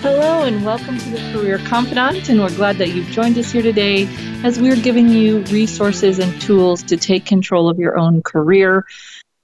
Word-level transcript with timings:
Hello, 0.00 0.44
and 0.44 0.64
welcome 0.64 0.96
to 0.96 1.10
the 1.10 1.32
Career 1.32 1.58
Confidante. 1.58 2.28
And 2.28 2.40
we're 2.40 2.54
glad 2.54 2.76
that 2.76 2.90
you've 2.90 3.08
joined 3.08 3.36
us 3.36 3.50
here 3.50 3.62
today 3.62 4.08
as 4.44 4.60
we're 4.60 4.76
giving 4.76 5.08
you 5.08 5.40
resources 5.46 6.20
and 6.20 6.40
tools 6.40 6.84
to 6.84 6.96
take 6.96 7.26
control 7.26 7.68
of 7.68 7.80
your 7.80 7.98
own 7.98 8.22
career 8.22 8.84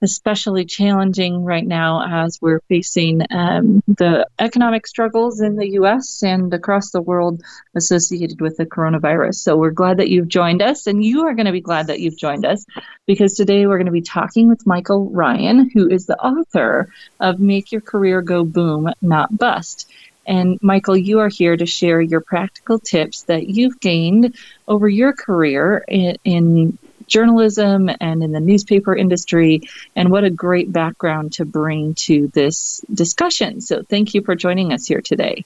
especially 0.05 0.67
challenging 0.67 1.45
right 1.45 1.67
now 1.67 2.27
as 2.27 2.39
we're 2.41 2.61
facing 2.69 3.23
um, 3.31 3.83
the 3.89 4.27
economic 4.39 4.87
struggles 4.87 5.41
in 5.41 5.57
the 5.57 5.71
US 5.81 6.23
and 6.23 6.53
across 6.53 6.91
the 6.91 7.01
world 7.01 7.43
associated 7.75 8.41
with 8.41 8.59
the 8.59 8.67
coronavirus. 8.67 9.37
So 9.37 9.57
we're 9.57 9.71
glad 9.71 9.97
that 9.97 10.11
you've 10.11 10.29
joined 10.29 10.61
us, 10.61 10.87
and 10.87 11.03
you 11.03 11.23
are 11.27 11.34
going 11.34 11.47
to 11.47 11.53
be 11.53 11.62
glad 11.62 11.87
that 11.87 12.01
you've 12.01 12.19
joined 12.19 12.45
us 12.45 12.65
because 13.07 13.34
today 13.34 13.67
we're 13.67 13.79
going 13.79 13.87
to 13.87 13.93
be 13.93 14.03
talking 14.03 14.48
with 14.48 14.67
Michael 14.67 15.09
Ryan, 15.09 15.71
who 15.71 15.89
is 15.89 16.05
the 16.07 16.19
author 16.19 16.93
of 17.19 17.41
Make 17.41 17.73
Your 17.73 17.81
Career 17.81 18.21
Go 18.21 18.45
Boom, 18.45 18.93
Not 19.00 19.37
Bust. 19.37 19.91
And 20.27 20.58
Michael, 20.62 20.97
you 20.97 21.20
are 21.20 21.28
here 21.28 21.56
to 21.56 21.67
share 21.67 22.00
your 22.00 22.20
practical 22.20 22.78
tips 22.78 23.22
that 23.22 23.48
you've 23.48 23.80
gained 23.80 24.36
over 24.66 24.89
your 24.89 25.12
career 25.12 25.84
in, 25.89 26.16
in 26.25 26.78
journalism 27.06 27.91
and 28.00 28.22
in 28.22 28.33
the 28.33 28.41
newspaper 28.41 28.94
industry. 28.97 29.62
And 29.94 30.11
what 30.11 30.25
a 30.25 30.31
great 30.31 30.72
background 30.72 31.34
to 31.34 31.44
bring 31.44 31.94
to 31.94 32.28
this 32.28 32.81
discussion. 32.92 33.61
So 33.61 33.83
thank 33.83 34.14
you 34.14 34.22
for 34.22 34.34
joining 34.34 34.72
us 34.72 34.86
here 34.86 35.00
today. 35.00 35.44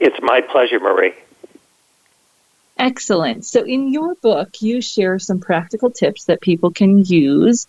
It's 0.00 0.20
my 0.20 0.40
pleasure, 0.40 0.80
Marie. 0.80 1.14
Excellent. 2.76 3.44
So, 3.44 3.62
in 3.62 3.92
your 3.92 4.16
book, 4.16 4.60
you 4.60 4.80
share 4.80 5.20
some 5.20 5.38
practical 5.38 5.90
tips 5.90 6.24
that 6.24 6.40
people 6.40 6.72
can 6.72 7.04
use 7.04 7.68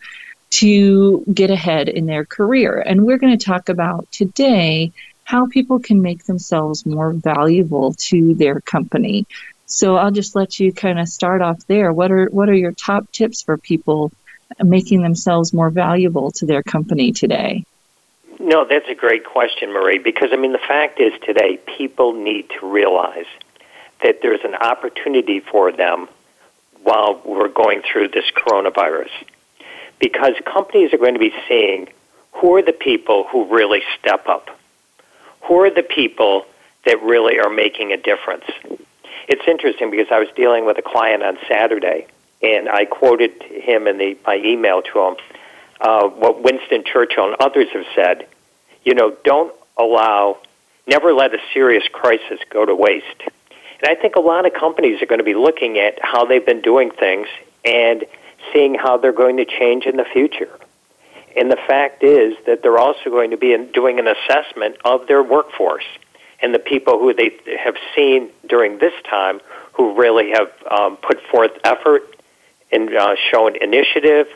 to 0.50 1.24
get 1.32 1.52
ahead 1.52 1.90
in 1.90 2.06
their 2.06 2.26
career. 2.26 2.80
And 2.80 3.06
we're 3.06 3.18
going 3.18 3.38
to 3.38 3.46
talk 3.46 3.70
about 3.70 4.12
today 4.12 4.94
how 5.26 5.48
people 5.48 5.80
can 5.80 6.02
make 6.02 6.24
themselves 6.24 6.86
more 6.86 7.12
valuable 7.12 7.94
to 7.94 8.36
their 8.36 8.62
company. 8.62 9.26
So 9.66 9.98
I'll 9.98 10.12
just 10.12 10.36
let 10.36 10.60
you 10.60 10.72
kind 10.72 11.00
of 11.00 11.10
start 11.10 11.42
off 11.42 11.66
there. 11.68 11.92
What 11.92 12.12
are 12.12 12.28
what 12.28 12.48
are 12.48 12.54
your 12.54 12.72
top 12.72 13.12
tips 13.12 13.42
for 13.42 13.58
people 13.58 14.12
making 14.64 15.02
themselves 15.02 15.52
more 15.52 15.72
valuable 15.72 16.32
to 16.32 16.46
their 16.46 16.64
company 16.64 17.12
today? 17.12 17.66
No, 18.40 18.66
that's 18.66 18.88
a 18.88 18.94
great 18.94 19.26
question, 19.26 19.74
Marie, 19.74 19.98
because 19.98 20.30
I 20.32 20.36
mean 20.36 20.52
the 20.52 20.60
fact 20.60 21.02
is 21.02 21.12
today 21.26 21.58
people 21.58 22.14
need 22.14 22.50
to 22.60 22.72
realize 22.72 23.26
that 24.04 24.22
there's 24.22 24.44
an 24.44 24.54
opportunity 24.54 25.40
for 25.40 25.72
them 25.72 26.08
while 26.84 27.20
we're 27.26 27.48
going 27.48 27.82
through 27.82 28.10
this 28.10 28.26
coronavirus. 28.38 29.10
Because 30.00 30.34
companies 30.46 30.94
are 30.94 30.98
going 30.98 31.14
to 31.16 31.20
be 31.20 31.34
seeing 31.48 31.88
who 32.34 32.56
are 32.58 32.62
the 32.62 32.74
people 32.74 33.26
who 33.32 33.46
really 33.46 33.82
step 33.98 34.28
up? 34.28 34.56
Who 35.48 35.62
are 35.62 35.70
the 35.70 35.84
people 35.84 36.46
that 36.86 37.02
really 37.02 37.40
are 37.40 37.50
making 37.50 37.92
a 37.92 37.98
difference? 37.98 38.46
It's 39.28 39.48
interesting 39.48 39.92
because 39.92 40.08
I 40.12 40.20
was 40.20 40.30
dealing 40.36 40.66
with 40.66 40.78
a 40.78 40.82
client 40.82 41.24
on 41.24 41.38
Saturday, 41.48 42.08
and 42.42 42.70
I 42.70 42.86
quoted 42.86 43.42
him 43.42 43.88
in 43.88 43.98
the 43.98 44.18
my 44.26 44.38
email 44.38 44.82
to 44.82 45.00
him 45.00 45.16
uh, 45.82 46.08
what 46.08 46.44
Winston 46.44 46.84
Churchill 46.84 47.26
and 47.26 47.36
others 47.40 47.68
have 47.74 47.86
said. 47.96 48.28
You 48.84 48.94
know, 48.94 49.16
don't 49.24 49.54
allow, 49.78 50.38
never 50.88 51.14
let 51.14 51.34
a 51.34 51.40
serious 51.54 51.84
crisis 51.92 52.40
go 52.50 52.66
to 52.66 52.76
waste. 52.76 53.22
And 53.22 53.90
I 53.90 53.96
think 53.96 54.16
a 54.16 54.22
lot 54.22 54.46
of 54.46 54.54
companies 54.54 55.02
are 55.02 55.06
going 55.06 55.20
to 55.20 55.26
be 55.26 55.36
looking 55.36 55.78
at 55.78 56.00
how 56.02 56.26
they've 56.26 56.46
been 56.46 56.62
doing 56.62 56.92
things 56.92 57.28
and 57.64 58.06
seeing 58.54 58.76
how 58.76 58.98
they're 58.98 59.12
going 59.12 59.38
to 59.38 59.46
change 59.46 59.86
in 59.86 59.98
the 59.98 60.06
future. 60.06 60.50
And 61.36 61.52
the 61.52 61.58
fact 61.58 62.04
is 62.04 62.36
that 62.46 62.62
they're 62.62 62.78
also 62.78 63.10
going 63.10 63.32
to 63.32 63.38
be 63.38 63.56
doing 63.74 64.00
an 64.00 64.08
assessment 64.08 64.78
of 64.86 65.08
their 65.08 65.22
workforce 65.22 65.86
and 66.42 66.54
the 66.54 66.60
people 66.60 67.00
who 67.00 67.14
they 67.14 67.32
have 67.58 67.76
seen 67.96 68.30
during 68.48 68.78
this 68.78 68.94
time 69.10 69.42
who 69.74 69.96
really 69.96 70.32
have 70.32 70.52
um, 70.70 70.98
put 70.98 71.22
forth 71.30 71.52
effort 71.64 72.04
and 72.72 72.94
uh, 72.96 73.16
shown 73.32 73.56
initiative 73.62 74.28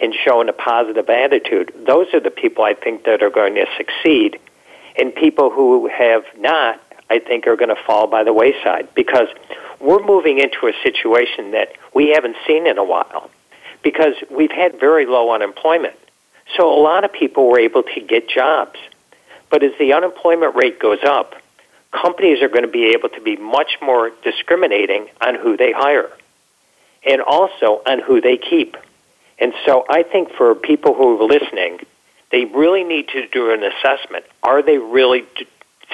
and 0.00 0.14
shown 0.24 0.48
a 0.48 0.52
positive 0.52 1.08
attitude. 1.08 1.72
Those 1.86 2.06
are 2.14 2.20
the 2.20 2.30
people 2.30 2.64
I 2.64 2.74
think 2.74 3.04
that 3.04 3.22
are 3.22 3.30
going 3.30 3.54
to 3.56 3.66
succeed. 3.76 4.38
And 4.96 5.14
people 5.14 5.50
who 5.50 5.88
have 5.88 6.24
not, 6.38 6.80
I 7.10 7.18
think, 7.18 7.46
are 7.46 7.56
going 7.56 7.74
to 7.74 7.82
fall 7.86 8.06
by 8.06 8.24
the 8.24 8.32
wayside 8.32 8.88
because 8.94 9.28
we're 9.80 10.04
moving 10.04 10.38
into 10.38 10.66
a 10.66 10.72
situation 10.82 11.52
that 11.52 11.72
we 11.94 12.10
haven't 12.10 12.36
seen 12.46 12.66
in 12.66 12.78
a 12.78 12.84
while 12.84 13.30
because 13.82 14.14
we've 14.30 14.50
had 14.50 14.80
very 14.80 15.06
low 15.06 15.32
unemployment. 15.32 15.94
So 16.56 16.72
a 16.72 16.80
lot 16.80 17.04
of 17.04 17.12
people 17.12 17.48
were 17.48 17.60
able 17.60 17.82
to 17.82 18.00
get 18.00 18.28
jobs. 18.28 18.78
But 19.50 19.62
as 19.62 19.72
the 19.78 19.92
unemployment 19.92 20.56
rate 20.56 20.78
goes 20.78 21.02
up, 21.04 21.34
companies 21.92 22.42
are 22.42 22.48
going 22.48 22.64
to 22.64 22.70
be 22.70 22.92
able 22.94 23.08
to 23.10 23.20
be 23.20 23.36
much 23.36 23.78
more 23.80 24.10
discriminating 24.22 25.08
on 25.20 25.34
who 25.34 25.56
they 25.56 25.72
hire 25.72 26.10
and 27.06 27.22
also 27.22 27.80
on 27.86 28.00
who 28.00 28.20
they 28.20 28.36
keep. 28.36 28.76
And 29.38 29.54
so 29.64 29.86
I 29.88 30.02
think 30.02 30.32
for 30.32 30.54
people 30.54 30.94
who 30.94 31.20
are 31.20 31.26
listening, 31.26 31.80
they 32.30 32.44
really 32.44 32.84
need 32.84 33.08
to 33.08 33.26
do 33.28 33.52
an 33.52 33.62
assessment. 33.62 34.24
Are 34.42 34.62
they 34.62 34.78
really 34.78 35.24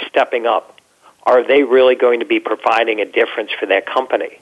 stepping 0.09 0.47
up? 0.47 0.81
Are 1.25 1.47
they 1.47 1.63
really 1.63 1.95
going 1.95 2.21
to 2.21 2.27
be 2.27 2.41
providing 2.41 3.01
a 3.01 3.05
difference 3.05 3.51
for 3.59 3.67
that 3.67 3.87
company? 3.87 4.39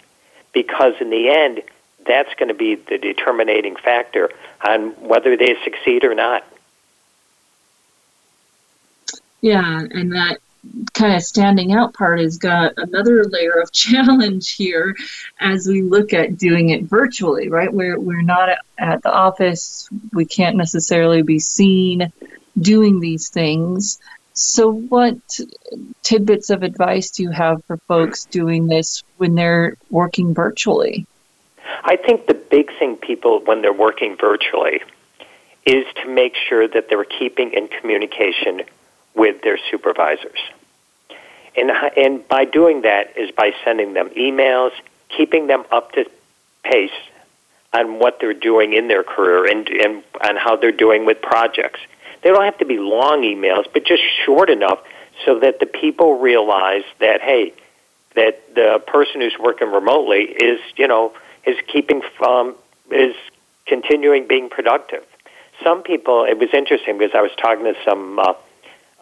Because 0.53 0.95
in 1.01 1.11
the 1.11 1.29
end, 1.29 1.63
that's 2.07 2.35
going 2.35 2.49
to 2.49 2.55
be 2.55 2.75
the 2.75 2.99
determining 2.99 3.77
factor 3.77 4.31
on 4.67 4.91
whether 5.01 5.37
they 5.37 5.57
succeed 5.65 6.05
or 6.05 6.15
not. 6.15 6.45
Yeah, 9.41 9.81
and 9.91 10.13
that 10.13 10.39
kind 10.95 11.15
of 11.15 11.23
standing 11.23 11.73
out 11.73 11.93
part 11.95 12.21
has 12.21 12.39
got 12.39 12.75
another 12.77 13.25
layer 13.25 13.61
of 13.61 13.73
challenge 13.73 14.55
here 14.55 14.95
as 15.41 15.67
we 15.67 15.83
look 15.83 16.13
at 16.13 16.39
doing 16.39 16.71
it 16.71 16.85
virtually, 16.85 17.49
right? 17.49 17.73
We're, 17.73 17.99
we're 17.99 18.23
not 18.23 18.51
at 18.79 19.03
the 19.03 19.13
office, 19.13 19.89
we 20.13 20.25
can't 20.25 20.57
necessarily 20.57 21.23
be 21.23 21.41
seen 21.41 22.13
doing 22.59 23.01
these 23.01 23.29
things. 23.31 23.99
So, 24.35 24.73
what 24.73 25.17
tidbits 26.03 26.49
of 26.49 26.63
advice 26.63 27.11
do 27.11 27.25
you 27.25 27.31
have 27.31 27.63
for 27.67 27.77
folks 27.89 28.25
doing 28.25 28.67
this 28.67 29.03
when 29.19 29.35
they're 29.35 29.77
working 29.91 30.33
virtually? 30.33 31.07
I 31.85 31.97
think 31.97 32.27
the 32.27 32.35
big 32.35 32.71
thing 32.79 32.97
people, 32.97 33.41
when 33.45 33.63
they're 33.63 33.73
working 33.73 34.17
virtually, 34.17 34.83
is 35.65 35.87
to 36.03 36.09
make 36.09 36.35
sure 36.49 36.67
that 36.67 36.89
they're 36.89 37.05
keeping 37.05 37.53
in 37.53 37.69
communication 37.69 38.63
with 39.15 39.43
their 39.43 39.59
supervisors. 39.71 40.39
And, 41.57 41.71
and 41.71 42.27
by 42.29 42.45
doing 42.47 42.83
that 42.83 43.17
is 43.17 43.31
by 43.31 43.53
sending 43.65 43.93
them 43.93 44.09
emails, 44.11 44.73
keeping 45.17 45.47
them 45.47 45.65
up 45.71 45.93
to 45.93 46.07
pace 46.65 46.91
on 47.73 47.99
what 47.99 48.19
they're 48.21 48.35
doing 48.35 48.73
in 48.73 48.89
their 48.89 49.03
career 49.03 49.47
and, 49.51 49.69
and 49.69 50.03
on 50.23 50.37
how 50.37 50.57
they're 50.57 50.73
doing 50.73 51.07
with 51.07 51.21
projects. 51.23 51.81
They 52.23 52.31
don't 52.31 52.45
have 52.45 52.59
to 52.59 52.65
be 52.65 52.79
long 52.79 53.23
emails, 53.23 53.65
but 53.73 53.85
just 53.85 54.03
short 54.25 54.51
enough 54.51 54.79
so 55.25 55.41
that 55.41 55.61
the 55.61 55.67
people 55.67 56.19
realize 56.19 56.85
that, 57.01 57.21
hey, 57.21 57.53
that 58.15 58.55
the 58.55 58.83
person 58.87 59.21
who's 59.21 59.37
working 59.39 59.71
remotely 59.71 60.23
is, 60.23 60.61
you 60.77 60.87
know, 60.87 61.13
is 61.47 61.57
keeping, 61.67 62.03
from 62.17 62.55
is 62.91 63.15
continuing 63.67 64.27
being 64.27 64.49
productive. 64.49 65.05
Some 65.63 65.83
people, 65.83 66.25
it 66.25 66.39
was 66.39 66.51
interesting 66.53 66.99
because 66.99 67.15
I 67.15 67.23
was 67.23 67.31
talking 67.41 67.65
to 67.65 67.75
some 67.85 68.19
uh, 68.19 68.35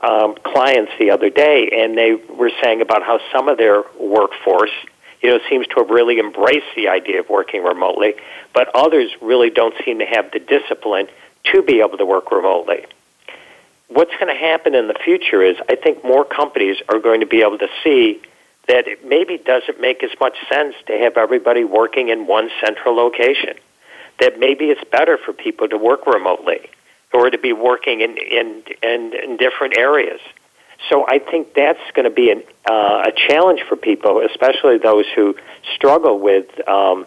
um, 0.03 0.35
clients 0.43 0.93
the 0.99 1.11
other 1.11 1.31
day, 1.31 1.71
and 1.73 1.97
they 1.97 2.15
were 2.15 2.51
saying 2.63 2.81
about 2.81 3.03
how 3.03 3.21
some 3.33 3.49
of 3.49 3.59
their 3.59 3.83
workforce, 3.99 4.71
you 5.23 5.31
know, 5.31 5.39
seems 5.49 5.67
to 5.69 5.77
have 5.77 5.91
really 5.91 6.19
embraced 6.19 6.75
the 6.77 6.89
idea 6.89 7.21
of 7.21 7.29
working 7.29 7.63
remotely, 7.63 8.15
but 8.55 8.71
others 8.75 9.11
really 9.21 9.51
don't 9.51 9.75
seem 9.85 9.99
to 9.99 10.07
have 10.07 10.31
the 10.33 10.39
discipline 10.39 11.09
to 11.45 11.63
be 11.63 11.81
able 11.81 11.99
to 11.99 12.07
work 12.07 12.31
remotely. 12.31 12.85
What's 13.89 14.13
going 14.13 14.29
to 14.29 14.41
happen 14.41 14.75
in 14.75 14.87
the 14.87 14.95
future 14.95 15.43
is 15.43 15.57
I 15.69 15.75
think 15.75 16.05
more 16.05 16.25
companies 16.25 16.77
are 16.89 17.01
going 17.01 17.21
to 17.21 17.27
be 17.27 17.43
able 17.43 17.59
to 17.59 17.69
see 17.83 18.23
that 18.71 18.87
it 18.87 19.05
maybe 19.05 19.37
doesn't 19.37 19.81
make 19.81 20.01
as 20.05 20.11
much 20.21 20.37
sense 20.49 20.77
to 20.87 20.97
have 20.97 21.17
everybody 21.17 21.65
working 21.65 22.09
in 22.09 22.29
one 22.29 22.49
central 22.65 22.95
location. 22.95 23.55
That 24.21 24.39
maybe 24.39 24.67
it's 24.67 24.85
better 24.91 25.19
for 25.19 25.33
people 25.33 25.69
to 25.69 25.77
work 25.77 26.07
remotely 26.07 26.71
or 27.13 27.29
to 27.31 27.39
be 27.39 27.53
working 27.53 28.01
in, 28.01 28.17
in, 28.17 28.63
in, 28.81 29.13
in 29.13 29.37
different 29.39 29.77
areas. 29.77 30.21
So 30.89 31.05
I 31.05 31.19
think 31.19 31.53
that's 31.53 31.81
going 31.95 32.05
to 32.05 32.15
be 32.15 32.31
an, 32.31 32.45
uh, 32.65 33.09
a 33.09 33.13
challenge 33.27 33.63
for 33.69 33.75
people, 33.75 34.21
especially 34.25 34.79
those 34.79 35.07
who 35.17 35.35
struggle 35.75 36.21
with 36.21 36.47
um, 36.69 37.07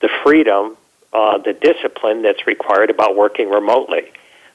the 0.00 0.08
freedom, 0.22 0.76
uh, 1.12 1.38
the 1.38 1.52
discipline 1.52 2.22
that's 2.22 2.46
required 2.46 2.90
about 2.90 3.16
working 3.16 3.50
remotely. 3.50 4.12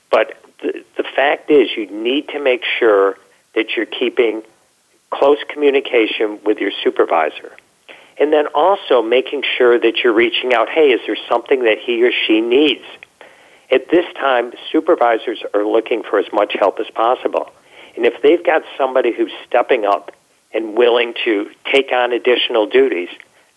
But 0.09 0.41
the, 0.61 0.85
the 0.95 1.03
fact 1.03 1.51
is, 1.51 1.75
you 1.75 1.87
need 1.91 2.29
to 2.29 2.39
make 2.39 2.63
sure 2.79 3.17
that 3.53 3.75
you're 3.75 3.85
keeping 3.85 4.43
close 5.11 5.37
communication 5.49 6.39
with 6.43 6.57
your 6.59 6.71
supervisor. 6.83 7.51
And 8.17 8.31
then 8.31 8.47
also 8.47 9.01
making 9.01 9.43
sure 9.57 9.79
that 9.79 9.97
you're 10.03 10.13
reaching 10.13 10.53
out, 10.53 10.69
hey, 10.69 10.91
is 10.91 11.01
there 11.05 11.17
something 11.29 11.63
that 11.63 11.79
he 11.79 12.03
or 12.03 12.11
she 12.11 12.41
needs? 12.41 12.85
At 13.71 13.89
this 13.89 14.05
time, 14.15 14.53
supervisors 14.71 15.43
are 15.53 15.65
looking 15.65 16.03
for 16.03 16.19
as 16.19 16.31
much 16.33 16.53
help 16.53 16.79
as 16.79 16.89
possible. 16.89 17.51
And 17.95 18.05
if 18.05 18.21
they've 18.21 18.43
got 18.43 18.63
somebody 18.77 19.13
who's 19.13 19.31
stepping 19.47 19.85
up 19.85 20.11
and 20.53 20.75
willing 20.75 21.13
to 21.23 21.49
take 21.71 21.91
on 21.91 22.11
additional 22.11 22.67
duties, 22.67 23.09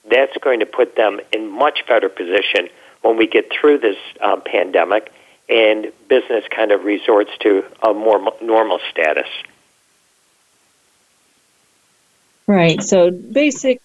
that's 0.09 0.37
going 0.39 0.61
to 0.61 0.67
put 0.67 0.97
them 0.97 1.21
in 1.33 1.49
much 1.49 1.85
better 1.87 2.09
position 2.09 2.69
when 3.03 3.17
we 3.17 3.27
get 3.27 3.51
through 3.53 3.79
this 3.79 3.97
uh, 4.21 4.37
pandemic 4.37 5.13
and 5.49 5.93
business 6.09 6.45
kind 6.51 6.73
of 6.73 6.85
resorts 6.85 7.31
to 7.41 7.65
a 7.83 7.93
more 7.93 8.33
normal 8.41 8.79
status. 8.91 9.29
Right. 12.47 12.83
So 12.83 13.11
basic 13.11 13.83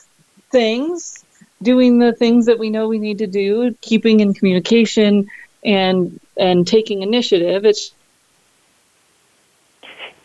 things, 0.51 1.23
doing 1.61 1.99
the 1.99 2.13
things 2.13 2.47
that 2.47 2.59
we 2.59 2.69
know 2.69 2.87
we 2.87 2.99
need 2.99 3.19
to 3.19 3.27
do, 3.27 3.75
keeping 3.81 4.19
in 4.19 4.33
communication 4.33 5.29
and 5.63 6.19
and 6.37 6.65
taking 6.67 7.01
initiative. 7.01 7.65
It's 7.65 7.91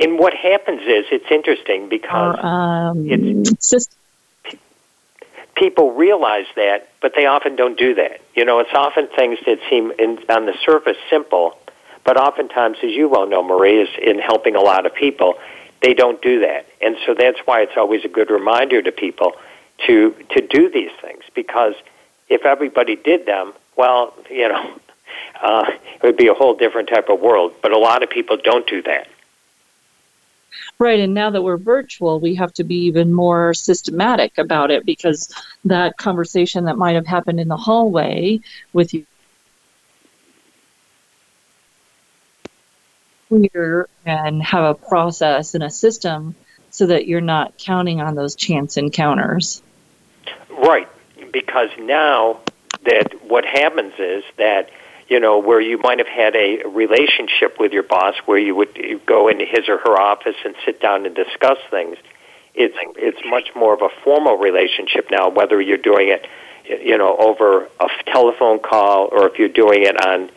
and 0.01 0.19
what 0.19 0.35
happens 0.35 0.83
is 0.83 1.07
it's 1.13 1.31
interesting 1.31 1.89
because 1.89 2.39
um, 2.43 3.07
it's, 3.09 3.89
people 5.55 5.93
realize 5.93 6.47
that, 6.57 6.89
but 7.01 7.15
they 7.15 7.27
often 7.27 7.57
don't 7.57 7.79
do 7.79 7.95
that. 7.95 8.21
You 8.35 8.45
know, 8.45 8.59
it's 8.59 8.75
often 8.75 9.09
things 9.09 9.39
that 9.47 9.59
seem 9.71 9.93
in, 9.99 10.19
on 10.29 10.47
the 10.47 10.55
surface 10.65 10.97
simple, 11.09 11.57
but 12.05 12.17
oftentimes, 12.17 12.79
as 12.83 12.91
you 12.91 13.09
well 13.09 13.27
know, 13.27 13.43
Marie, 13.43 13.83
is 13.83 13.89
in 14.03 14.19
helping 14.19 14.57
a 14.57 14.61
lot 14.61 14.85
of 14.85 14.95
people, 14.95 15.35
they 15.85 15.93
don't 15.93 16.23
do 16.23 16.41
that, 16.41 16.67
and 16.81 16.97
so 17.05 17.13
that's 17.13 17.39
why 17.41 17.61
it's 17.61 17.77
always 17.77 18.07
a 18.07 18.09
good 18.09 18.31
reminder 18.31 18.81
to 18.81 18.91
people 18.91 19.35
to 19.87 20.15
to 20.31 20.47
do 20.47 20.71
these 20.71 20.91
things 21.03 21.23
because 21.35 21.75
if 22.31 22.47
everybody 22.47 22.97
did 22.97 23.27
them, 23.27 23.53
well, 23.77 24.15
you 24.31 24.49
know, 24.49 24.81
uh, 25.43 25.65
it 25.69 26.03
would 26.03 26.17
be 26.17 26.29
a 26.29 26.35
whole 26.35 26.55
different 26.55 26.89
type 26.89 27.11
of 27.11 27.21
world. 27.21 27.53
But 27.61 27.73
a 27.73 27.79
lot 27.79 28.03
of 28.03 28.09
people 28.09 28.39
don't 28.43 28.67
do 28.67 28.81
that. 28.83 29.09
Right, 30.79 31.01
and 31.01 31.13
now 31.13 31.31
that 31.31 31.43
we're 31.43 31.59
virtual, 31.59 32.19
we 32.19 32.35
have 32.37 32.55
to 32.55 32.65
be 32.65 32.87
even 32.87 33.13
more 33.13 33.53
systematic 33.53 34.39
about 34.39 34.71
it 34.71 34.87
because 34.87 35.35
that 35.67 35.99
conversation 35.99 36.65
that 36.65 36.79
might 36.79 36.95
have 36.95 37.07
happened 37.07 37.41
in 37.41 37.49
the 37.49 37.57
hallway 37.57 38.41
with 38.73 38.95
clear 43.35 43.89
and 44.05 44.43
have 44.43 44.65
a 44.65 44.75
process 44.75 45.55
and 45.55 45.65
a 45.65 45.71
system 45.71 46.35
so 46.71 46.87
that 46.87 47.07
you're 47.07 47.21
not 47.21 47.57
counting 47.59 48.01
on 48.01 48.15
those 48.15 48.35
chance 48.35 48.77
encounters. 48.77 49.63
Right, 50.51 50.89
because 51.33 51.71
now 51.79 52.41
that 52.85 53.13
what 53.29 53.45
happens 53.45 53.95
is 53.99 54.25
that 54.37 54.71
you 55.09 55.21
know, 55.21 55.39
where 55.39 55.61
you 55.61 55.79
might 55.79 55.99
have 55.99 56.09
had 56.09 56.35
a 56.35 56.63
relationship 56.65 57.61
with 57.61 57.73
your 57.73 57.83
boss 57.83 58.15
where 58.25 58.39
you 58.39 58.55
would 58.55 59.03
go 59.07 59.29
into 59.29 59.45
his 59.45 59.69
or 59.69 59.79
her 59.79 60.01
office 60.01 60.37
and 60.45 60.55
sit 60.65 60.81
down 60.81 61.05
and 61.07 61.15
discuss 61.15 61.59
things. 61.71 61.97
It's 62.55 62.77
it's 62.97 63.19
much 63.27 63.51
more 63.55 63.75
of 63.75 63.83
a 63.83 63.89
formal 64.03 64.37
relationship 64.37 65.11
now, 65.11 65.29
whether 65.29 65.61
you're 65.61 65.77
doing 65.77 66.09
it, 66.09 66.27
you 66.83 66.97
know, 66.97 67.17
over 67.17 67.69
a 67.81 67.89
telephone 68.07 68.61
call 68.61 69.09
or 69.13 69.29
if 69.29 69.39
you're 69.39 69.49
doing 69.49 69.83
it 69.83 70.07
on, 70.07 70.31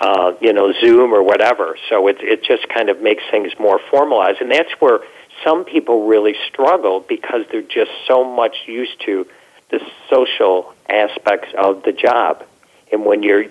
uh, 0.00 0.32
you 0.40 0.52
know, 0.52 0.72
Zoom 0.80 1.12
or 1.12 1.22
whatever. 1.22 1.76
So 1.88 2.08
it 2.08 2.18
it 2.20 2.42
just 2.42 2.68
kind 2.68 2.88
of 2.88 3.02
makes 3.02 3.22
things 3.30 3.52
more 3.58 3.78
formalized, 3.90 4.40
and 4.40 4.50
that's 4.50 4.72
where 4.80 5.00
some 5.44 5.64
people 5.64 6.06
really 6.06 6.34
struggle 6.48 7.00
because 7.00 7.46
they're 7.50 7.62
just 7.62 7.90
so 8.06 8.24
much 8.24 8.56
used 8.66 9.00
to 9.06 9.26
the 9.70 9.80
social 10.08 10.74
aspects 10.88 11.48
of 11.56 11.82
the 11.82 11.92
job. 11.92 12.44
And 12.92 13.04
when 13.04 13.22
you're 13.22 13.46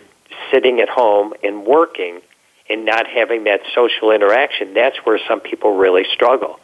sitting 0.51 0.81
at 0.81 0.89
home 0.89 1.33
and 1.43 1.65
working 1.65 2.21
and 2.69 2.85
not 2.85 3.07
having 3.07 3.45
that 3.45 3.61
social 3.73 4.11
interaction, 4.11 4.73
that's 4.73 4.97
where 4.97 5.19
some 5.27 5.39
people 5.39 5.77
really 5.77 6.05
struggle. 6.13 6.59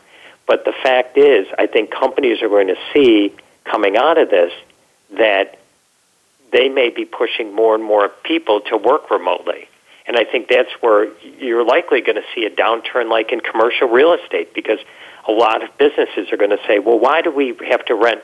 But 0.45 0.65
the 0.65 0.73
fact 0.83 1.17
is, 1.17 1.47
I 1.57 1.65
think 1.65 1.89
companies 1.89 2.41
are 2.41 2.49
going 2.49 2.67
to 2.67 2.77
see 2.93 3.33
coming 3.63 3.97
out 3.97 4.17
of 4.17 4.29
this 4.29 4.51
that 5.17 5.57
they 6.51 6.69
may 6.69 6.89
be 6.89 7.05
pushing 7.05 7.53
more 7.53 7.73
and 7.73 7.83
more 7.83 8.09
people 8.23 8.61
to 8.61 8.77
work 8.77 9.09
remotely. 9.09 9.67
And 10.07 10.17
I 10.17 10.23
think 10.23 10.47
that's 10.47 10.71
where 10.81 11.07
you're 11.39 11.65
likely 11.65 12.01
going 12.01 12.17
to 12.17 12.25
see 12.33 12.45
a 12.45 12.49
downturn 12.49 13.09
like 13.09 13.31
in 13.31 13.39
commercial 13.39 13.87
real 13.87 14.13
estate 14.13 14.53
because 14.53 14.79
a 15.27 15.31
lot 15.31 15.63
of 15.63 15.75
businesses 15.77 16.31
are 16.31 16.37
going 16.37 16.51
to 16.51 16.59
say, 16.67 16.79
well, 16.79 16.99
why 16.99 17.21
do 17.21 17.31
we 17.31 17.55
have 17.67 17.83
to 17.85 17.95
rent 17.95 18.21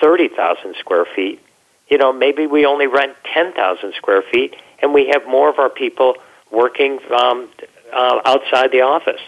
30,000 0.00 0.74
square 0.76 1.04
feet? 1.04 1.40
You 1.88 1.98
know, 1.98 2.12
maybe 2.12 2.46
we 2.46 2.66
only 2.66 2.86
rent 2.86 3.16
10,000 3.32 3.94
square 3.94 4.22
feet 4.22 4.56
and 4.80 4.92
we 4.92 5.08
have 5.08 5.26
more 5.26 5.48
of 5.48 5.58
our 5.58 5.68
people 5.68 6.16
working 6.50 6.98
um, 7.12 7.48
uh, 7.92 8.20
outside 8.24 8.72
the 8.72 8.82
office. 8.82 9.20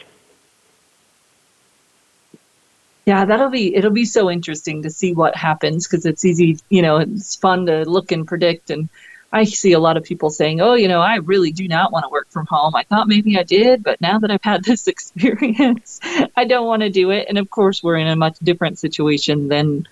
Yeah, 3.05 3.25
that'll 3.25 3.51
be 3.51 3.75
it'll 3.75 3.91
be 3.91 4.05
so 4.05 4.31
interesting 4.31 4.85
to 4.85 4.91
see 4.91 5.13
what 5.13 5.35
happens 5.35 5.89
because 5.89 6.07
it's 6.07 6.25
easy, 6.25 6.59
you 6.69 6.83
know, 6.83 6.99
it's 6.99 7.35
fun 7.35 7.67
to 7.67 7.85
look 7.89 8.13
and 8.13 8.27
predict 8.27 8.71
and 8.71 8.89
I 9.33 9.45
see 9.45 9.73
a 9.73 9.81
lot 9.81 9.97
of 9.97 10.05
people 10.05 10.31
saying, 10.31 10.61
"Oh, 10.61 10.75
you 10.75 10.89
know, 10.89 11.01
I 11.01 11.17
really 11.17 11.53
do 11.53 11.67
not 11.67 11.91
want 11.91 12.05
to 12.05 12.11
work 12.11 12.29
from 12.31 12.47
home. 12.47 12.75
I 12.75 12.83
thought 12.83 13.09
maybe 13.09 13.39
I 13.39 13.43
did, 13.43 13.83
but 13.83 14.01
now 14.01 14.19
that 14.19 14.31
I've 14.31 14.43
had 14.43 14.65
this 14.65 14.87
experience, 14.87 16.01
I 16.37 16.45
don't 16.45 16.67
want 16.67 16.83
to 16.83 16.91
do 16.91 17.11
it." 17.11 17.27
And 17.29 17.39
of 17.39 17.51
course, 17.51 17.83
we're 17.83 17.97
in 17.97 18.09
a 18.09 18.17
much 18.17 18.39
different 18.43 18.79
situation 18.79 19.49
than 19.49 19.89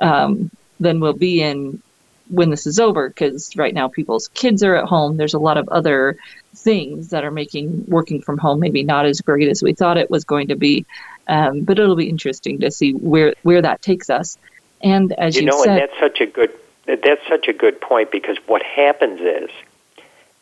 um, 0.00 0.50
than 0.78 1.00
we'll 1.00 1.14
be 1.14 1.42
in 1.42 1.82
when 2.28 2.50
this 2.50 2.66
is 2.66 2.80
over 2.80 3.08
because 3.08 3.54
right 3.56 3.72
now 3.72 3.88
people's 3.88 4.28
kids 4.28 4.64
are 4.64 4.74
at 4.74 4.84
home 4.84 5.16
there's 5.16 5.34
a 5.34 5.38
lot 5.38 5.56
of 5.56 5.68
other 5.68 6.18
things 6.56 7.10
that 7.10 7.24
are 7.24 7.30
making 7.30 7.84
working 7.86 8.20
from 8.20 8.36
home 8.36 8.58
maybe 8.58 8.82
not 8.82 9.06
as 9.06 9.20
great 9.20 9.48
as 9.48 9.62
we 9.62 9.72
thought 9.72 9.96
it 9.96 10.10
was 10.10 10.24
going 10.24 10.48
to 10.48 10.56
be 10.56 10.84
um, 11.28 11.60
but 11.60 11.78
it'll 11.78 11.94
be 11.94 12.08
interesting 12.08 12.58
to 12.58 12.70
see 12.70 12.92
where 12.92 13.32
where 13.42 13.62
that 13.62 13.80
takes 13.80 14.10
us 14.10 14.38
and 14.82 15.12
as 15.12 15.36
you, 15.36 15.42
you 15.42 15.46
know 15.46 15.62
said, 15.62 15.68
and 15.68 15.88
that's 15.88 16.00
such 16.00 16.20
a 16.20 16.26
good 16.26 16.52
that's 16.86 17.26
such 17.28 17.48
a 17.48 17.52
good 17.52 17.80
point 17.80 18.10
because 18.10 18.36
what 18.46 18.62
happens 18.62 19.20
is 19.20 19.50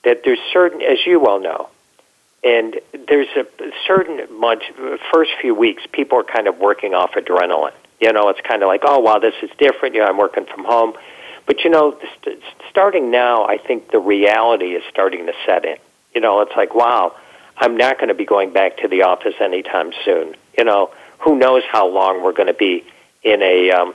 that 0.04 0.22
there's 0.24 0.40
certain 0.52 0.82
as 0.82 0.98
you 1.06 1.18
well 1.18 1.40
know 1.40 1.68
and 2.42 2.78
there's 3.08 3.28
a 3.36 3.46
certain 3.86 4.20
month 4.38 4.62
first 5.12 5.30
few 5.40 5.54
weeks 5.54 5.82
people 5.92 6.18
are 6.18 6.24
kind 6.24 6.46
of 6.46 6.58
working 6.58 6.94
off 6.94 7.12
adrenaline 7.12 7.72
you 8.00 8.12
know 8.12 8.28
it's 8.28 8.40
kind 8.40 8.62
of 8.62 8.68
like 8.68 8.82
oh 8.84 8.98
wow 8.98 9.18
this 9.18 9.34
is 9.42 9.50
different 9.58 9.94
you 9.94 10.00
know 10.00 10.06
i'm 10.06 10.18
working 10.18 10.44
from 10.44 10.64
home 10.64 10.94
but 11.46 11.62
you 11.62 11.70
know, 11.70 11.98
st- 12.20 12.42
starting 12.70 13.10
now, 13.10 13.44
I 13.44 13.58
think 13.58 13.90
the 13.90 13.98
reality 13.98 14.74
is 14.74 14.82
starting 14.90 15.26
to 15.26 15.32
set 15.46 15.64
in. 15.64 15.76
You 16.14 16.20
know, 16.20 16.40
it's 16.40 16.56
like, 16.56 16.74
wow, 16.74 17.14
I'm 17.56 17.76
not 17.76 17.98
going 17.98 18.08
to 18.08 18.14
be 18.14 18.24
going 18.24 18.52
back 18.52 18.78
to 18.78 18.88
the 18.88 19.02
office 19.02 19.34
anytime 19.40 19.92
soon. 20.04 20.36
You 20.56 20.64
know, 20.64 20.90
who 21.18 21.36
knows 21.36 21.62
how 21.70 21.88
long 21.88 22.22
we're 22.22 22.32
going 22.32 22.48
to 22.48 22.54
be 22.54 22.84
in 23.22 23.42
a, 23.42 23.70
um, 23.70 23.94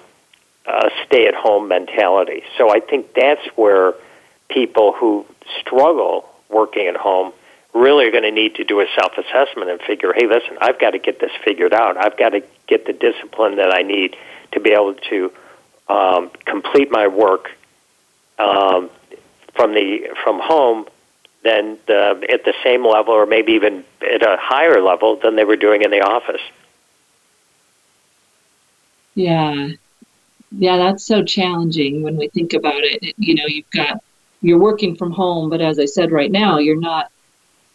a 0.69 0.89
stay-at-home 1.05 1.67
mentality. 1.67 2.43
So 2.57 2.69
I 2.69 2.79
think 2.79 3.13
that's 3.13 3.45
where 3.55 3.93
people 4.49 4.93
who 4.93 5.25
struggle 5.59 6.29
working 6.49 6.87
at 6.87 6.95
home 6.95 7.33
really 7.73 8.07
are 8.07 8.11
going 8.11 8.23
to 8.23 8.31
need 8.31 8.55
to 8.55 8.63
do 8.63 8.79
a 8.79 8.85
self-assessment 8.95 9.69
and 9.69 9.79
figure, 9.81 10.11
hey, 10.13 10.27
listen, 10.27 10.57
I've 10.59 10.79
got 10.79 10.91
to 10.91 10.99
get 10.99 11.19
this 11.19 11.31
figured 11.43 11.73
out. 11.73 11.97
I've 11.97 12.17
got 12.17 12.29
to 12.29 12.43
get 12.67 12.85
the 12.85 12.93
discipline 12.93 13.57
that 13.57 13.71
I 13.73 13.83
need 13.83 14.15
to 14.53 14.59
be 14.59 14.71
able 14.71 14.95
to 14.95 15.31
um, 15.87 16.31
complete 16.45 16.91
my 16.91 17.07
work 17.07 17.51
um, 18.39 18.89
from 19.55 19.73
the 19.73 20.09
from 20.23 20.39
home 20.39 20.87
than 21.43 21.77
the, 21.87 22.25
at 22.31 22.43
the 22.43 22.53
same 22.63 22.85
level, 22.85 23.13
or 23.13 23.25
maybe 23.25 23.53
even 23.53 23.83
at 24.01 24.21
a 24.21 24.37
higher 24.39 24.81
level 24.81 25.17
than 25.17 25.35
they 25.35 25.45
were 25.45 25.55
doing 25.55 25.83
in 25.83 25.91
the 25.91 26.01
office. 26.01 26.41
Yeah, 29.15 29.69
yeah, 30.51 30.77
that's 30.77 31.05
so 31.05 31.23
challenging 31.23 32.01
when 32.01 32.17
we 32.17 32.27
think 32.29 32.53
about 32.53 32.83
it. 32.83 33.13
You 33.17 33.35
know, 33.35 33.45
you've 33.45 33.69
got 33.71 34.03
you're 34.41 34.59
working 34.59 34.95
from 34.95 35.11
home, 35.11 35.49
but 35.49 35.61
as 35.61 35.79
I 35.79 35.85
said, 35.85 36.11
right 36.11 36.31
now 36.31 36.57
you're 36.57 36.79
not 36.79 37.11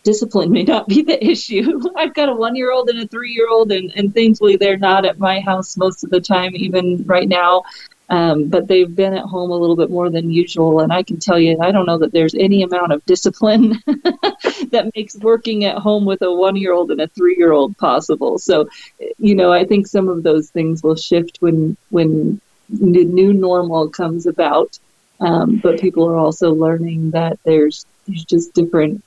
discipline 0.05 0.53
may 0.53 0.63
not 0.63 0.87
be 0.87 1.03
the 1.11 1.23
issue. 1.25 1.81
I've 1.97 2.15
got 2.15 2.29
a 2.29 2.35
one 2.35 2.55
year 2.55 2.71
old 2.71 2.89
and 2.91 3.01
a 3.01 3.09
three 3.09 3.33
year 3.33 3.49
old, 3.49 3.73
and, 3.73 3.93
and 3.97 4.15
thankfully 4.15 4.57
they're 4.57 4.79
not 4.79 5.05
at 5.05 5.19
my 5.19 5.41
house 5.41 5.77
most 5.77 6.05
of 6.05 6.11
the 6.11 6.21
time, 6.21 6.55
even 6.55 7.03
right 7.05 7.29
now. 7.29 7.65
Um, 8.11 8.49
but 8.49 8.69
they've 8.69 8.95
been 8.95 9.15
at 9.15 9.25
home 9.25 9.51
a 9.51 9.57
little 9.57 9.77
bit 9.77 9.89
more 9.89 10.11
than 10.11 10.31
usual. 10.31 10.81
And 10.81 10.93
I 10.93 11.03
can 11.03 11.19
tell 11.19 11.39
you, 11.39 11.59
I 11.61 11.73
don't 11.73 11.87
know 11.87 11.97
that 11.99 12.13
there's 12.13 12.35
any 12.35 12.63
amount 12.63 12.93
of 12.93 13.05
discipline 13.07 13.83
that 13.87 14.91
makes 14.95 15.17
working 15.17 15.65
at 15.65 15.79
home 15.79 16.05
with 16.05 16.21
a 16.21 16.31
one 16.31 16.55
year 16.55 16.75
old 16.75 16.91
and 16.91 17.01
a 17.01 17.09
three 17.09 17.35
year 17.39 17.53
old 17.53 17.79
possible. 17.79 18.39
So, 18.39 18.69
you 19.17 19.35
know, 19.35 19.51
I 19.55 19.65
think 19.65 19.87
some 19.87 20.09
of 20.09 20.23
those 20.23 20.51
things 20.51 20.83
will 20.83 20.97
shift 20.97 21.39
when, 21.41 21.79
when 21.89 22.43
the 22.69 23.05
new 23.05 23.33
normal 23.33 23.89
comes 23.89 24.27
about. 24.27 24.79
Um, 25.21 25.57
but 25.57 25.81
people 25.81 26.09
are 26.09 26.17
also 26.17 26.53
learning 26.53 27.13
that 27.13 27.39
there's, 27.45 27.87
there's 28.07 28.25
just 28.25 28.53
different 28.53 29.03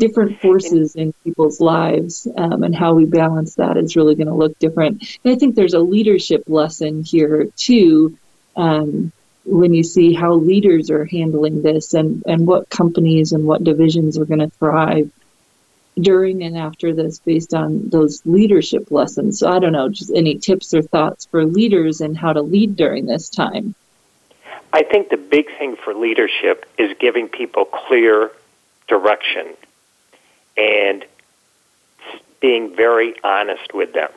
different 0.00 0.40
forces 0.40 0.96
in 0.96 1.12
people's 1.24 1.60
lives 1.60 2.26
um, 2.36 2.62
and 2.62 2.74
how 2.74 2.94
we 2.94 3.04
balance 3.04 3.56
that 3.56 3.76
is 3.76 3.96
really 3.96 4.14
going 4.14 4.26
to 4.26 4.34
look 4.34 4.58
different. 4.58 5.18
And 5.22 5.32
I 5.34 5.36
think 5.36 5.54
there's 5.54 5.74
a 5.74 5.80
leadership 5.80 6.44
lesson 6.48 7.04
here 7.04 7.48
too 7.56 8.18
um, 8.56 9.12
when 9.44 9.74
you 9.74 9.82
see 9.82 10.12
how 10.12 10.34
leaders 10.34 10.90
are 10.90 11.04
handling 11.04 11.62
this 11.62 11.94
and, 11.94 12.22
and 12.26 12.46
what 12.46 12.70
companies 12.70 13.32
and 13.32 13.46
what 13.46 13.62
divisions 13.62 14.18
are 14.18 14.24
going 14.24 14.40
to 14.40 14.50
thrive 14.50 15.10
during 15.98 16.42
and 16.42 16.56
after 16.56 16.94
this 16.94 17.18
based 17.18 17.54
on 17.54 17.88
those 17.88 18.24
leadership 18.24 18.90
lessons. 18.90 19.38
So 19.38 19.50
I 19.50 19.58
don't 19.58 19.72
know, 19.72 19.88
just 19.88 20.12
any 20.14 20.38
tips 20.38 20.72
or 20.74 20.82
thoughts 20.82 21.26
for 21.26 21.44
leaders 21.44 22.00
and 22.00 22.16
how 22.16 22.32
to 22.32 22.42
lead 22.42 22.76
during 22.76 23.06
this 23.06 23.28
time. 23.28 23.74
I 24.72 24.82
think 24.84 25.08
the 25.08 25.16
big 25.16 25.46
thing 25.58 25.76
for 25.76 25.94
leadership 25.94 26.64
is 26.78 26.96
giving 26.98 27.28
people 27.28 27.64
clear 27.64 28.30
direction 28.86 29.48
and 30.56 31.04
being 32.40 32.74
very 32.74 33.14
honest 33.22 33.74
with 33.74 33.92
them 33.92 34.10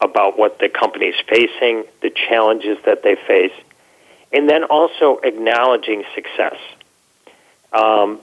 about 0.00 0.38
what 0.38 0.58
the 0.58 0.68
company 0.68 1.06
is 1.06 1.20
facing, 1.26 1.84
the 2.02 2.10
challenges 2.10 2.78
that 2.84 3.02
they 3.02 3.16
face, 3.16 3.52
and 4.32 4.48
then 4.48 4.64
also 4.64 5.18
acknowledging 5.22 6.04
success. 6.14 6.56
Um, 7.72 8.20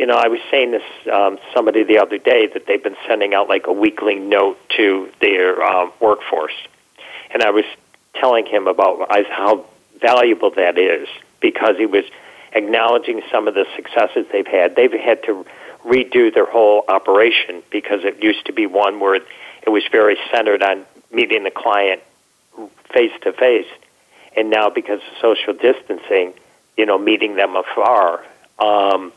you 0.00 0.06
know, 0.06 0.14
I 0.14 0.28
was 0.28 0.40
saying 0.50 0.70
this 0.70 0.82
um, 1.12 1.38
somebody 1.54 1.84
the 1.84 1.98
other 1.98 2.16
day 2.16 2.46
that 2.54 2.64
they've 2.66 2.82
been 2.82 2.96
sending 3.06 3.34
out 3.34 3.50
like 3.50 3.66
a 3.66 3.72
weekly 3.72 4.14
note 4.14 4.56
to 4.78 5.10
their 5.20 5.62
um, 5.62 5.92
workforce, 6.00 6.54
and 7.34 7.42
I 7.42 7.50
was 7.50 7.66
telling 8.14 8.46
him 8.46 8.66
about 8.66 9.10
how 9.28 9.66
valuable 10.00 10.52
that 10.52 10.78
is 10.78 11.06
because 11.40 11.76
he 11.76 11.84
was 11.84 12.04
acknowledging 12.52 13.20
some 13.30 13.46
of 13.46 13.52
the 13.52 13.66
successes 13.76 14.24
they've 14.32 14.46
had. 14.46 14.74
They've 14.74 14.90
had 14.90 15.22
to 15.24 15.44
redo 15.84 16.32
their 16.32 16.46
whole 16.46 16.82
operation 16.88 17.62
because 17.70 18.02
it 18.02 18.22
used 18.22 18.46
to 18.46 18.54
be 18.54 18.64
one 18.64 19.00
where 19.00 19.16
it 19.16 19.68
was 19.68 19.82
very 19.92 20.16
centered 20.32 20.62
on 20.62 20.86
meeting 21.12 21.44
the 21.44 21.50
client 21.50 22.00
face 22.90 23.12
to 23.20 23.34
face, 23.34 23.68
and 24.34 24.48
now 24.48 24.70
because 24.70 25.00
of 25.00 25.20
social 25.20 25.52
distancing, 25.52 26.32
you 26.78 26.86
know, 26.86 26.96
meeting 26.96 27.36
them 27.36 27.54
afar. 27.54 28.24
Um, 28.58 29.12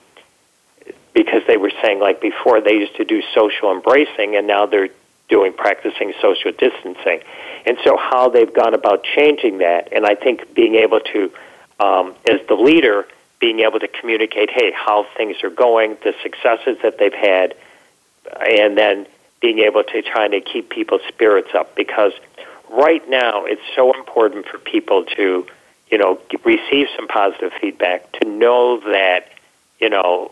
because 1.13 1.41
they 1.48 1.58
were 1.58 1.72
saying 1.82 2.00
like 2.00 2.22
before 2.22 2.62
they 2.62 2.74
used 2.74 2.96
to 2.98 3.05
do 3.05 3.22
social 3.34 3.72
embracing, 3.72 4.36
and 4.36 4.48
now 4.48 4.65
they're 4.65 4.89
doing 5.29 5.53
practicing 5.53 6.13
social 6.22 6.51
distancing, 6.51 7.22
and 7.65 7.77
so 7.84 7.98
how 7.98 8.29
they've 8.29 8.53
gone 8.53 8.74
about 8.74 9.03
changing 9.03 9.60
that, 9.60 9.89
and 9.91 10.05
I 10.05 10.15
think 10.15 10.53
being 10.53 10.75
able 10.75 11.00
to, 11.00 11.32
um, 11.79 12.15
as 12.29 12.39
the 12.48 12.55
leader, 12.55 13.08
being 13.39 13.60
able 13.60 13.79
to 13.79 13.88
communicate, 13.88 14.50
hey, 14.50 14.72
how 14.74 15.05
things 15.17 15.43
are 15.43 15.50
going, 15.50 15.98
the 16.03 16.13
successes 16.24 16.77
that 16.82 16.98
they've 16.98 17.13
had, 17.13 17.55
and 18.39 18.77
then 18.77 19.05
being 19.41 19.60
able 19.60 19.84
to 19.84 20.01
try 20.01 20.29
to 20.29 20.39
keep 20.39 20.70
people's 20.70 21.01
spirits 21.10 21.50
up. 21.53 21.75
Because 21.75 22.13
right 22.72 23.08
now 23.10 23.43
it's 23.43 23.62
so 23.75 23.93
important 23.93 24.46
for 24.46 24.58
people 24.58 25.03
to, 25.17 25.46
you 25.91 25.98
know, 25.98 26.20
receive 26.46 26.88
some 26.96 27.08
positive 27.10 27.51
feedback, 27.60 28.10
to 28.13 28.25
know 28.25 28.79
that, 28.79 29.29
you 29.82 29.89
know, 29.89 30.32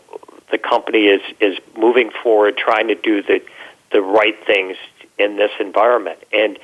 the 0.52 0.58
company 0.58 1.06
is, 1.06 1.22
is 1.40 1.58
moving 1.76 2.12
forward, 2.22 2.56
trying 2.56 2.88
to 2.88 2.94
do 2.94 3.22
the, 3.22 3.42
the 3.90 4.00
right 4.00 4.36
things 4.46 4.76
in 5.18 5.36
this 5.36 5.50
environment. 5.58 6.18
And 6.32 6.58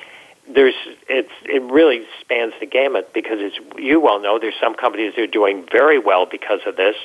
there's 0.47 0.75
it's 1.07 1.31
it 1.43 1.61
really 1.63 2.05
spans 2.21 2.53
the 2.59 2.65
gamut 2.65 3.13
because 3.13 3.39
as 3.39 3.51
you 3.77 3.99
well 3.99 4.19
know 4.19 4.39
there's 4.39 4.55
some 4.59 4.75
companies 4.75 5.13
that 5.15 5.21
are 5.21 5.27
doing 5.27 5.65
very 5.71 5.99
well 5.99 6.25
because 6.25 6.61
of 6.65 6.75
this 6.75 6.95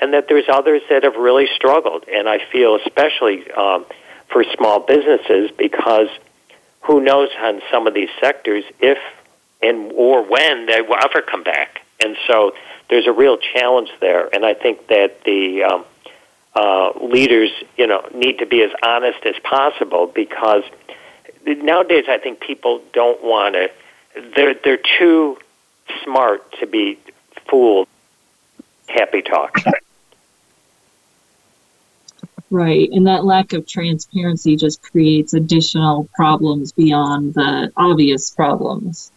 and 0.00 0.14
that 0.14 0.28
there's 0.28 0.48
others 0.48 0.82
that 0.88 1.02
have 1.02 1.16
really 1.16 1.46
struggled. 1.54 2.04
And 2.08 2.28
i 2.28 2.38
feel 2.50 2.76
especially 2.76 3.50
um, 3.52 3.84
for 4.28 4.44
small 4.56 4.80
businesses 4.80 5.50
because 5.56 6.08
who 6.82 7.00
knows 7.00 7.28
on 7.38 7.60
some 7.70 7.86
of 7.86 7.94
these 7.94 8.08
sectors 8.20 8.64
if 8.80 8.98
and 9.62 9.92
or 9.94 10.22
when 10.22 10.66
they 10.66 10.80
will 10.80 10.98
ever 11.02 11.20
come 11.20 11.42
back. 11.42 11.82
And 12.02 12.16
so 12.26 12.52
there's 12.88 13.06
a 13.06 13.12
real 13.12 13.36
challenge 13.36 13.90
there. 14.00 14.34
And 14.34 14.46
i 14.46 14.54
think 14.54 14.86
that 14.88 15.22
the 15.24 15.64
um, 15.64 15.84
uh, 16.56 16.92
leaders 17.00 17.50
you 17.76 17.86
know 17.86 18.08
need 18.14 18.38
to 18.38 18.46
be 18.46 18.62
as 18.62 18.70
honest 18.82 19.24
as 19.26 19.34
possible 19.44 20.06
because 20.06 20.64
nowadays 21.44 22.04
I 22.08 22.18
think 22.18 22.40
people 22.40 22.82
don't 22.92 23.22
want 23.22 23.54
to. 23.54 23.70
They're 24.34 24.54
they're 24.54 24.80
too 24.98 25.38
smart 26.02 26.50
to 26.60 26.66
be 26.66 26.98
fooled. 27.48 27.88
Happy 28.88 29.20
talk. 29.20 29.58
Right, 32.48 32.88
and 32.92 33.08
that 33.08 33.24
lack 33.24 33.52
of 33.52 33.66
transparency 33.66 34.56
just 34.56 34.80
creates 34.80 35.34
additional 35.34 36.08
problems 36.14 36.72
beyond 36.72 37.34
the 37.34 37.72
obvious 37.76 38.30
problems. 38.30 39.10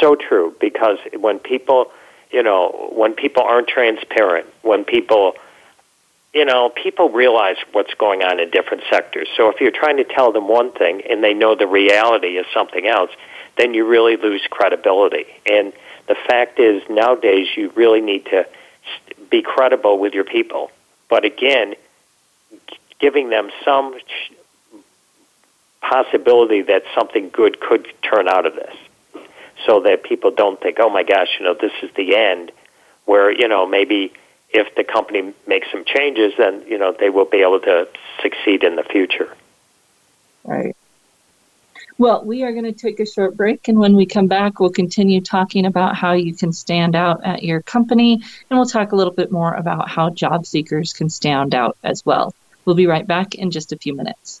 So 0.00 0.14
true, 0.14 0.54
because 0.60 0.98
when 1.18 1.40
people, 1.40 1.90
you 2.30 2.44
know, 2.44 2.90
when 2.92 3.14
people 3.14 3.42
aren't 3.42 3.66
transparent, 3.66 4.46
when 4.62 4.84
people 4.84 5.34
you 6.32 6.44
know, 6.44 6.70
people 6.70 7.10
realize 7.10 7.56
what's 7.72 7.92
going 7.94 8.22
on 8.22 8.38
in 8.38 8.50
different 8.50 8.84
sectors. 8.88 9.28
So 9.36 9.50
if 9.50 9.60
you're 9.60 9.72
trying 9.72 9.96
to 9.96 10.04
tell 10.04 10.32
them 10.32 10.48
one 10.48 10.72
thing 10.72 11.02
and 11.08 11.24
they 11.24 11.34
know 11.34 11.56
the 11.56 11.66
reality 11.66 12.38
is 12.38 12.46
something 12.54 12.86
else, 12.86 13.10
then 13.56 13.74
you 13.74 13.84
really 13.86 14.16
lose 14.16 14.42
credibility. 14.48 15.26
And 15.50 15.72
the 16.06 16.14
fact 16.14 16.60
is, 16.60 16.82
nowadays, 16.88 17.48
you 17.56 17.70
really 17.74 18.00
need 18.00 18.26
to 18.26 18.46
be 19.28 19.42
credible 19.42 19.98
with 19.98 20.14
your 20.14 20.24
people. 20.24 20.70
But 21.08 21.24
again, 21.24 21.74
giving 23.00 23.30
them 23.30 23.50
some 23.64 23.98
possibility 25.80 26.62
that 26.62 26.84
something 26.94 27.30
good 27.30 27.58
could 27.58 27.88
turn 28.02 28.28
out 28.28 28.46
of 28.46 28.54
this 28.54 28.74
so 29.66 29.80
that 29.80 30.04
people 30.04 30.30
don't 30.30 30.60
think, 30.60 30.78
oh 30.80 30.90
my 30.90 31.02
gosh, 31.02 31.28
you 31.38 31.44
know, 31.44 31.54
this 31.54 31.72
is 31.82 31.90
the 31.96 32.16
end, 32.16 32.52
where, 33.04 33.32
you 33.32 33.48
know, 33.48 33.66
maybe 33.66 34.12
if 34.52 34.74
the 34.74 34.84
company 34.84 35.32
makes 35.46 35.70
some 35.70 35.84
changes, 35.84 36.32
then 36.38 36.64
you 36.66 36.78
know 36.78 36.94
they 36.98 37.10
will 37.10 37.24
be 37.24 37.38
able 37.38 37.60
to 37.60 37.88
succeed 38.22 38.64
in 38.64 38.76
the 38.76 38.84
future. 38.84 39.34
Right. 40.44 40.76
Well, 41.98 42.24
we 42.24 42.44
are 42.44 42.52
going 42.52 42.64
to 42.64 42.72
take 42.72 42.98
a 42.98 43.04
short 43.04 43.36
break, 43.36 43.68
and 43.68 43.78
when 43.78 43.94
we 43.94 44.06
come 44.06 44.26
back, 44.26 44.58
we'll 44.58 44.70
continue 44.70 45.20
talking 45.20 45.66
about 45.66 45.96
how 45.96 46.12
you 46.12 46.34
can 46.34 46.50
stand 46.52 46.96
out 46.96 47.24
at 47.24 47.42
your 47.42 47.60
company, 47.60 48.14
and 48.14 48.58
we'll 48.58 48.64
talk 48.64 48.92
a 48.92 48.96
little 48.96 49.12
bit 49.12 49.30
more 49.30 49.52
about 49.52 49.90
how 49.90 50.08
job 50.08 50.46
seekers 50.46 50.94
can 50.94 51.10
stand 51.10 51.54
out 51.54 51.76
as 51.84 52.04
well. 52.06 52.34
We'll 52.64 52.76
be 52.76 52.86
right 52.86 53.06
back 53.06 53.34
in 53.34 53.50
just 53.50 53.72
a 53.72 53.76
few 53.76 53.94
minutes. 53.94 54.40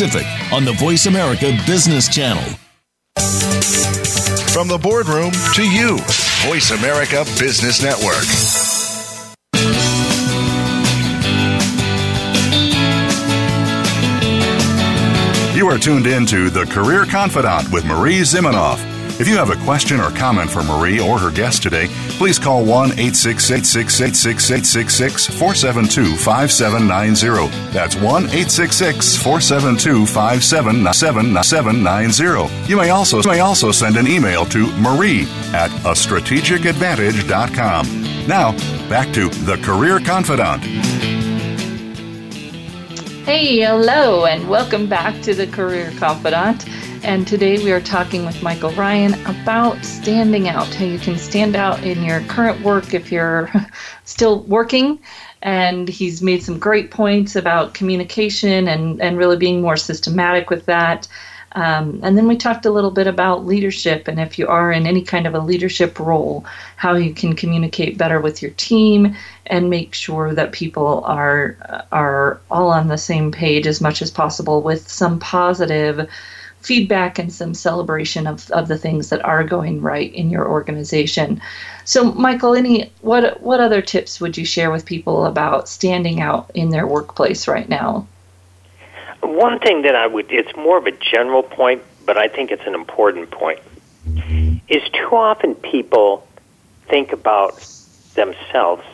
on 0.00 0.64
the 0.64 0.72
Voice 0.78 1.04
America 1.04 1.54
Business 1.66 2.08
Channel. 2.08 2.42
From 4.48 4.66
the 4.66 4.78
boardroom 4.82 5.32
to 5.52 5.62
you, 5.62 5.98
Voice 6.48 6.70
America 6.70 7.24
Business 7.38 7.82
Network. 7.82 8.24
You 15.54 15.68
are 15.68 15.76
tuned 15.76 16.06
in 16.06 16.24
to 16.24 16.48
The 16.48 16.64
Career 16.64 17.04
Confidante 17.04 17.70
with 17.70 17.84
Marie 17.84 18.20
Zimenoff. 18.20 18.80
If 19.20 19.28
you 19.28 19.36
have 19.36 19.50
a 19.50 19.62
question 19.62 20.00
or 20.00 20.10
comment 20.12 20.50
for 20.50 20.62
Marie 20.62 21.00
or 21.00 21.18
her 21.18 21.30
guest 21.30 21.62
today, 21.62 21.88
please 22.22 22.38
call 22.38 22.62
1 22.64 23.00
866 23.00 25.26
472 25.26 26.16
5790. 26.16 27.48
That's 27.72 27.96
1 27.96 28.04
866 28.04 29.16
472 29.16 30.06
5790. 30.06 32.70
You 32.70 32.76
may 32.76 32.90
also, 32.90 33.20
may 33.24 33.40
also 33.40 33.72
send 33.72 33.96
an 33.96 34.06
email 34.06 34.46
to 34.46 34.68
marie 34.76 35.22
at 35.52 35.72
a 35.84 35.94
strategicadvantage.com. 35.98 38.26
Now, 38.28 38.52
back 38.88 39.12
to 39.14 39.28
The 39.28 39.56
Career 39.56 39.98
Confidante. 39.98 40.68
Hey, 43.24 43.62
hello, 43.62 44.26
and 44.26 44.48
welcome 44.48 44.86
back 44.86 45.20
to 45.22 45.34
The 45.34 45.48
Career 45.48 45.90
Confidante. 45.98 46.68
And 47.04 47.26
today 47.26 47.62
we 47.62 47.72
are 47.72 47.80
talking 47.80 48.24
with 48.24 48.44
Michael 48.44 48.70
Ryan 48.70 49.14
about 49.26 49.84
standing 49.84 50.48
out, 50.48 50.72
how 50.72 50.84
you 50.84 51.00
can 51.00 51.18
stand 51.18 51.56
out 51.56 51.82
in 51.82 52.04
your 52.04 52.20
current 52.22 52.60
work 52.62 52.94
if 52.94 53.10
you're 53.10 53.50
still 54.04 54.44
working. 54.44 55.00
And 55.42 55.88
he's 55.88 56.22
made 56.22 56.44
some 56.44 56.60
great 56.60 56.92
points 56.92 57.34
about 57.34 57.74
communication 57.74 58.68
and, 58.68 59.02
and 59.02 59.18
really 59.18 59.36
being 59.36 59.60
more 59.60 59.76
systematic 59.76 60.48
with 60.48 60.64
that. 60.66 61.08
Um, 61.54 61.98
and 62.04 62.16
then 62.16 62.28
we 62.28 62.36
talked 62.36 62.66
a 62.66 62.70
little 62.70 62.92
bit 62.92 63.08
about 63.08 63.44
leadership 63.44 64.06
and 64.06 64.20
if 64.20 64.38
you 64.38 64.46
are 64.46 64.70
in 64.70 64.86
any 64.86 65.02
kind 65.02 65.26
of 65.26 65.34
a 65.34 65.40
leadership 65.40 65.98
role, 65.98 66.46
how 66.76 66.94
you 66.94 67.12
can 67.12 67.34
communicate 67.34 67.98
better 67.98 68.20
with 68.20 68.40
your 68.40 68.52
team 68.52 69.16
and 69.46 69.68
make 69.68 69.92
sure 69.92 70.32
that 70.34 70.52
people 70.52 71.02
are 71.04 71.84
are 71.90 72.40
all 72.50 72.70
on 72.70 72.86
the 72.88 72.96
same 72.96 73.32
page 73.32 73.66
as 73.66 73.80
much 73.80 74.00
as 74.00 74.10
possible 74.10 74.62
with 74.62 74.88
some 74.88 75.18
positive 75.18 76.08
feedback 76.62 77.18
and 77.18 77.32
some 77.32 77.54
celebration 77.54 78.26
of, 78.26 78.50
of 78.52 78.68
the 78.68 78.78
things 78.78 79.10
that 79.10 79.24
are 79.24 79.44
going 79.44 79.82
right 79.82 80.14
in 80.14 80.30
your 80.30 80.48
organization. 80.48 81.40
So, 81.84 82.12
Michael, 82.12 82.54
any 82.54 82.92
what 83.00 83.40
what 83.42 83.60
other 83.60 83.82
tips 83.82 84.20
would 84.20 84.36
you 84.36 84.44
share 84.44 84.70
with 84.70 84.86
people 84.86 85.26
about 85.26 85.68
standing 85.68 86.20
out 86.20 86.50
in 86.54 86.70
their 86.70 86.86
workplace 86.86 87.48
right 87.48 87.68
now? 87.68 88.06
One 89.20 89.58
thing 89.58 89.82
that 89.82 89.96
I 89.96 90.06
would 90.06 90.30
it's 90.30 90.54
more 90.56 90.78
of 90.78 90.86
a 90.86 90.92
general 90.92 91.42
point, 91.42 91.82
but 92.06 92.16
I 92.16 92.28
think 92.28 92.50
it's 92.50 92.66
an 92.66 92.74
important 92.74 93.30
point. 93.30 93.60
Is 94.68 94.82
too 94.90 95.16
often 95.16 95.54
people 95.56 96.26
think 96.88 97.12
about 97.12 97.54
themselves 98.14 98.84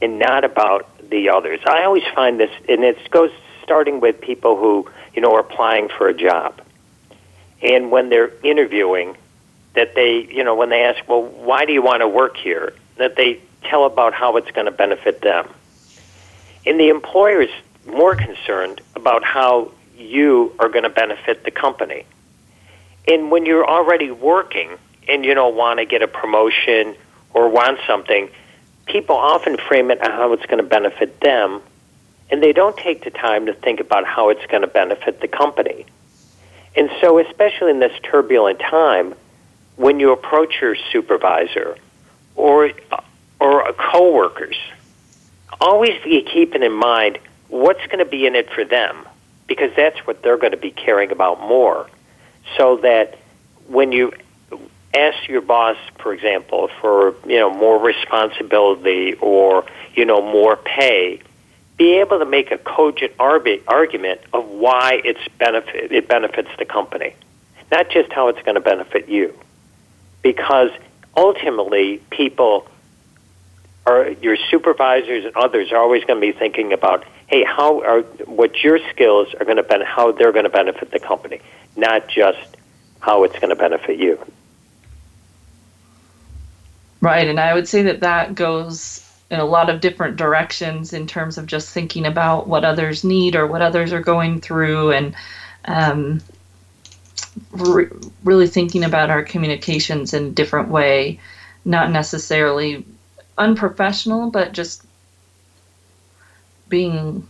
and 0.00 0.18
not 0.18 0.44
about 0.44 0.88
the 1.10 1.28
others. 1.28 1.60
I 1.66 1.84
always 1.84 2.04
find 2.14 2.40
this 2.40 2.50
and 2.68 2.82
it 2.82 3.10
goes 3.10 3.30
starting 3.62 4.00
with 4.00 4.20
people 4.20 4.56
who, 4.56 4.88
you 5.14 5.20
know, 5.20 5.34
are 5.34 5.40
applying 5.40 5.88
for 5.88 6.08
a 6.08 6.14
job 6.14 6.60
and 7.62 7.90
when 7.90 8.08
they're 8.08 8.30
interviewing, 8.42 9.16
that 9.74 9.94
they, 9.94 10.28
you 10.30 10.44
know, 10.44 10.54
when 10.54 10.70
they 10.70 10.82
ask, 10.82 11.08
well, 11.08 11.22
why 11.22 11.64
do 11.64 11.72
you 11.72 11.82
want 11.82 12.00
to 12.00 12.08
work 12.08 12.36
here? 12.36 12.74
That 12.96 13.16
they 13.16 13.40
tell 13.62 13.84
about 13.84 14.14
how 14.14 14.36
it's 14.36 14.50
going 14.50 14.66
to 14.66 14.72
benefit 14.72 15.20
them. 15.20 15.48
And 16.66 16.78
the 16.78 16.88
employer 16.88 17.42
is 17.42 17.50
more 17.86 18.14
concerned 18.14 18.80
about 18.94 19.24
how 19.24 19.72
you 19.96 20.54
are 20.58 20.68
going 20.68 20.84
to 20.84 20.90
benefit 20.90 21.44
the 21.44 21.50
company. 21.50 22.04
And 23.06 23.30
when 23.30 23.46
you're 23.46 23.68
already 23.68 24.10
working 24.10 24.76
and 25.08 25.24
you 25.24 25.34
don't 25.34 25.56
want 25.56 25.78
to 25.78 25.86
get 25.86 26.02
a 26.02 26.08
promotion 26.08 26.94
or 27.32 27.48
want 27.48 27.78
something, 27.86 28.28
people 28.86 29.16
often 29.16 29.56
frame 29.56 29.90
it 29.90 30.02
on 30.02 30.10
how 30.10 30.32
it's 30.32 30.46
going 30.46 30.58
to 30.58 30.68
benefit 30.68 31.20
them, 31.20 31.60
and 32.30 32.42
they 32.42 32.52
don't 32.52 32.76
take 32.76 33.04
the 33.04 33.10
time 33.10 33.46
to 33.46 33.54
think 33.54 33.80
about 33.80 34.04
how 34.04 34.28
it's 34.30 34.44
going 34.46 34.62
to 34.62 34.68
benefit 34.68 35.20
the 35.20 35.28
company. 35.28 35.86
And 36.78 36.88
so, 37.00 37.18
especially 37.18 37.72
in 37.72 37.80
this 37.80 37.98
turbulent 38.04 38.60
time, 38.60 39.16
when 39.74 39.98
you 39.98 40.12
approach 40.12 40.60
your 40.60 40.76
supervisor 40.92 41.76
or 42.36 42.70
or 43.40 43.72
coworkers, 43.72 44.56
always 45.60 46.00
be 46.04 46.22
keeping 46.22 46.62
in 46.62 46.72
mind 46.72 47.18
what's 47.48 47.84
going 47.86 47.98
to 47.98 48.04
be 48.04 48.26
in 48.26 48.36
it 48.36 48.48
for 48.50 48.64
them, 48.64 48.96
because 49.48 49.72
that's 49.74 49.98
what 50.06 50.22
they're 50.22 50.36
going 50.36 50.52
to 50.52 50.56
be 50.56 50.70
caring 50.70 51.10
about 51.10 51.40
more. 51.40 51.90
So 52.56 52.76
that 52.76 53.18
when 53.66 53.90
you 53.90 54.12
ask 54.94 55.26
your 55.26 55.40
boss, 55.40 55.76
for 55.98 56.12
example, 56.12 56.70
for 56.80 57.16
you 57.26 57.40
know 57.40 57.50
more 57.50 57.80
responsibility 57.80 59.14
or 59.14 59.66
you 59.96 60.04
know 60.04 60.22
more 60.22 60.54
pay, 60.54 61.22
be 61.78 61.94
able 61.94 62.18
to 62.18 62.26
make 62.26 62.50
a 62.50 62.58
cogent 62.58 63.12
argument 63.18 64.20
of 64.32 64.46
why 64.48 65.00
it's 65.04 65.20
benefit, 65.38 65.92
it 65.92 66.08
benefits 66.08 66.50
the 66.58 66.64
company, 66.64 67.14
not 67.70 67.88
just 67.88 68.12
how 68.12 68.28
it's 68.28 68.42
going 68.42 68.56
to 68.56 68.60
benefit 68.60 69.08
you. 69.08 69.32
Because 70.22 70.70
ultimately, 71.16 72.02
people 72.10 72.66
are 73.86 74.10
your 74.10 74.36
supervisors 74.50 75.24
and 75.24 75.34
others 75.36 75.70
are 75.70 75.78
always 75.78 76.04
going 76.04 76.20
to 76.20 76.32
be 76.32 76.36
thinking 76.36 76.72
about, 76.72 77.04
hey, 77.28 77.44
how 77.44 77.80
are 77.82 78.02
what 78.26 78.62
your 78.62 78.80
skills 78.90 79.32
are 79.38 79.44
going 79.44 79.56
to 79.56 79.84
how 79.84 80.10
they're 80.10 80.32
going 80.32 80.44
to 80.44 80.50
benefit 80.50 80.90
the 80.90 80.98
company, 80.98 81.40
not 81.76 82.08
just 82.08 82.56
how 82.98 83.22
it's 83.22 83.38
going 83.38 83.50
to 83.50 83.56
benefit 83.56 83.98
you. 83.98 84.18
Right, 87.00 87.28
and 87.28 87.38
I 87.38 87.54
would 87.54 87.68
say 87.68 87.82
that 87.82 88.00
that 88.00 88.34
goes 88.34 89.07
in 89.30 89.40
a 89.40 89.44
lot 89.44 89.68
of 89.68 89.80
different 89.80 90.16
directions 90.16 90.92
in 90.92 91.06
terms 91.06 91.36
of 91.36 91.46
just 91.46 91.72
thinking 91.72 92.06
about 92.06 92.48
what 92.48 92.64
others 92.64 93.04
need 93.04 93.36
or 93.36 93.46
what 93.46 93.62
others 93.62 93.92
are 93.92 94.00
going 94.00 94.40
through 94.40 94.90
and 94.92 95.14
um, 95.66 96.20
re- 97.52 97.88
really 98.24 98.46
thinking 98.46 98.84
about 98.84 99.10
our 99.10 99.22
communications 99.22 100.14
in 100.14 100.26
a 100.26 100.30
different 100.30 100.68
way. 100.68 101.20
Not 101.64 101.90
necessarily 101.90 102.86
unprofessional 103.36 104.30
but 104.30 104.52
just 104.52 104.84
being 106.68 107.26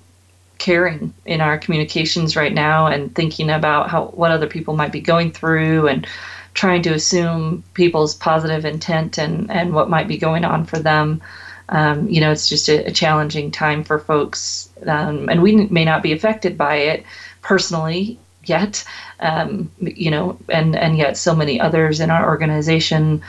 caring 0.59 1.15
in 1.25 1.41
our 1.41 1.59
communications 1.59 2.35
right 2.35 2.53
now 2.53 2.87
and 2.87 3.15
thinking 3.15 3.51
about 3.51 3.89
how 3.89 4.07
what 4.07 4.31
other 4.31 4.47
people 4.47 4.75
might 4.75 4.91
be 4.91 5.01
going 5.01 5.31
through 5.31 5.87
and 5.87 6.07
trying 6.55 6.83
to 6.83 6.93
assume 6.93 7.63
people's 7.75 8.15
positive 8.17 8.65
intent 8.65 9.19
and, 9.19 9.51
and 9.51 9.73
what 9.73 9.91
might 9.91 10.09
be 10.09 10.19
going 10.19 10.45
on 10.45 10.65
for 10.65 10.79
them 10.79 11.21
um, 11.69 12.09
you 12.09 12.21
know, 12.21 12.33
it's 12.33 12.49
just 12.49 12.69
a, 12.69 12.87
a 12.87 12.91
challenging 12.91 13.51
time 13.51 13.85
for 13.85 13.99
folks, 13.99 14.71
um, 14.87 15.29
and 15.29 15.43
we 15.43 15.67
may 15.67 15.85
not 15.85 16.03
be 16.03 16.13
affected 16.13 16.57
by 16.57 16.77
it 16.77 17.05
personally 17.43 18.19
yet, 18.45 18.85
um, 19.21 19.71
you 19.81 20.11
know, 20.11 20.39
and 20.49 20.75
and 20.77 20.97
yet 20.97 21.17
so 21.17 21.35
many 21.35 21.61
others 21.61 22.01
in 22.01 22.11
our 22.11 22.27
organization 22.27 23.23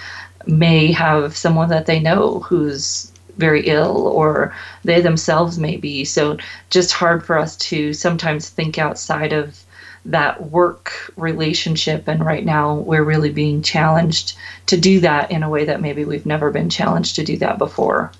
may 0.48 0.92
have 0.92 1.36
someone 1.36 1.70
that 1.70 1.86
they 1.86 2.00
know 2.00 2.40
who's 2.40 3.12
very 3.38 3.68
ill 3.68 4.08
or 4.08 4.54
they 4.84 5.02
themselves 5.02 5.58
may 5.58 5.78
be. 5.78 6.06
So 6.06 6.38
just 6.70 6.92
hard 6.92 7.26
for 7.26 7.38
us 7.38 7.56
to 7.58 7.94
sometimes 7.94 8.50
think 8.50 8.78
outside 8.78 9.34
of 9.34 9.64
that 10.06 10.50
work 10.50 11.14
relationship. 11.16 12.08
And 12.08 12.26
right 12.26 12.46
now 12.46 12.76
we're 12.76 13.04
really 13.04 13.32
being 13.32 13.62
challenged 13.62 14.36
to 14.68 14.78
do 14.78 15.00
that 15.02 15.32
in 15.32 15.44
a 15.44 15.50
way 15.50 15.66
that 15.66 15.82
maybe 15.82 16.06
we've 16.06 16.26
never 16.26 16.52
been 16.52 16.70
challenged 16.70 17.16
to 17.16 17.24
do 17.24 17.38
that 17.38 17.58
before 17.58 18.12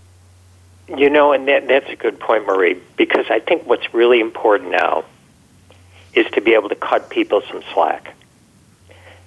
you 0.98 1.10
know, 1.10 1.34
and 1.34 1.48
that, 1.48 1.68
that's 1.68 1.90
a 1.90 1.96
good 1.96 2.20
point, 2.20 2.46
Marie, 2.46 2.82
because 2.98 3.26
I 3.30 3.40
think 3.40 3.66
what's 3.66 3.94
really 3.94 4.20
important 4.20 4.72
now 4.72 5.06
is 6.14 6.26
to 6.32 6.42
be 6.42 6.54
able 6.54 6.70
to 6.70 6.76
cut 6.76 7.10
people 7.10 7.42
some 7.50 7.64
slack. 7.74 8.16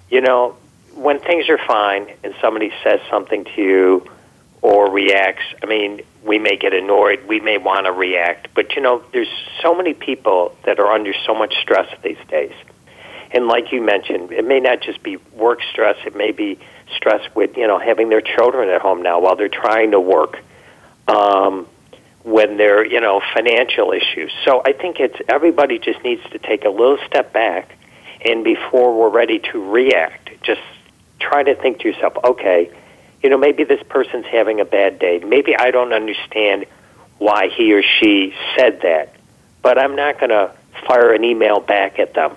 You 0.09 0.21
know, 0.21 0.57
when 0.95 1.19
things 1.19 1.49
are 1.49 1.57
fine 1.57 2.11
and 2.23 2.35
somebody 2.41 2.71
says 2.83 2.99
something 3.09 3.45
to 3.55 3.61
you, 3.61 4.09
or 4.63 4.89
reacts. 4.89 5.43
I 5.61 5.65
mean, 5.67 6.01
we 6.23 6.39
may 6.39 6.55
get 6.55 6.73
annoyed, 6.73 7.27
we 7.27 7.41
may 7.41 7.57
want 7.57 7.85
to 7.85 7.91
react, 7.91 8.47
but 8.55 8.75
you 8.75 8.81
know, 8.81 9.03
there's 9.11 9.27
so 9.61 9.75
many 9.75 9.93
people 9.93 10.55
that 10.63 10.79
are 10.79 10.89
under 10.89 11.13
so 11.25 11.35
much 11.35 11.53
stress 11.61 11.93
these 12.01 12.17
days. 12.29 12.53
And 13.31 13.47
like 13.47 13.73
you 13.73 13.81
mentioned, 13.81 14.31
it 14.31 14.45
may 14.45 14.61
not 14.61 14.79
just 14.81 15.03
be 15.03 15.17
work 15.33 15.59
stress, 15.69 15.97
it 16.05 16.15
may 16.15 16.31
be 16.31 16.59
stress 16.95 17.21
with, 17.35 17.57
you 17.57 17.67
know, 17.67 17.77
having 17.77 18.07
their 18.07 18.21
children 18.21 18.69
at 18.69 18.81
home 18.81 19.03
now 19.03 19.19
while 19.19 19.35
they're 19.35 19.49
trying 19.49 19.91
to 19.91 19.99
work. 19.99 20.41
Um, 21.07 21.67
when 22.23 22.55
they're, 22.55 22.85
you 22.85 23.01
know, 23.01 23.21
financial 23.33 23.91
issues. 23.91 24.31
So 24.45 24.61
I 24.65 24.71
think 24.71 25.01
it's 25.01 25.17
everybody 25.27 25.77
just 25.77 26.01
needs 26.05 26.23
to 26.31 26.39
take 26.39 26.63
a 26.63 26.69
little 26.69 26.97
step 27.05 27.33
back 27.33 27.75
and 28.23 28.43
before 28.43 28.97
we're 28.97 29.09
ready 29.09 29.39
to 29.39 29.71
react, 29.71 30.29
just 30.43 30.61
try 31.19 31.43
to 31.43 31.55
think 31.55 31.79
to 31.79 31.89
yourself, 31.89 32.13
okay, 32.23 32.71
you 33.21 33.29
know, 33.29 33.37
maybe 33.37 33.63
this 33.63 33.81
person's 33.89 34.25
having 34.25 34.59
a 34.59 34.65
bad 34.65 34.99
day. 34.99 35.19
Maybe 35.19 35.55
I 35.55 35.71
don't 35.71 35.93
understand 35.93 36.65
why 37.17 37.49
he 37.49 37.73
or 37.73 37.83
she 37.83 38.33
said 38.57 38.81
that, 38.81 39.15
but 39.61 39.77
I'm 39.77 39.95
not 39.95 40.19
going 40.19 40.29
to 40.29 40.51
fire 40.87 41.13
an 41.13 41.23
email 41.23 41.59
back 41.59 41.99
at 41.99 42.13
them. 42.13 42.35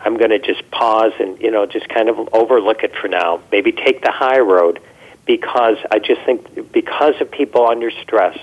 I'm 0.00 0.16
going 0.16 0.30
to 0.30 0.38
just 0.38 0.68
pause 0.70 1.12
and, 1.20 1.40
you 1.40 1.50
know, 1.50 1.66
just 1.66 1.88
kind 1.88 2.08
of 2.08 2.28
overlook 2.32 2.82
it 2.82 2.94
for 2.96 3.06
now. 3.06 3.40
Maybe 3.52 3.70
take 3.70 4.02
the 4.02 4.10
high 4.10 4.40
road 4.40 4.80
because 5.26 5.76
I 5.90 5.98
just 5.98 6.20
think 6.22 6.72
because 6.72 7.14
of 7.20 7.30
people 7.30 7.66
under 7.66 7.90
stress, 7.90 8.38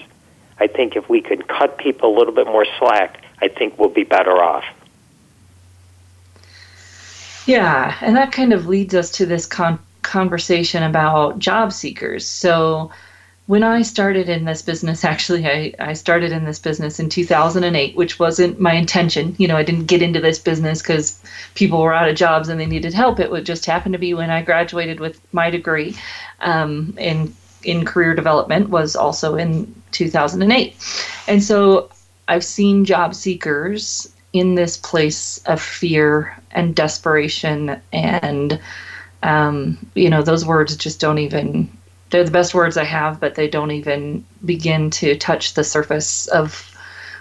I 0.59 0.67
think 0.67 0.95
if 0.95 1.09
we 1.09 1.21
could 1.21 1.47
cut 1.47 1.77
people 1.77 2.15
a 2.15 2.17
little 2.17 2.33
bit 2.33 2.47
more 2.47 2.65
slack, 2.77 3.21
I 3.41 3.47
think 3.47 3.77
we'll 3.77 3.89
be 3.89 4.03
better 4.03 4.41
off. 4.43 4.65
Yeah, 7.45 7.95
and 8.01 8.15
that 8.15 8.31
kind 8.31 8.53
of 8.53 8.67
leads 8.67 8.93
us 8.93 9.11
to 9.13 9.25
this 9.25 9.45
con- 9.45 9.79
conversation 10.01 10.83
about 10.83 11.39
job 11.39 11.73
seekers. 11.73 12.25
So, 12.25 12.91
when 13.49 13.63
I 13.63 13.81
started 13.81 14.29
in 14.29 14.45
this 14.45 14.61
business, 14.61 15.03
actually, 15.13 15.47
I, 15.47 15.73
I 15.79 15.93
started 15.93 16.31
in 16.31 16.45
this 16.45 16.59
business 16.59 16.99
in 16.99 17.09
2008, 17.09 17.95
which 17.95 18.19
wasn't 18.19 18.59
my 18.59 18.73
intention. 18.73 19.35
You 19.39 19.47
know, 19.47 19.57
I 19.57 19.63
didn't 19.63 19.87
get 19.87 20.03
into 20.03 20.19
this 20.19 20.37
business 20.37 20.83
because 20.83 21.19
people 21.55 21.81
were 21.81 21.91
out 21.91 22.07
of 22.07 22.15
jobs 22.15 22.47
and 22.47 22.59
they 22.59 22.67
needed 22.67 22.93
help. 22.93 23.19
It 23.19 23.31
would 23.31 23.47
just 23.47 23.65
happen 23.65 23.91
to 23.91 23.97
be 23.97 24.13
when 24.13 24.29
I 24.29 24.43
graduated 24.43 24.99
with 24.99 25.19
my 25.33 25.49
degree 25.49 25.97
um, 26.41 26.93
in 26.99 27.35
in 27.63 27.85
career 27.85 28.13
development 28.13 28.69
was 28.69 28.95
also 28.95 29.35
in 29.35 29.73
2008, 29.91 30.75
and 31.27 31.43
so 31.43 31.89
I've 32.27 32.45
seen 32.45 32.85
job 32.85 33.15
seekers 33.15 34.13
in 34.31 34.53
this 34.53 34.77
place 34.77 35.39
of 35.47 35.59
fear 35.59 36.37
and 36.51 36.75
desperation 36.75 37.81
and 37.91 38.59
um, 39.23 39.77
you 39.95 40.09
know 40.09 40.21
those 40.21 40.45
words 40.45 40.77
just 40.77 41.01
don't 41.01 41.17
even 41.17 41.69
they're 42.09 42.23
the 42.23 42.31
best 42.31 42.53
words 42.53 42.77
i 42.77 42.83
have 42.83 43.19
but 43.19 43.35
they 43.35 43.47
don't 43.47 43.71
even 43.71 44.23
begin 44.45 44.89
to 44.89 45.15
touch 45.17 45.53
the 45.53 45.63
surface 45.63 46.27
of 46.27 46.65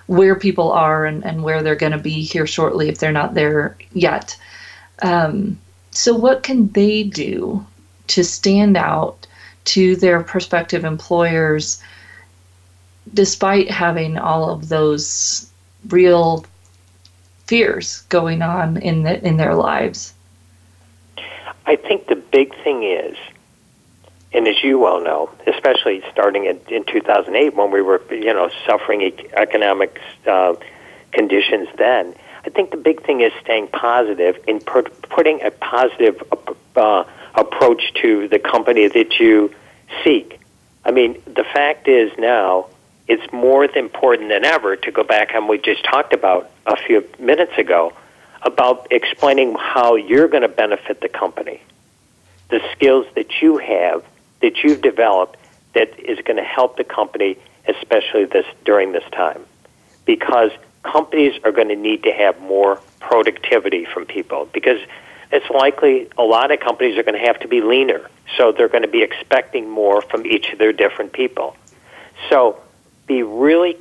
where 0.06 0.34
people 0.34 0.72
are 0.72 1.04
and, 1.04 1.24
and 1.24 1.42
where 1.42 1.62
they're 1.62 1.76
going 1.76 1.92
to 1.92 1.98
be 1.98 2.22
here 2.22 2.46
shortly 2.46 2.88
if 2.88 2.98
they're 2.98 3.12
not 3.12 3.34
there 3.34 3.76
yet 3.92 4.36
um, 5.02 5.58
so 5.90 6.14
what 6.14 6.42
can 6.42 6.68
they 6.72 7.02
do 7.02 7.64
to 8.08 8.24
stand 8.24 8.76
out 8.76 9.26
to 9.64 9.96
their 9.96 10.22
prospective 10.22 10.84
employers 10.84 11.82
despite 13.12 13.70
having 13.70 14.18
all 14.18 14.50
of 14.50 14.68
those 14.68 15.50
real 15.88 16.44
fears 17.46 18.02
going 18.08 18.42
on 18.42 18.76
in 18.78 19.02
the, 19.02 19.24
in 19.26 19.36
their 19.36 19.54
lives? 19.54 20.14
I 21.66 21.76
think 21.76 22.06
the 22.06 22.16
big 22.16 22.54
thing 22.62 22.82
is, 22.82 23.16
and 24.32 24.46
as 24.46 24.62
you 24.62 24.78
well 24.78 25.00
know, 25.00 25.30
especially 25.46 26.02
starting 26.12 26.44
in, 26.44 26.60
in 26.68 26.84
2008 26.84 27.54
when 27.54 27.70
we 27.70 27.80
were, 27.80 28.02
you 28.10 28.34
know, 28.34 28.50
suffering 28.66 29.02
economic 29.32 30.00
uh, 30.26 30.54
conditions 31.12 31.68
then, 31.76 32.14
I 32.44 32.50
think 32.50 32.70
the 32.70 32.76
big 32.76 33.04
thing 33.04 33.20
is 33.20 33.32
staying 33.42 33.68
positive 33.68 34.38
and 34.46 34.64
putting 34.64 35.42
a 35.42 35.50
positive 35.50 36.22
uh, 36.76 37.04
approach 37.34 37.92
to 38.02 38.28
the 38.28 38.38
company 38.38 38.86
that 38.88 39.18
you 39.18 39.54
seek. 40.04 40.38
I 40.84 40.90
mean, 40.90 41.20
the 41.26 41.44
fact 41.44 41.88
is 41.88 42.12
now 42.18 42.66
it's 43.06 43.32
more 43.32 43.64
important 43.64 44.28
than 44.28 44.44
ever 44.44 44.76
to 44.76 44.90
go 44.90 45.02
back 45.02 45.34
on 45.34 45.48
we 45.48 45.58
just 45.58 45.84
talked 45.84 46.12
about 46.12 46.50
a 46.66 46.76
few 46.76 47.06
minutes 47.18 47.56
ago 47.56 47.94
about 48.42 48.86
explaining 48.90 49.54
how 49.54 49.96
you're 49.96 50.28
going 50.28 50.42
to 50.42 50.48
benefit 50.48 51.00
the 51.00 51.08
company, 51.08 51.62
the 52.50 52.60
skills 52.72 53.06
that 53.14 53.42
you 53.42 53.56
have 53.58 54.04
that 54.40 54.62
you've 54.62 54.82
developed 54.82 55.36
that 55.74 55.98
is 55.98 56.18
going 56.24 56.36
to 56.36 56.44
help 56.44 56.76
the 56.76 56.84
company, 56.84 57.36
especially 57.66 58.24
this 58.24 58.46
during 58.64 58.92
this 58.92 59.04
time, 59.12 59.44
because 60.04 60.50
companies 60.82 61.38
are 61.44 61.52
going 61.52 61.68
to 61.68 61.76
need 61.76 62.02
to 62.04 62.12
have 62.12 62.40
more 62.40 62.80
productivity 63.00 63.84
from 63.84 64.06
people 64.06 64.48
because 64.52 64.80
it's 65.30 65.48
likely 65.50 66.08
a 66.16 66.22
lot 66.22 66.50
of 66.50 66.60
companies 66.60 66.96
are 66.96 67.02
going 67.02 67.18
to 67.18 67.26
have 67.26 67.38
to 67.40 67.48
be 67.48 67.60
leaner, 67.60 68.08
so 68.36 68.52
they're 68.52 68.68
going 68.68 68.82
to 68.82 68.88
be 68.88 69.02
expecting 69.02 69.68
more 69.68 70.00
from 70.00 70.24
each 70.24 70.50
of 70.52 70.58
their 70.58 70.72
different 70.72 71.12
people. 71.12 71.54
So 72.30 72.60
be 73.06 73.22
really 73.22 73.78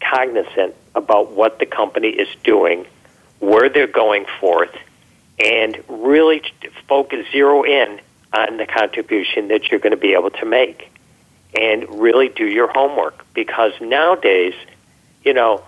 cognizant 0.00 0.74
about 0.94 1.32
what 1.32 1.58
the 1.58 1.66
company 1.66 2.08
is 2.08 2.28
doing, 2.44 2.86
where 3.40 3.68
they're 3.68 3.86
going 3.86 4.24
forth, 4.40 4.74
and 5.38 5.82
really 5.88 6.42
focus, 6.88 7.26
zero 7.30 7.64
in 7.64 8.00
Uh, 8.34 8.46
on 8.48 8.56
the 8.56 8.66
contribution 8.66 9.46
that 9.46 9.70
you're 9.70 9.78
going 9.78 9.92
to 9.92 9.96
be 9.96 10.14
able 10.14 10.30
to 10.30 10.44
make. 10.44 10.90
And 11.56 12.00
really 12.00 12.28
do 12.28 12.44
your 12.44 12.66
homework 12.66 13.24
because 13.32 13.72
nowadays, 13.80 14.54
you 15.22 15.32
know, 15.32 15.62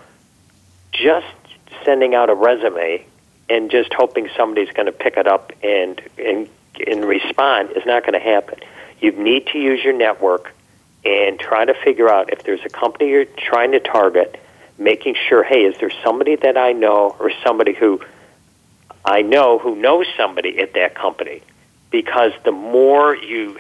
just 0.90 1.26
sending 1.84 2.16
out 2.16 2.28
a 2.28 2.34
resume 2.34 3.06
and 3.48 3.70
just 3.70 3.94
hoping 3.94 4.28
somebody's 4.36 4.72
going 4.72 4.86
to 4.86 4.92
pick 4.92 5.16
it 5.16 5.28
up 5.28 5.52
and, 5.62 6.00
and, 6.18 6.48
and 6.84 7.04
respond 7.04 7.70
is 7.76 7.86
not 7.86 8.02
going 8.02 8.14
to 8.14 8.18
happen. 8.18 8.58
You 9.00 9.12
need 9.12 9.46
to 9.48 9.58
use 9.58 9.84
your 9.84 9.92
network 9.92 10.52
and 11.04 11.38
try 11.38 11.64
to 11.64 11.74
figure 11.84 12.08
out 12.10 12.32
if 12.32 12.42
there's 12.42 12.64
a 12.64 12.68
company 12.68 13.10
you're 13.10 13.26
trying 13.26 13.70
to 13.72 13.80
target, 13.80 14.40
making 14.76 15.14
sure, 15.28 15.44
hey, 15.44 15.66
is 15.66 15.78
there 15.78 15.92
somebody 16.02 16.34
that 16.34 16.56
I 16.56 16.72
know 16.72 17.14
or 17.20 17.30
somebody 17.44 17.74
who 17.74 18.00
I 19.04 19.22
know 19.22 19.60
who 19.60 19.76
knows 19.76 20.06
somebody 20.16 20.58
at 20.58 20.72
that 20.74 20.96
company? 20.96 21.42
Because 22.02 22.32
the 22.44 22.52
more 22.52 23.16
you 23.16 23.56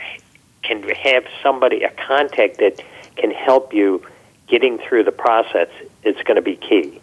can 0.62 0.82
have 0.82 1.24
somebody, 1.42 1.84
a 1.84 1.90
contact 1.90 2.58
that 2.58 2.82
can 3.16 3.30
help 3.30 3.72
you 3.72 4.06
getting 4.46 4.76
through 4.76 5.04
the 5.04 5.16
process, 5.26 5.68
it's 6.02 6.22
going 6.24 6.36
to 6.36 6.42
be 6.42 6.54
key. 6.54 7.00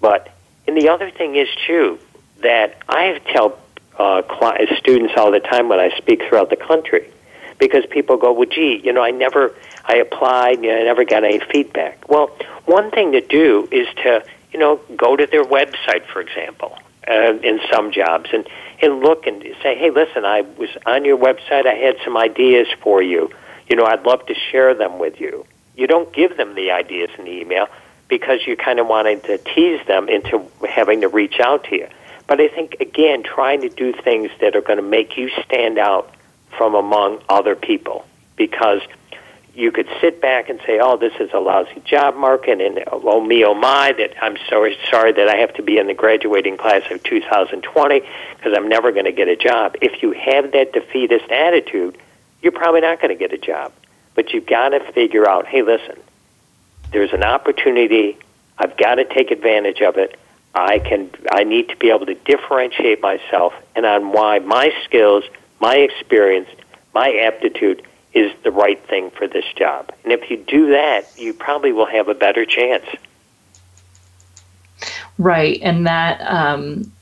But, 0.00 0.34
and 0.66 0.76
the 0.76 0.88
other 0.88 1.12
thing 1.12 1.36
is, 1.36 1.46
too, 1.64 2.00
that 2.40 2.76
I 2.88 3.20
tell 3.32 3.56
uh, 3.96 4.22
students 4.78 5.12
all 5.16 5.30
the 5.30 5.38
time 5.38 5.68
when 5.68 5.78
I 5.78 5.96
speak 5.96 6.24
throughout 6.28 6.50
the 6.50 6.56
country 6.56 7.08
because 7.60 7.86
people 7.86 8.16
go, 8.16 8.32
well, 8.32 8.48
gee, 8.48 8.80
you 8.82 8.92
know, 8.92 9.04
I 9.04 9.12
never, 9.12 9.54
I 9.84 9.98
applied, 9.98 10.64
you 10.64 10.72
know, 10.72 10.80
I 10.80 10.82
never 10.82 11.04
got 11.04 11.22
any 11.22 11.38
feedback. 11.38 12.08
Well, 12.08 12.36
one 12.64 12.90
thing 12.90 13.12
to 13.12 13.20
do 13.20 13.68
is 13.70 13.86
to, 14.02 14.24
you 14.52 14.58
know, 14.58 14.80
go 14.96 15.14
to 15.14 15.24
their 15.24 15.44
website, 15.44 16.04
for 16.12 16.20
example, 16.20 16.76
uh, 17.06 17.34
in 17.50 17.60
some 17.72 17.92
jobs, 17.92 18.30
and 18.32 18.44
and 18.82 19.00
look 19.00 19.26
and 19.26 19.42
say, 19.62 19.76
hey, 19.76 19.90
listen, 19.90 20.24
I 20.24 20.42
was 20.42 20.68
on 20.84 21.04
your 21.04 21.16
website. 21.16 21.66
I 21.66 21.74
had 21.74 21.96
some 22.04 22.16
ideas 22.16 22.66
for 22.82 23.02
you. 23.02 23.30
You 23.68 23.76
know, 23.76 23.84
I'd 23.84 24.04
love 24.04 24.26
to 24.26 24.34
share 24.34 24.74
them 24.74 24.98
with 24.98 25.20
you. 25.20 25.46
You 25.76 25.86
don't 25.86 26.12
give 26.12 26.36
them 26.36 26.54
the 26.54 26.72
ideas 26.72 27.10
in 27.16 27.24
the 27.24 27.30
email 27.30 27.68
because 28.08 28.40
you 28.46 28.56
kind 28.56 28.78
of 28.78 28.86
wanted 28.88 29.24
to 29.24 29.38
tease 29.38 29.80
them 29.86 30.08
into 30.08 30.46
having 30.68 31.00
to 31.00 31.08
reach 31.08 31.40
out 31.40 31.64
to 31.64 31.76
you. 31.76 31.88
But 32.26 32.40
I 32.40 32.48
think 32.48 32.76
again, 32.80 33.22
trying 33.22 33.62
to 33.62 33.68
do 33.68 33.92
things 33.92 34.30
that 34.40 34.56
are 34.56 34.60
going 34.60 34.76
to 34.78 34.82
make 34.82 35.16
you 35.16 35.30
stand 35.44 35.78
out 35.78 36.14
from 36.56 36.74
among 36.74 37.22
other 37.28 37.56
people 37.56 38.04
because 38.36 38.80
you 39.54 39.70
could 39.70 39.88
sit 40.00 40.20
back 40.20 40.48
and 40.48 40.60
say, 40.66 40.78
"Oh, 40.80 40.96
this 40.96 41.12
is 41.20 41.30
a 41.32 41.38
lousy 41.38 41.80
job 41.84 42.16
market," 42.16 42.60
and 42.60 42.82
"Oh 42.90 43.20
me, 43.20 43.44
oh 43.44 43.54
my," 43.54 43.92
that 43.92 44.14
I'm 44.22 44.36
so 44.48 44.66
sorry 44.90 45.12
that 45.12 45.28
I 45.28 45.36
have 45.36 45.54
to 45.54 45.62
be 45.62 45.78
in 45.78 45.86
the 45.86 45.94
graduating 45.94 46.56
class 46.56 46.82
of 46.90 47.02
2020 47.02 48.00
because 48.36 48.54
I'm 48.56 48.68
never 48.68 48.92
going 48.92 49.04
to 49.04 49.12
get 49.12 49.28
a 49.28 49.36
job. 49.36 49.76
If 49.80 50.02
you 50.02 50.12
have 50.12 50.52
that 50.52 50.72
defeatist 50.72 51.30
attitude, 51.30 51.98
you're 52.40 52.52
probably 52.52 52.80
not 52.80 53.00
going 53.00 53.16
to 53.16 53.18
get 53.18 53.32
a 53.32 53.38
job. 53.38 53.72
But 54.14 54.32
you've 54.32 54.46
got 54.46 54.70
to 54.70 54.80
figure 54.92 55.28
out, 55.28 55.46
hey, 55.46 55.62
listen, 55.62 55.98
there's 56.90 57.12
an 57.12 57.22
opportunity. 57.22 58.18
I've 58.58 58.76
got 58.76 58.96
to 58.96 59.04
take 59.04 59.30
advantage 59.30 59.80
of 59.80 59.96
it. 59.96 60.18
I 60.54 60.78
can. 60.78 61.10
I 61.30 61.44
need 61.44 61.70
to 61.70 61.76
be 61.76 61.90
able 61.90 62.06
to 62.06 62.14
differentiate 62.14 63.00
myself 63.00 63.54
and 63.74 63.86
on 63.86 64.12
why 64.12 64.38
my 64.38 64.72
skills 64.84 65.24
my 65.62 65.76
experience, 65.76 66.48
my 66.92 67.22
aptitude 67.24 67.86
is 68.14 68.32
the 68.42 68.50
right 68.50 68.82
thing 68.88 69.10
for 69.10 69.26
this 69.26 69.44
job. 69.56 69.92
And 70.04 70.12
if 70.12 70.30
you 70.30 70.36
do 70.36 70.70
that, 70.72 71.06
you 71.16 71.32
probably 71.32 71.72
will 71.72 71.86
have 71.86 72.08
a 72.08 72.14
better 72.14 72.44
chance. 72.44 72.86
Right, 75.18 75.58
and 75.62 75.86
that 75.86 76.20
um, 76.20 76.92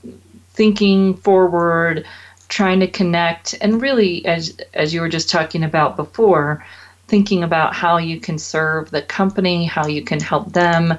thinking 0.50 1.14
forward, 1.14 2.06
trying 2.48 2.80
to 2.80 2.86
connect, 2.86 3.54
and 3.60 3.80
really, 3.80 4.26
as 4.26 4.56
as 4.74 4.92
you 4.92 5.00
were 5.00 5.08
just 5.08 5.30
talking 5.30 5.62
about 5.62 5.96
before, 5.96 6.64
thinking 7.06 7.42
about 7.42 7.74
how 7.74 7.98
you 7.98 8.20
can 8.20 8.38
serve 8.38 8.90
the 8.90 9.02
company, 9.02 9.64
how 9.64 9.86
you 9.86 10.02
can 10.02 10.20
help 10.20 10.52
them. 10.52 10.94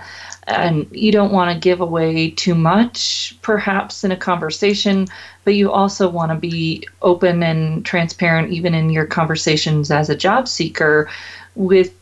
And 0.47 0.87
you 0.91 1.11
don't 1.11 1.31
want 1.31 1.53
to 1.53 1.59
give 1.59 1.81
away 1.81 2.31
too 2.31 2.55
much, 2.55 3.37
perhaps, 3.41 4.03
in 4.03 4.11
a 4.11 4.17
conversation, 4.17 5.07
but 5.43 5.53
you 5.53 5.71
also 5.71 6.09
want 6.09 6.31
to 6.31 6.37
be 6.37 6.87
open 7.01 7.43
and 7.43 7.85
transparent, 7.85 8.51
even 8.51 8.73
in 8.73 8.89
your 8.89 9.05
conversations 9.05 9.91
as 9.91 10.09
a 10.09 10.15
job 10.15 10.47
seeker, 10.47 11.09
with 11.55 11.93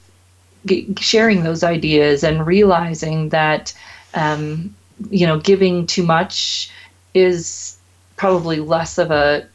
sharing 0.98 1.44
those 1.44 1.64
ideas 1.64 2.24
and 2.24 2.46
realizing 2.46 3.30
that, 3.30 3.74
um, 4.14 4.74
you 5.10 5.28
know, 5.28 5.40
giving 5.40 5.86
too 5.86 6.04
much 6.04 6.72
is 7.14 7.78
probably 8.16 8.60
less 8.60 8.98
of 8.98 9.12
a 9.12 9.48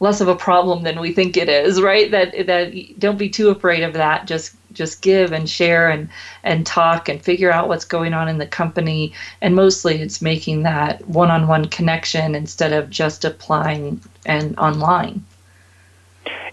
less 0.00 0.20
of 0.20 0.28
a 0.28 0.36
problem 0.36 0.82
than 0.82 1.00
we 1.00 1.12
think 1.12 1.36
it 1.36 1.48
is, 1.48 1.80
right? 1.80 2.10
That 2.10 2.46
that 2.46 2.98
don't 2.98 3.18
be 3.18 3.28
too 3.28 3.48
afraid 3.50 3.82
of 3.82 3.94
that. 3.94 4.26
Just 4.26 4.54
just 4.74 5.02
give 5.02 5.32
and 5.32 5.48
share 5.48 5.88
and 5.88 6.08
and 6.42 6.66
talk 6.66 7.08
and 7.08 7.22
figure 7.22 7.52
out 7.52 7.68
what's 7.68 7.84
going 7.84 8.12
on 8.12 8.28
in 8.28 8.38
the 8.38 8.46
company. 8.46 9.12
And 9.40 9.54
mostly, 9.54 10.00
it's 10.00 10.20
making 10.20 10.62
that 10.64 11.06
one-on-one 11.08 11.66
connection 11.66 12.34
instead 12.34 12.72
of 12.72 12.90
just 12.90 13.24
applying 13.24 14.00
and 14.26 14.58
online. 14.58 15.24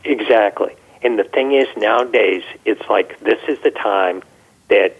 Exactly. 0.03 0.75
And 1.03 1.17
the 1.17 1.23
thing 1.23 1.53
is, 1.53 1.67
nowadays, 1.77 2.43
it's 2.65 2.87
like 2.89 3.19
this 3.19 3.39
is 3.47 3.59
the 3.63 3.71
time 3.71 4.23
that 4.69 4.95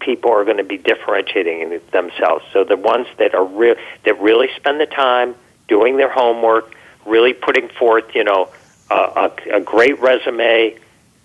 people 0.00 0.30
are 0.30 0.44
going 0.44 0.58
to 0.58 0.64
be 0.64 0.76
differentiating 0.76 1.80
themselves. 1.92 2.44
So 2.52 2.64
the 2.64 2.76
ones 2.76 3.06
that 3.18 3.34
are 3.34 3.44
real 3.44 3.76
that 4.04 4.20
really 4.20 4.48
spend 4.56 4.80
the 4.80 4.86
time 4.86 5.34
doing 5.68 5.96
their 5.96 6.10
homework 6.10 6.74
really 7.06 7.32
putting 7.32 7.68
forth, 7.68 8.14
you 8.14 8.24
know, 8.24 8.48
a, 8.90 8.94
a, 8.94 9.56
a 9.56 9.60
great 9.60 9.98
resume, 10.00 10.76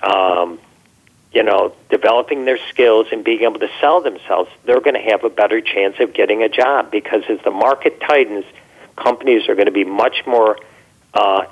um, 0.01 0.59
you 1.31 1.43
know, 1.43 1.73
developing 1.89 2.45
their 2.45 2.57
skills 2.69 3.07
and 3.11 3.23
being 3.23 3.41
able 3.41 3.59
to 3.59 3.69
sell 3.79 4.01
themselves, 4.01 4.49
they're 4.65 4.81
going 4.81 4.95
to 4.95 5.11
have 5.11 5.23
a 5.23 5.29
better 5.29 5.61
chance 5.61 5.99
of 5.99 6.13
getting 6.13 6.41
a 6.41 6.49
job 6.49 6.89
because 6.91 7.23
as 7.29 7.39
the 7.43 7.51
market 7.51 7.99
tightens, 8.01 8.45
companies 8.95 9.47
are 9.47 9.55
going 9.55 9.67
to 9.67 9.71
be 9.71 9.83
much 9.83 10.25
more 10.25 10.57
uh, 11.13 11.45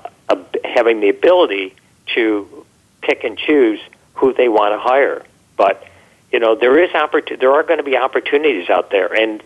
having 0.64 1.00
the 1.00 1.10
ability 1.10 1.76
to 2.16 2.66
pick 3.02 3.24
and 3.24 3.38
choose 3.38 3.80
who 4.16 4.34
they 4.34 4.50
want 4.50 4.74
to 4.74 4.80
hire. 4.80 5.24
But 5.56 5.84
you 6.32 6.40
know, 6.40 6.56
there 6.56 6.84
is 6.84 6.94
opportunity. 6.94 7.40
There 7.40 7.54
are 7.54 7.64
going 7.64 7.78
to 7.78 7.84
be 7.84 7.96
opportunities 7.96 8.70
out 8.70 8.90
there, 8.90 9.14
and 9.14 9.42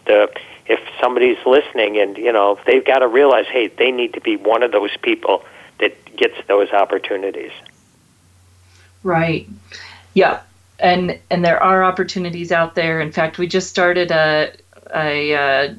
if 0.72 0.80
somebody's 1.00 1.38
listening 1.46 1.98
and 1.98 2.18
you 2.18 2.32
know 2.32 2.58
they've 2.66 2.86
got 2.86 3.00
to 3.00 3.08
realize 3.08 3.46
hey 3.48 3.68
they 3.68 3.92
need 3.92 4.14
to 4.14 4.22
be 4.22 4.38
one 4.38 4.64
of 4.64 4.72
those 4.72 4.96
people 5.02 5.44
that 5.80 5.94
gets 6.16 6.36
those 6.48 6.70
opportunities 6.72 7.52
right 9.04 9.50
yeah 10.14 10.42
and 10.82 11.18
and 11.30 11.46
there 11.46 11.62
are 11.62 11.84
opportunities 11.84 12.52
out 12.52 12.76
there. 12.76 13.00
In 13.00 13.12
fact 13.12 13.38
we 13.38 13.48
just 13.48 13.70
started 13.70 14.12
a 14.12 14.52
a, 14.94 15.34
uh, 15.34 15.74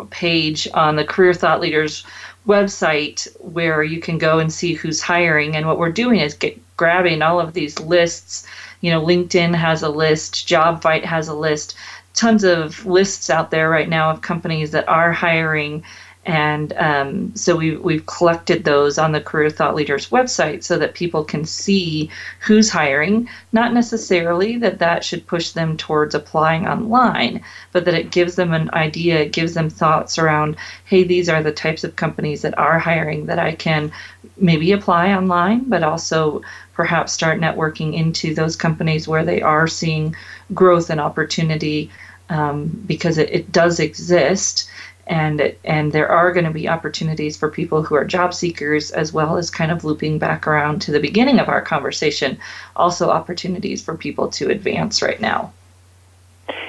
a 0.00 0.04
page 0.06 0.68
on 0.74 0.96
the 0.96 1.04
career 1.04 1.32
thought 1.32 1.60
leaders 1.60 2.04
website 2.46 3.26
where 3.40 3.82
you 3.82 4.00
can 4.00 4.18
go 4.18 4.38
and 4.38 4.52
see 4.52 4.74
who's 4.74 5.00
hiring. 5.00 5.56
And 5.56 5.66
what 5.66 5.78
we're 5.78 5.92
doing 5.92 6.20
is 6.20 6.34
get, 6.34 6.60
grabbing 6.76 7.22
all 7.22 7.40
of 7.40 7.54
these 7.54 7.78
lists. 7.80 8.46
You 8.80 8.90
know 8.90 9.04
linkedin 9.04 9.54
has 9.54 9.82
a 9.82 9.88
list. 9.88 10.46
Jobvite 10.48 11.04
has 11.04 11.28
a 11.28 11.34
list. 11.34 11.76
Tons 12.14 12.42
of 12.42 12.84
lists 12.84 13.30
out 13.30 13.50
there 13.50 13.70
right 13.70 13.88
now 13.88 14.10
of 14.10 14.20
companies 14.22 14.72
that 14.72 14.88
are 14.88 15.12
hiring. 15.12 15.84
And 16.28 16.74
um, 16.74 17.34
so 17.34 17.56
we, 17.56 17.78
we've 17.78 18.04
collected 18.04 18.64
those 18.64 18.98
on 18.98 19.12
the 19.12 19.20
Career 19.20 19.48
Thought 19.48 19.74
Leaders 19.74 20.10
website 20.10 20.62
so 20.62 20.76
that 20.76 20.92
people 20.92 21.24
can 21.24 21.46
see 21.46 22.10
who's 22.40 22.68
hiring. 22.68 23.30
Not 23.52 23.72
necessarily 23.72 24.58
that 24.58 24.78
that 24.78 25.02
should 25.02 25.26
push 25.26 25.52
them 25.52 25.78
towards 25.78 26.14
applying 26.14 26.68
online, 26.68 27.42
but 27.72 27.86
that 27.86 27.94
it 27.94 28.10
gives 28.10 28.34
them 28.34 28.52
an 28.52 28.68
idea, 28.74 29.20
it 29.20 29.32
gives 29.32 29.54
them 29.54 29.70
thoughts 29.70 30.18
around, 30.18 30.56
hey, 30.84 31.02
these 31.02 31.30
are 31.30 31.42
the 31.42 31.50
types 31.50 31.82
of 31.82 31.96
companies 31.96 32.42
that 32.42 32.58
are 32.58 32.78
hiring 32.78 33.24
that 33.24 33.38
I 33.38 33.54
can 33.54 33.90
maybe 34.36 34.72
apply 34.72 35.14
online, 35.14 35.64
but 35.64 35.82
also 35.82 36.42
perhaps 36.74 37.14
start 37.14 37.40
networking 37.40 37.94
into 37.94 38.34
those 38.34 38.54
companies 38.54 39.08
where 39.08 39.24
they 39.24 39.40
are 39.40 39.66
seeing 39.66 40.14
growth 40.52 40.90
and 40.90 41.00
opportunity 41.00 41.90
um, 42.28 42.66
because 42.86 43.16
it, 43.16 43.30
it 43.30 43.50
does 43.50 43.80
exist 43.80 44.68
and 45.08 45.54
and 45.64 45.92
there 45.92 46.08
are 46.08 46.32
going 46.32 46.44
to 46.44 46.50
be 46.50 46.68
opportunities 46.68 47.36
for 47.36 47.50
people 47.50 47.82
who 47.82 47.94
are 47.94 48.04
job 48.04 48.32
seekers 48.34 48.90
as 48.90 49.12
well 49.12 49.36
as 49.36 49.50
kind 49.50 49.70
of 49.70 49.84
looping 49.84 50.18
back 50.18 50.46
around 50.46 50.80
to 50.80 50.92
the 50.92 51.00
beginning 51.00 51.38
of 51.38 51.48
our 51.48 51.62
conversation 51.62 52.38
also 52.76 53.10
opportunities 53.10 53.82
for 53.82 53.96
people 53.96 54.28
to 54.28 54.50
advance 54.50 55.02
right 55.02 55.20
now 55.20 55.52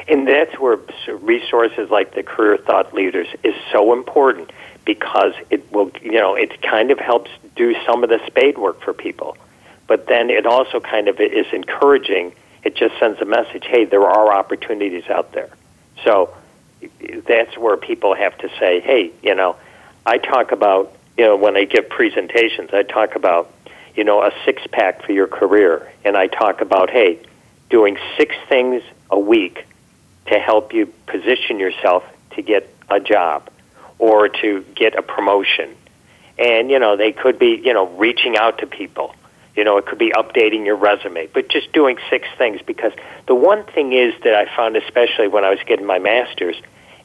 and 0.07 0.27
that's 0.27 0.57
where 0.59 0.79
resources 1.21 1.89
like 1.89 2.15
the 2.15 2.23
career 2.23 2.57
thought 2.57 2.93
leaders 2.93 3.27
is 3.43 3.55
so 3.71 3.93
important 3.93 4.51
because 4.85 5.33
it 5.49 5.71
will 5.71 5.91
you 6.01 6.13
know 6.13 6.35
it 6.35 6.61
kind 6.61 6.91
of 6.91 6.99
helps 6.99 7.29
do 7.55 7.75
some 7.85 8.03
of 8.03 8.09
the 8.09 8.19
spade 8.25 8.57
work 8.57 8.81
for 8.81 8.93
people 8.93 9.37
but 9.87 10.07
then 10.07 10.29
it 10.29 10.45
also 10.45 10.79
kind 10.79 11.07
of 11.07 11.19
is 11.19 11.47
encouraging 11.51 12.33
it 12.63 12.75
just 12.75 12.97
sends 12.99 13.21
a 13.21 13.25
message 13.25 13.65
hey, 13.65 13.85
there 13.85 14.05
are 14.05 14.33
opportunities 14.33 15.07
out 15.09 15.31
there. 15.33 15.49
So 16.03 16.33
that's 17.27 17.57
where 17.57 17.77
people 17.77 18.15
have 18.15 18.37
to 18.39 18.49
say, 18.59 18.79
hey, 18.79 19.11
you 19.21 19.35
know, 19.35 19.55
I 20.05 20.17
talk 20.17 20.51
about, 20.51 20.95
you 21.17 21.25
know, 21.25 21.35
when 21.35 21.57
I 21.57 21.65
give 21.65 21.89
presentations, 21.89 22.69
I 22.73 22.83
talk 22.83 23.15
about, 23.15 23.53
you 23.95 24.03
know, 24.03 24.21
a 24.21 24.31
six 24.45 24.61
pack 24.71 25.03
for 25.03 25.11
your 25.11 25.27
career. 25.27 25.91
And 26.05 26.15
I 26.15 26.27
talk 26.27 26.61
about, 26.61 26.89
hey, 26.89 27.19
doing 27.69 27.97
six 28.17 28.35
things 28.47 28.81
a 29.09 29.19
week 29.19 29.65
to 30.27 30.39
help 30.39 30.73
you 30.73 30.87
position 31.07 31.59
yourself 31.59 32.03
to 32.31 32.41
get 32.41 32.73
a 32.89 32.99
job 32.99 33.49
or 33.97 34.29
to 34.29 34.65
get 34.75 34.95
a 34.95 35.01
promotion. 35.01 35.75
And, 36.37 36.71
you 36.71 36.79
know, 36.79 36.95
they 36.95 37.11
could 37.11 37.37
be, 37.37 37.61
you 37.63 37.73
know, 37.73 37.87
reaching 37.87 38.37
out 38.37 38.59
to 38.59 38.67
people 38.67 39.13
you 39.59 39.65
know, 39.65 39.75
it 39.75 39.85
could 39.85 39.97
be 39.97 40.09
updating 40.11 40.65
your 40.65 40.77
resume, 40.77 41.27
but 41.33 41.49
just 41.49 41.73
doing 41.73 41.97
six 42.09 42.25
things 42.37 42.61
because 42.65 42.93
the 43.27 43.35
one 43.35 43.65
thing 43.65 43.91
is 43.91 44.13
that 44.23 44.33
I 44.33 44.45
found, 44.55 44.77
especially 44.77 45.27
when 45.27 45.43
I 45.43 45.49
was 45.49 45.59
getting 45.67 45.85
my 45.85 45.99
master's, 45.99 46.55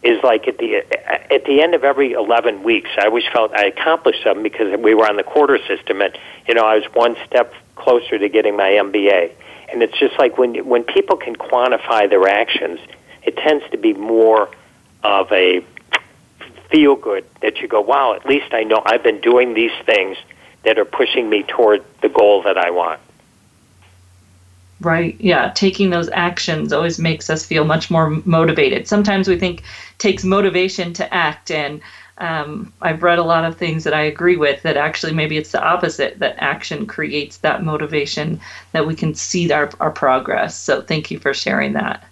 is 0.05 0.23
like 0.23 0.47
at 0.47 0.59
the 0.59 0.85
at 1.33 1.45
the 1.47 1.61
end 1.63 1.75
of 1.75 1.83
every 1.83 2.13
11 2.13 2.63
weeks, 2.63 2.91
I 2.97 3.07
always 3.07 3.25
felt 3.33 3.53
I 3.53 3.65
accomplished 3.65 4.23
something 4.23 4.45
because 4.45 4.79
we 4.79 4.95
were 4.95 5.05
on 5.05 5.17
the 5.17 5.25
quarter 5.25 5.59
system, 5.67 6.01
and 6.01 6.17
you 6.47 6.55
know, 6.55 6.65
I 6.65 6.77
was 6.77 6.85
one 6.93 7.17
step 7.27 7.53
closer 7.75 8.21
to 8.21 8.29
getting 8.29 8.57
my 8.57 8.71
MBA. 8.71 9.33
And 9.73 9.83
it's 9.83 9.99
just 9.99 10.17
like 10.17 10.39
when 10.39 10.65
when 10.65 10.85
people 10.85 11.17
can 11.17 11.35
quantify 11.35 12.09
their 12.09 12.29
actions, 12.29 12.79
it 13.25 13.37
tends 13.37 13.69
to 13.73 13.79
be 13.79 13.95
more 13.95 14.49
of 15.03 15.33
a 15.33 15.67
feel 16.71 16.95
good 16.95 17.25
that 17.43 17.57
you 17.57 17.67
go, 17.67 17.81
wow, 17.81 18.15
at 18.15 18.25
least 18.25 18.55
I 18.55 18.63
know 18.63 18.81
I've 18.87 19.03
been 19.03 19.21
doing 19.21 19.55
these 19.55 19.75
things 19.85 20.17
that 20.65 20.79
are 20.79 20.85
pushing 20.85 21.29
me 21.29 21.43
toward 21.45 21.85
the 22.01 22.09
goal 22.09 22.43
that 22.43 22.59
I 22.59 22.71
want. 22.71 23.01
Right. 24.81 25.17
Yeah. 25.21 25.51
Taking 25.55 25.91
those 25.91 26.11
actions 26.11 26.73
always 26.73 26.99
makes 26.99 27.31
us 27.31 27.47
feel 27.47 27.65
much 27.65 27.91
more 27.91 28.11
motivated. 28.25 28.87
Sometimes 28.89 29.29
we 29.29 29.39
think 29.39 29.63
takes 29.99 30.25
motivation 30.25 30.93
to 30.95 31.15
act, 31.15 31.51
and 31.51 31.81
um, 32.19 32.73
I've 32.83 33.03
read 33.03 33.19
a 33.19 33.25
lot 33.25 33.45
of 33.45 33.57
things 33.57 33.85
that 33.85 33.95
I 33.95 34.03
agree 34.03 34.37
with 34.37 34.63
that 34.63 34.77
actually 34.77 35.13
maybe 35.13 35.39
it's 35.39 35.53
the 35.53 35.63
opposite 35.63 36.19
that 36.19 36.37
action 36.39 36.87
creates 36.87 37.39
that 37.39 37.65
motivation 37.65 38.41
that 38.73 38.87
we 38.87 38.95
can 38.95 39.15
see 39.15 39.51
our, 39.53 39.71
our 39.81 39.91
progress. 39.91 40.59
So 40.59 40.83
thank 40.83 41.11
you 41.11 41.19
for 41.19 41.33
sharing 41.33 41.73
that. 41.75 42.07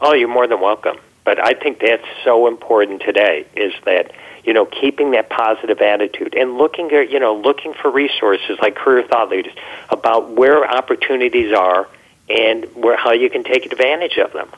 Oh, 0.00 0.12
you're 0.12 0.28
more 0.28 0.46
than 0.46 0.60
welcome. 0.60 0.98
But 1.24 1.44
I 1.44 1.54
think 1.54 1.80
that's 1.80 2.06
so 2.22 2.46
important 2.46 3.00
today 3.00 3.46
is 3.56 3.72
that 3.86 4.12
you 4.44 4.52
know, 4.52 4.66
keeping 4.66 5.12
that 5.12 5.30
positive 5.30 5.80
attitude 5.80 6.34
and 6.34 6.58
looking 6.58 6.92
at, 6.92 7.10
you 7.10 7.18
know, 7.18 7.34
looking 7.34 7.72
for 7.74 7.90
resources 7.90 8.58
like 8.60 8.74
career 8.74 9.06
thought 9.06 9.30
leaders 9.30 9.54
about 9.88 10.30
where 10.30 10.64
opportunities 10.70 11.52
are 11.54 11.88
and 12.28 12.64
where 12.74 12.96
how 12.96 13.12
you 13.12 13.30
can 13.30 13.42
take 13.44 13.66
advantage 13.66 14.18
of 14.18 14.32
them. 14.32 14.48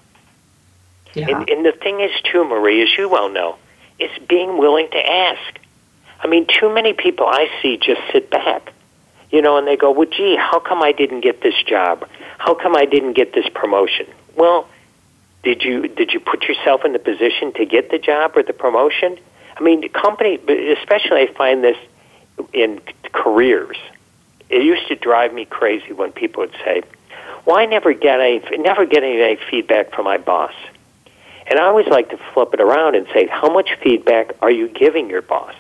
Yeah. 1.15 1.31
And, 1.31 1.49
and 1.49 1.65
the 1.65 1.73
thing 1.73 2.01
is, 2.01 2.11
too, 2.31 2.45
Marie, 2.45 2.83
as 2.83 2.99
you 2.99 3.09
well 3.09 3.29
know, 3.29 3.57
is 3.99 4.11
being 4.29 4.59
willing 4.59 4.89
to 4.91 4.99
ask. 4.99 5.59
I 6.21 6.27
mean, 6.27 6.47
too 6.47 6.73
many 6.73 6.93
people 6.93 7.27
I 7.27 7.49
see 7.63 7.79
just 7.79 8.01
sit 8.13 8.31
back, 8.31 8.73
you 9.31 9.41
know, 9.41 9.57
and 9.57 9.67
they 9.67 9.77
go, 9.77 9.91
"Well, 9.93 10.09
gee, 10.11 10.37
how 10.37 10.59
come 10.59 10.83
I 10.83 10.93
didn't 10.93 11.21
get 11.21 11.41
this 11.41 11.55
job? 11.63 12.09
How 12.39 12.55
come 12.55 12.77
I 12.77 12.85
didn't 12.85 13.15
get 13.15 13.33
this 13.33 13.47
promotion?" 13.55 14.07
Well, 14.35 14.69
did 15.43 15.63
you 15.63 15.89
did 15.89 16.13
you 16.13 16.21
put 16.21 16.45
yourself 16.45 16.85
in 16.85 16.93
the 16.93 16.99
position 16.99 17.53
to 17.55 17.65
get 17.65 17.91
the 17.91 17.99
job 17.99 18.37
or 18.37 18.43
the 18.43 18.53
promotion? 18.53 19.19
I 19.57 19.63
mean, 19.63 19.89
company, 19.89 20.39
especially 20.79 21.23
I 21.23 21.33
find 21.33 21.65
this 21.65 21.77
in 22.53 22.81
careers. 23.13 23.77
It 24.51 24.63
used 24.63 24.87
to 24.89 24.95
drive 24.95 25.33
me 25.33 25.47
crazy 25.47 25.93
when 25.93 26.13
people 26.13 26.43
would 26.43 26.55
say, 26.65 26.83
"Well, 27.45 27.67
never 27.67 27.93
get 27.95 28.21
any, 28.21 28.43
never 28.59 28.85
get 28.85 29.03
any 29.03 29.37
feedback 29.51 29.95
from 29.95 30.05
my 30.05 30.19
boss." 30.19 30.53
And 31.47 31.59
I 31.59 31.65
always 31.67 31.87
like 31.87 32.11
to 32.11 32.19
flip 32.33 32.53
it 32.55 32.61
around 32.61 32.97
and 32.97 33.07
say, 33.15 33.27
"How 33.27 33.49
much 33.49 33.73
feedback 33.83 34.33
are 34.43 34.51
you 34.51 34.69
giving 34.69 35.09
your 35.09 35.23
boss?" 35.23 35.55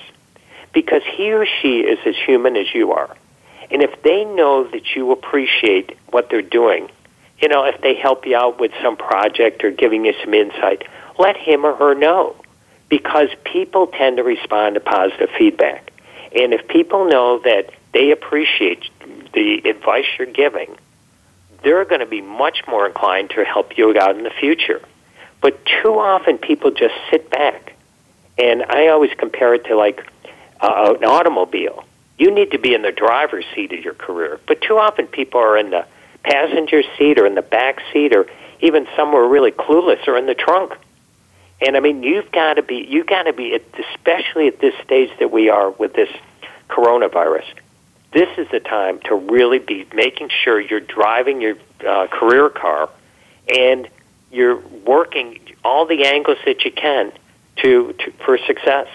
Because 0.73 1.03
he 1.05 1.33
or 1.33 1.47
she 1.47 1.81
is 1.81 1.99
as 2.05 2.17
human 2.17 2.57
as 2.57 2.75
you 2.75 2.93
are, 2.93 3.17
And 3.69 3.83
if 3.83 4.01
they 4.03 4.25
know 4.25 4.63
that 4.63 4.95
you 4.95 5.11
appreciate 5.11 5.97
what 6.13 6.31
they're 6.31 6.41
doing, 6.41 6.89
you 7.41 7.49
know, 7.49 7.65
if 7.65 7.81
they 7.81 7.95
help 7.95 8.25
you 8.25 8.37
out 8.37 8.61
with 8.61 8.71
some 8.81 8.97
project 8.97 9.65
or 9.65 9.73
giving 9.73 10.05
you 10.05 10.15
some 10.23 10.33
insight, 10.35 10.85
let 11.19 11.37
him 11.37 11.67
or 11.67 11.75
her 11.75 11.93
know 11.93 12.37
because 12.89 13.29
people 13.45 13.89
tend 13.89 14.19
to 14.19 14.23
respond 14.23 14.75
to 14.75 14.81
positive 14.81 15.31
feedback. 15.37 15.93
And 16.35 16.53
if 16.53 16.69
people 16.69 17.09
know 17.09 17.41
that 17.41 17.71
they 17.93 18.11
appreciate 18.11 18.85
the 19.33 19.69
advice 19.69 20.05
you're 20.19 20.27
giving, 20.27 20.77
they're 21.63 21.85
going 21.85 22.01
to 22.01 22.07
be 22.07 22.21
much 22.21 22.63
more 22.69 22.87
inclined 22.87 23.31
to 23.31 23.45
help 23.45 23.77
you 23.77 23.97
out 23.99 24.17
in 24.17 24.23
the 24.23 24.31
future. 24.31 24.83
But 25.41 25.65
too 25.65 25.99
often 25.99 26.39
people 26.39 26.71
just 26.71 26.95
sit 27.11 27.31
back. 27.31 27.75
And 28.39 28.63
I 28.63 28.89
always 28.89 29.13
compare 29.17 29.55
it 29.55 29.65
to 29.65 29.77
like 29.77 30.07
uh, 30.61 30.95
an 30.97 31.05
automobile. 31.05 31.85
You 32.19 32.31
need 32.31 32.53
to 32.53 32.59
be 32.59 32.75
in 32.75 32.83
the 32.83 32.93
driver's 32.93 33.45
seat 33.55 33.73
of 33.73 33.85
your 33.85 33.95
career. 33.95 34.41
But 34.47 34.61
too 34.63 34.79
often 34.79 35.07
people 35.07 35.41
are 35.41 35.57
in 35.57 35.71
the 35.71 35.87
passenger 36.23 36.83
seat 36.99 37.19
or 37.19 37.27
in 37.27 37.35
the 37.35 37.43
back 37.43 37.81
seat 37.93 38.15
or 38.15 38.27
even 38.61 38.87
somewhere 38.97 39.27
really 39.27 39.53
clueless 39.53 40.07
or 40.07 40.17
in 40.17 40.27
the 40.27 40.35
trunk. 40.35 40.75
And 41.61 41.77
I 41.77 41.81
mean, 41.81 42.03
you've 42.03 42.31
got 42.33 42.55
to 42.55 42.63
be, 42.63 42.87
you've 42.89 43.07
got 43.07 43.25
to 43.25 43.33
be, 43.33 43.59
especially 43.93 44.47
at 44.47 44.61
this 44.61 44.75
stage 44.85 45.11
that 45.19 45.31
we 45.31 45.49
are 45.49 45.71
with 45.71 45.95
this 45.95 46.11
coronavirus. 46.69 47.47
This 48.13 48.29
is 48.39 48.49
the 48.51 48.61
time 48.61 49.01
to 49.05 49.15
really 49.15 49.59
be 49.59 49.87
making 49.95 50.29
sure 50.29 50.61
you're 50.61 50.81
driving 50.81 51.41
your 51.41 51.57
uh, 51.87 52.07
career 52.09 52.49
car 52.51 52.91
and 53.55 53.89
you're 54.31 54.59
working 54.85 55.41
all 55.65 55.87
the 55.87 56.05
angles 56.07 56.39
that 56.45 56.65
you 56.65 56.73
can 56.73 57.13
to, 57.57 57.93
to 57.95 58.11
for 58.25 58.39
success. 58.39 58.89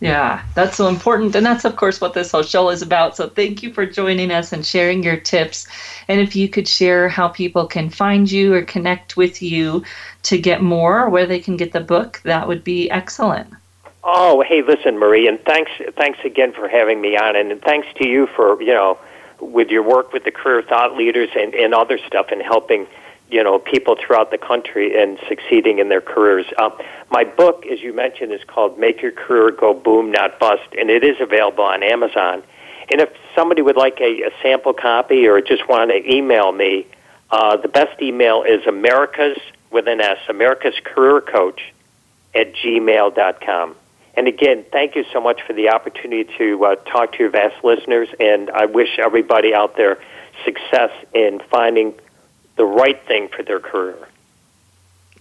Yeah, 0.00 0.42
that's 0.56 0.76
so 0.76 0.88
important. 0.88 1.36
And 1.36 1.46
that's, 1.46 1.64
of 1.64 1.76
course, 1.76 2.00
what 2.00 2.12
this 2.12 2.32
whole 2.32 2.42
show 2.42 2.70
is 2.70 2.82
about. 2.82 3.16
So 3.16 3.28
thank 3.28 3.62
you 3.62 3.72
for 3.72 3.86
joining 3.86 4.32
us 4.32 4.52
and 4.52 4.66
sharing 4.66 5.04
your 5.04 5.16
tips. 5.16 5.68
And 6.08 6.20
if 6.20 6.34
you 6.34 6.48
could 6.48 6.66
share 6.66 7.08
how 7.08 7.28
people 7.28 7.68
can 7.68 7.88
find 7.88 8.28
you 8.28 8.52
or 8.52 8.62
connect 8.62 9.16
with 9.16 9.40
you 9.40 9.84
to 10.24 10.38
get 10.38 10.62
more, 10.62 11.08
where 11.08 11.26
they 11.26 11.40
can 11.40 11.56
get 11.56 11.72
the 11.72 11.80
book, 11.80 12.20
that 12.24 12.46
would 12.46 12.62
be 12.62 12.90
excellent. 12.90 13.52
Oh, 14.04 14.42
hey, 14.42 14.62
listen, 14.62 14.98
Marie, 14.98 15.28
and 15.28 15.40
thanks, 15.44 15.70
thanks 15.96 16.18
again 16.24 16.52
for 16.52 16.68
having 16.68 17.00
me 17.00 17.16
on, 17.16 17.36
and 17.36 17.60
thanks 17.62 17.86
to 17.96 18.08
you 18.08 18.26
for 18.28 18.60
you 18.60 18.74
know, 18.74 18.98
with 19.40 19.68
your 19.68 19.82
work 19.82 20.12
with 20.12 20.24
the 20.24 20.30
career 20.30 20.62
thought 20.62 20.96
leaders 20.96 21.28
and, 21.36 21.54
and 21.54 21.72
other 21.72 21.98
stuff, 21.98 22.26
and 22.32 22.42
helping 22.42 22.86
you 23.30 23.42
know 23.42 23.58
people 23.58 23.96
throughout 23.96 24.30
the 24.30 24.38
country 24.38 25.00
and 25.00 25.18
succeeding 25.28 25.78
in 25.78 25.88
their 25.88 26.00
careers. 26.00 26.46
Um, 26.58 26.72
my 27.10 27.24
book, 27.24 27.64
as 27.66 27.80
you 27.80 27.92
mentioned, 27.92 28.32
is 28.32 28.42
called 28.44 28.76
"Make 28.78 29.02
Your 29.02 29.12
Career 29.12 29.52
Go 29.52 29.72
Boom, 29.72 30.10
Not 30.10 30.38
Bust," 30.40 30.68
and 30.76 30.90
it 30.90 31.04
is 31.04 31.20
available 31.20 31.64
on 31.64 31.84
Amazon. 31.84 32.42
And 32.90 33.00
if 33.00 33.10
somebody 33.34 33.62
would 33.62 33.76
like 33.76 34.00
a, 34.00 34.22
a 34.22 34.30
sample 34.42 34.72
copy 34.72 35.28
or 35.28 35.40
just 35.40 35.68
want 35.68 35.90
to 35.90 36.12
email 36.12 36.50
me, 36.50 36.86
uh, 37.30 37.56
the 37.56 37.68
best 37.68 38.02
email 38.02 38.42
is 38.42 38.66
America's 38.66 39.38
with 39.72 39.88
an 39.88 40.00
S, 40.00 40.18
America's 40.28 40.78
Career 40.84 41.20
Coach 41.20 41.72
at 42.34 42.54
gmail.com. 42.54 43.76
And 44.14 44.28
again, 44.28 44.64
thank 44.70 44.94
you 44.94 45.04
so 45.12 45.20
much 45.20 45.40
for 45.42 45.54
the 45.54 45.70
opportunity 45.70 46.30
to 46.38 46.64
uh, 46.64 46.74
talk 46.76 47.12
to 47.12 47.18
your 47.18 47.30
vast 47.30 47.64
listeners, 47.64 48.08
and 48.20 48.50
I 48.50 48.66
wish 48.66 48.98
everybody 48.98 49.54
out 49.54 49.76
there 49.76 49.98
success 50.44 50.90
in 51.14 51.40
finding 51.50 51.94
the 52.56 52.64
right 52.64 53.00
thing 53.06 53.28
for 53.28 53.42
their 53.42 53.60
career. 53.60 54.08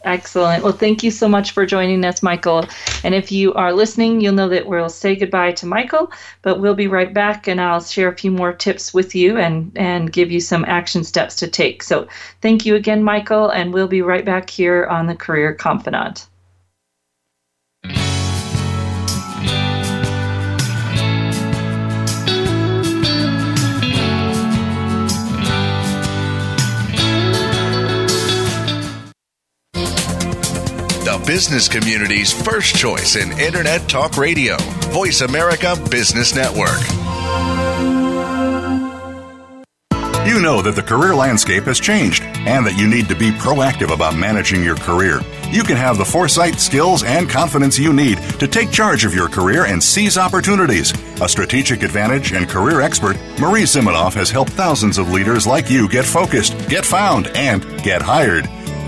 Excellent. 0.03 0.63
Well, 0.63 0.73
thank 0.73 1.03
you 1.03 1.11
so 1.11 1.27
much 1.27 1.51
for 1.51 1.63
joining 1.63 2.03
us, 2.05 2.23
Michael. 2.23 2.65
And 3.03 3.13
if 3.13 3.31
you 3.31 3.53
are 3.53 3.71
listening, 3.71 4.19
you'll 4.19 4.33
know 4.33 4.49
that 4.49 4.65
we'll 4.65 4.89
say 4.89 5.15
goodbye 5.15 5.51
to 5.53 5.67
Michael, 5.67 6.11
but 6.41 6.59
we'll 6.59 6.73
be 6.73 6.87
right 6.87 7.13
back 7.13 7.47
and 7.47 7.61
I'll 7.61 7.81
share 7.81 8.09
a 8.09 8.17
few 8.17 8.31
more 8.31 8.51
tips 8.51 8.95
with 8.95 9.13
you 9.13 9.37
and, 9.37 9.71
and 9.75 10.11
give 10.11 10.31
you 10.31 10.39
some 10.39 10.65
action 10.65 11.03
steps 11.03 11.35
to 11.37 11.47
take. 11.47 11.83
So 11.83 12.07
thank 12.41 12.65
you 12.65 12.75
again, 12.75 13.03
Michael, 13.03 13.49
and 13.49 13.73
we'll 13.73 13.87
be 13.87 14.01
right 14.01 14.25
back 14.25 14.49
here 14.49 14.85
on 14.87 15.05
the 15.05 15.15
Career 15.15 15.53
Confidante. 15.53 16.25
Business 31.25 31.67
community's 31.67 32.31
first 32.31 32.75
choice 32.75 33.15
in 33.15 33.37
Internet 33.39 33.87
Talk 33.87 34.17
Radio, 34.17 34.57
Voice 34.91 35.21
America 35.21 35.75
Business 35.89 36.35
Network. 36.35 36.79
You 40.27 40.39
know 40.39 40.61
that 40.61 40.75
the 40.75 40.83
career 40.83 41.13
landscape 41.13 41.63
has 41.63 41.79
changed 41.79 42.23
and 42.23 42.65
that 42.65 42.77
you 42.77 42.87
need 42.87 43.07
to 43.09 43.15
be 43.15 43.31
proactive 43.31 43.93
about 43.93 44.15
managing 44.15 44.63
your 44.63 44.75
career. 44.75 45.19
You 45.49 45.63
can 45.63 45.75
have 45.75 45.97
the 45.97 46.05
foresight, 46.05 46.59
skills, 46.59 47.03
and 47.03 47.29
confidence 47.29 47.77
you 47.77 47.91
need 47.91 48.17
to 48.39 48.47
take 48.47 48.71
charge 48.71 49.03
of 49.03 49.13
your 49.13 49.27
career 49.27 49.65
and 49.65 49.83
seize 49.83 50.17
opportunities. 50.17 50.93
A 51.21 51.27
strategic 51.27 51.83
advantage 51.83 52.31
and 52.31 52.47
career 52.47 52.81
expert, 52.81 53.17
Marie 53.39 53.63
Zimenoff 53.63 54.13
has 54.13 54.31
helped 54.31 54.53
thousands 54.53 54.97
of 54.97 55.11
leaders 55.11 55.45
like 55.45 55.69
you 55.69 55.89
get 55.89 56.05
focused, 56.05 56.57
get 56.69 56.85
found, 56.85 57.27
and 57.35 57.63
get 57.83 58.01
hired. 58.01 58.49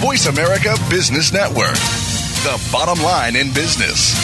Voice 0.00 0.26
America 0.26 0.76
Business 0.88 1.32
Network, 1.32 1.74
the 2.44 2.68
bottom 2.70 3.02
line 3.02 3.34
in 3.34 3.52
business. 3.52 4.14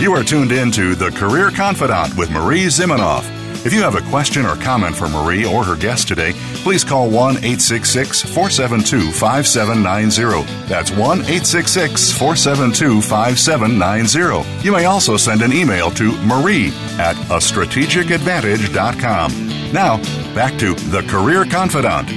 You 0.00 0.14
are 0.14 0.24
tuned 0.24 0.52
in 0.52 0.70
to 0.72 0.94
The 0.94 1.10
Career 1.10 1.50
Confidante 1.50 2.16
with 2.16 2.30
Marie 2.30 2.64
Zimenoff. 2.64 3.24
If 3.66 3.74
you 3.74 3.82
have 3.82 3.94
a 3.94 4.08
question 4.08 4.46
or 4.46 4.56
comment 4.56 4.96
for 4.96 5.08
Marie 5.08 5.44
or 5.44 5.64
her 5.64 5.76
guest 5.76 6.08
today, 6.08 6.32
please 6.66 6.82
call 6.82 7.08
1 7.08 7.36
866 7.36 8.22
472 8.22 9.12
5790. 9.12 10.66
That's 10.66 10.90
1 10.90 10.98
866 10.98 12.10
472 12.10 13.00
5790. 13.02 14.64
You 14.64 14.72
may 14.72 14.86
also 14.86 15.16
send 15.16 15.42
an 15.42 15.52
email 15.52 15.92
to 15.92 16.10
marie 16.22 16.72
at 16.98 17.14
a 17.30 17.40
strategic 17.40 18.08
strategicadvantage.com. 18.08 19.72
Now, 19.72 19.98
back 20.34 20.58
to 20.58 20.74
The 20.74 21.02
Career 21.02 21.44
Confidante. 21.44 22.10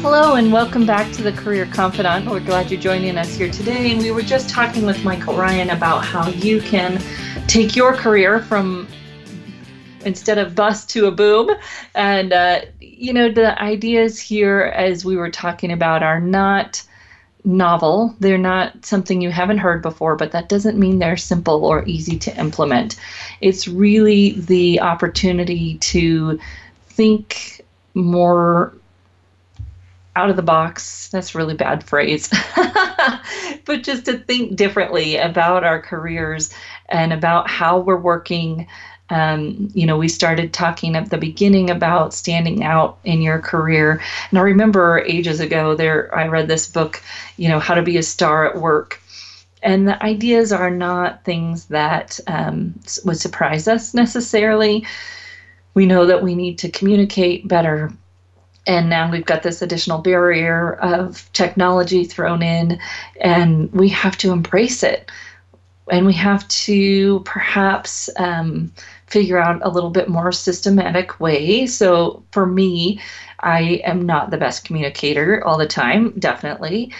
Hello 0.00 0.36
and 0.36 0.50
welcome 0.50 0.86
back 0.86 1.12
to 1.12 1.22
the 1.22 1.32
Career 1.32 1.66
Confidante. 1.66 2.30
We're 2.30 2.40
glad 2.40 2.70
you're 2.70 2.80
joining 2.80 3.18
us 3.18 3.34
here 3.34 3.50
today. 3.50 3.92
And 3.92 4.00
we 4.00 4.10
were 4.10 4.22
just 4.22 4.48
talking 4.48 4.86
with 4.86 5.04
Michael 5.04 5.34
Ryan 5.34 5.68
about 5.68 6.02
how 6.02 6.30
you 6.30 6.62
can 6.62 6.98
take 7.46 7.76
your 7.76 7.92
career 7.92 8.40
from 8.40 8.88
instead 10.04 10.38
of 10.38 10.54
bust 10.54 10.90
to 10.90 11.06
a 11.06 11.10
boom. 11.10 11.50
And, 11.94 12.32
uh, 12.32 12.62
you 12.80 13.12
know, 13.12 13.30
the 13.30 13.60
ideas 13.60 14.20
here, 14.20 14.72
as 14.74 15.04
we 15.04 15.16
were 15.16 15.30
talking 15.30 15.72
about, 15.72 16.02
are 16.02 16.20
not 16.20 16.82
novel. 17.44 18.14
They're 18.20 18.38
not 18.38 18.84
something 18.84 19.20
you 19.20 19.30
haven't 19.30 19.58
heard 19.58 19.82
before, 19.82 20.16
but 20.16 20.32
that 20.32 20.48
doesn't 20.48 20.78
mean 20.78 20.98
they're 20.98 21.16
simple 21.16 21.64
or 21.64 21.84
easy 21.86 22.18
to 22.20 22.38
implement. 22.38 22.96
It's 23.40 23.66
really 23.66 24.32
the 24.32 24.80
opportunity 24.80 25.78
to 25.78 26.38
think 26.86 27.62
more 27.94 28.74
out 30.14 30.30
of 30.30 30.36
the 30.36 30.42
box. 30.42 31.08
That's 31.08 31.34
a 31.34 31.38
really 31.38 31.54
bad 31.54 31.82
phrase. 31.84 32.28
but 33.64 33.82
just 33.82 34.04
to 34.04 34.18
think 34.18 34.56
differently 34.56 35.16
about 35.16 35.64
our 35.64 35.80
careers 35.80 36.52
and 36.88 37.12
about 37.12 37.48
how 37.48 37.78
we're 37.78 37.96
working 37.96 38.66
Um, 39.12 39.68
you 39.74 39.86
know, 39.86 39.98
we 39.98 40.08
started 40.08 40.54
talking 40.54 40.96
at 40.96 41.10
the 41.10 41.18
beginning 41.18 41.68
about 41.68 42.14
standing 42.14 42.64
out 42.64 42.98
in 43.04 43.20
your 43.20 43.40
career. 43.40 44.00
And 44.30 44.38
I 44.38 44.42
remember 44.42 45.00
ages 45.00 45.38
ago 45.38 45.74
there 45.74 46.14
I 46.16 46.26
read 46.28 46.48
this 46.48 46.66
book, 46.66 47.02
you 47.36 47.48
know, 47.50 47.58
How 47.58 47.74
to 47.74 47.82
Be 47.82 47.98
a 47.98 48.02
Star 48.02 48.46
at 48.46 48.56
Work. 48.56 49.00
And 49.62 49.86
the 49.86 50.02
ideas 50.02 50.50
are 50.50 50.70
not 50.70 51.24
things 51.24 51.66
that 51.66 52.18
um, 52.26 52.80
would 53.04 53.18
surprise 53.18 53.68
us 53.68 53.92
necessarily. 53.92 54.86
We 55.74 55.84
know 55.84 56.06
that 56.06 56.22
we 56.22 56.34
need 56.34 56.58
to 56.58 56.70
communicate 56.70 57.46
better. 57.46 57.92
And 58.66 58.88
now 58.88 59.10
we've 59.10 59.26
got 59.26 59.42
this 59.42 59.60
additional 59.60 59.98
barrier 59.98 60.74
of 60.74 61.30
technology 61.32 62.04
thrown 62.04 62.42
in, 62.42 62.78
and 63.20 63.70
we 63.72 63.88
have 63.90 64.16
to 64.18 64.32
embrace 64.32 64.82
it. 64.82 65.10
And 65.90 66.06
we 66.06 66.14
have 66.14 66.46
to 66.48 67.20
perhaps 67.20 68.08
um, 68.16 68.72
figure 69.12 69.38
out 69.38 69.60
a 69.62 69.68
little 69.68 69.90
bit 69.90 70.08
more 70.08 70.32
systematic 70.32 71.20
way. 71.20 71.66
So 71.66 72.24
for 72.32 72.46
me, 72.46 72.98
I 73.40 73.82
am 73.84 74.06
not 74.06 74.30
the 74.30 74.38
best 74.38 74.64
communicator 74.64 75.44
all 75.46 75.58
the 75.58 75.66
time, 75.66 76.14
definitely. 76.18 76.92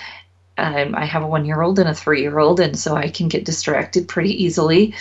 Um, 0.58 0.94
I 0.94 1.06
have 1.06 1.22
a 1.22 1.26
one 1.26 1.46
year 1.46 1.62
old 1.62 1.78
and 1.78 1.88
a 1.88 1.94
three 1.94 2.20
year 2.20 2.38
old, 2.38 2.60
and 2.60 2.78
so 2.78 2.96
I 2.96 3.08
can 3.08 3.28
get 3.28 3.46
distracted 3.46 4.08
pretty 4.08 4.44
easily. 4.44 4.94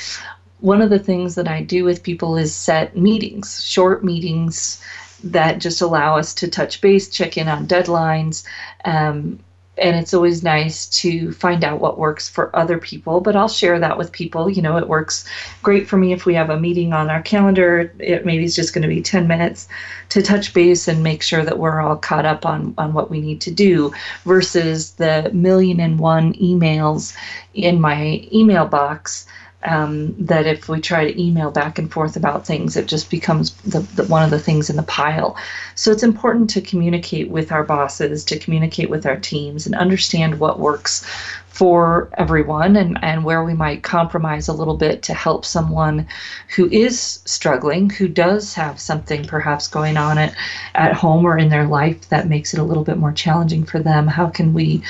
One 0.62 0.82
of 0.82 0.89
the 0.89 0.99
things 0.99 1.36
that 1.36 1.49
I 1.49 1.62
do 1.64 1.84
with 1.84 2.01
people 2.01 2.38
is 2.38 2.55
set 2.55 2.95
meetings, 2.95 3.62
short 3.62 4.05
meetings 4.05 4.82
that 5.24 5.59
just 5.59 5.82
allow 5.82 6.18
us 6.18 6.34
to 6.36 6.47
touch 6.47 6.80
base, 6.80 7.09
check 7.09 7.38
in 7.38 7.49
on 7.49 7.68
deadlines, 7.68 8.45
um, 8.86 9.38
and 9.82 9.95
it's 9.97 10.13
always 10.13 10.43
nice 10.43 10.86
to 10.88 11.32
find 11.34 11.63
out 11.63 11.82
what 11.82 11.97
works 11.97 12.29
for 12.29 12.55
other 12.55 12.77
people 12.77 13.19
but 13.19 13.36
i'll 13.36 13.47
share 13.47 13.79
that 13.79 13.97
with 13.97 14.11
people. 14.11 14.49
You 14.49 14.61
know 14.61 14.77
it 14.77 14.88
works 14.88 15.27
great 15.63 15.88
for 15.88 15.97
me 15.97 16.13
if 16.13 16.25
we 16.25 16.34
have 16.36 16.49
a 16.49 16.59
meeting 16.59 16.93
on 16.93 17.09
our 17.09 17.21
calendar. 17.21 17.93
It 17.99 18.25
maybe 18.25 18.45
it's 18.45 18.55
just 18.55 18.73
going 18.73 18.82
to 18.84 18.88
be 18.88 19.01
10 19.01 19.27
minutes 19.27 19.67
to 20.09 20.21
touch 20.21 20.53
base 20.53 20.88
and 20.88 21.03
make 21.03 21.21
sure 21.21 21.43
that 21.43 21.59
we're 21.59 21.82
all 21.82 21.95
caught 21.95 22.25
up 22.25 22.45
on 22.45 22.73
on 22.77 22.93
what 22.93 23.09
we 23.09 23.21
need 23.21 23.41
to 23.41 23.51
do 23.51 23.93
versus 24.23 24.91
the 24.93 25.29
million 25.34 25.79
and 25.79 25.99
one 25.99 26.34
emails 26.34 27.15
in 27.53 27.82
my 27.82 28.27
email 28.32 28.65
box 28.65 29.25
um, 29.64 30.16
that 30.26 30.47
if 30.47 30.68
we 30.68 30.82
try 30.82 31.12
to 31.12 31.22
email 31.22 31.51
back 31.51 31.78
and 31.78 31.91
forth 31.91 32.16
about 32.16 32.45
things, 32.45 32.76
it 32.76 32.88
just 32.88 33.09
becomes 33.09 33.51
the, 33.62 33.80
the, 33.80 34.03
one 34.05 34.24
of 34.24 34.32
the 34.32 34.39
things 34.39 34.70
in 34.70 34.76
the 34.76 34.84
pile. 34.84 35.38
So 35.76 35.91
it's 35.91 36.03
important 36.03 36.49
to 36.51 36.62
communicate 36.62 37.30
with 37.30 37.51
our 37.51 37.64
bosses, 37.64 38.24
to 38.26 38.39
communicate 38.39 38.89
with 38.89 39.05
our 39.05 39.18
teams, 39.18 39.66
and 39.66 39.76
understand 39.76 40.39
what 40.39 40.59
works 40.59 41.05
for 41.47 42.09
everyone 42.18 42.76
and, 42.78 42.97
and 43.03 43.24
where 43.26 43.43
we 43.43 43.53
might 43.53 43.84
compromise 43.84 44.47
a 44.47 44.53
little 44.53 44.78
bit 44.78 45.03
to 45.03 45.14
help 45.14 45.45
someone 45.45 46.07
who 46.55 46.68
is 46.70 47.20
struggling, 47.26 47.89
who 47.89 48.07
does 48.07 48.53
have 48.53 48.80
something 48.80 49.26
perhaps 49.26 49.68
going 49.68 49.97
on 49.97 50.18
at, 50.18 50.34
at 50.74 50.93
home 50.93 51.26
or 51.26 51.38
in 51.38 51.49
their 51.49 51.68
life 51.68 52.07
that 52.09 52.28
makes 52.28 52.53
it 52.53 52.59
a 52.59 52.64
little 52.64 52.86
bit 52.86 52.97
more 52.97 53.12
challenging 53.12 53.66
for 53.66 53.80
them. 53.80 54.07
How 54.07 54.28
can 54.28 54.53
we 54.53 54.82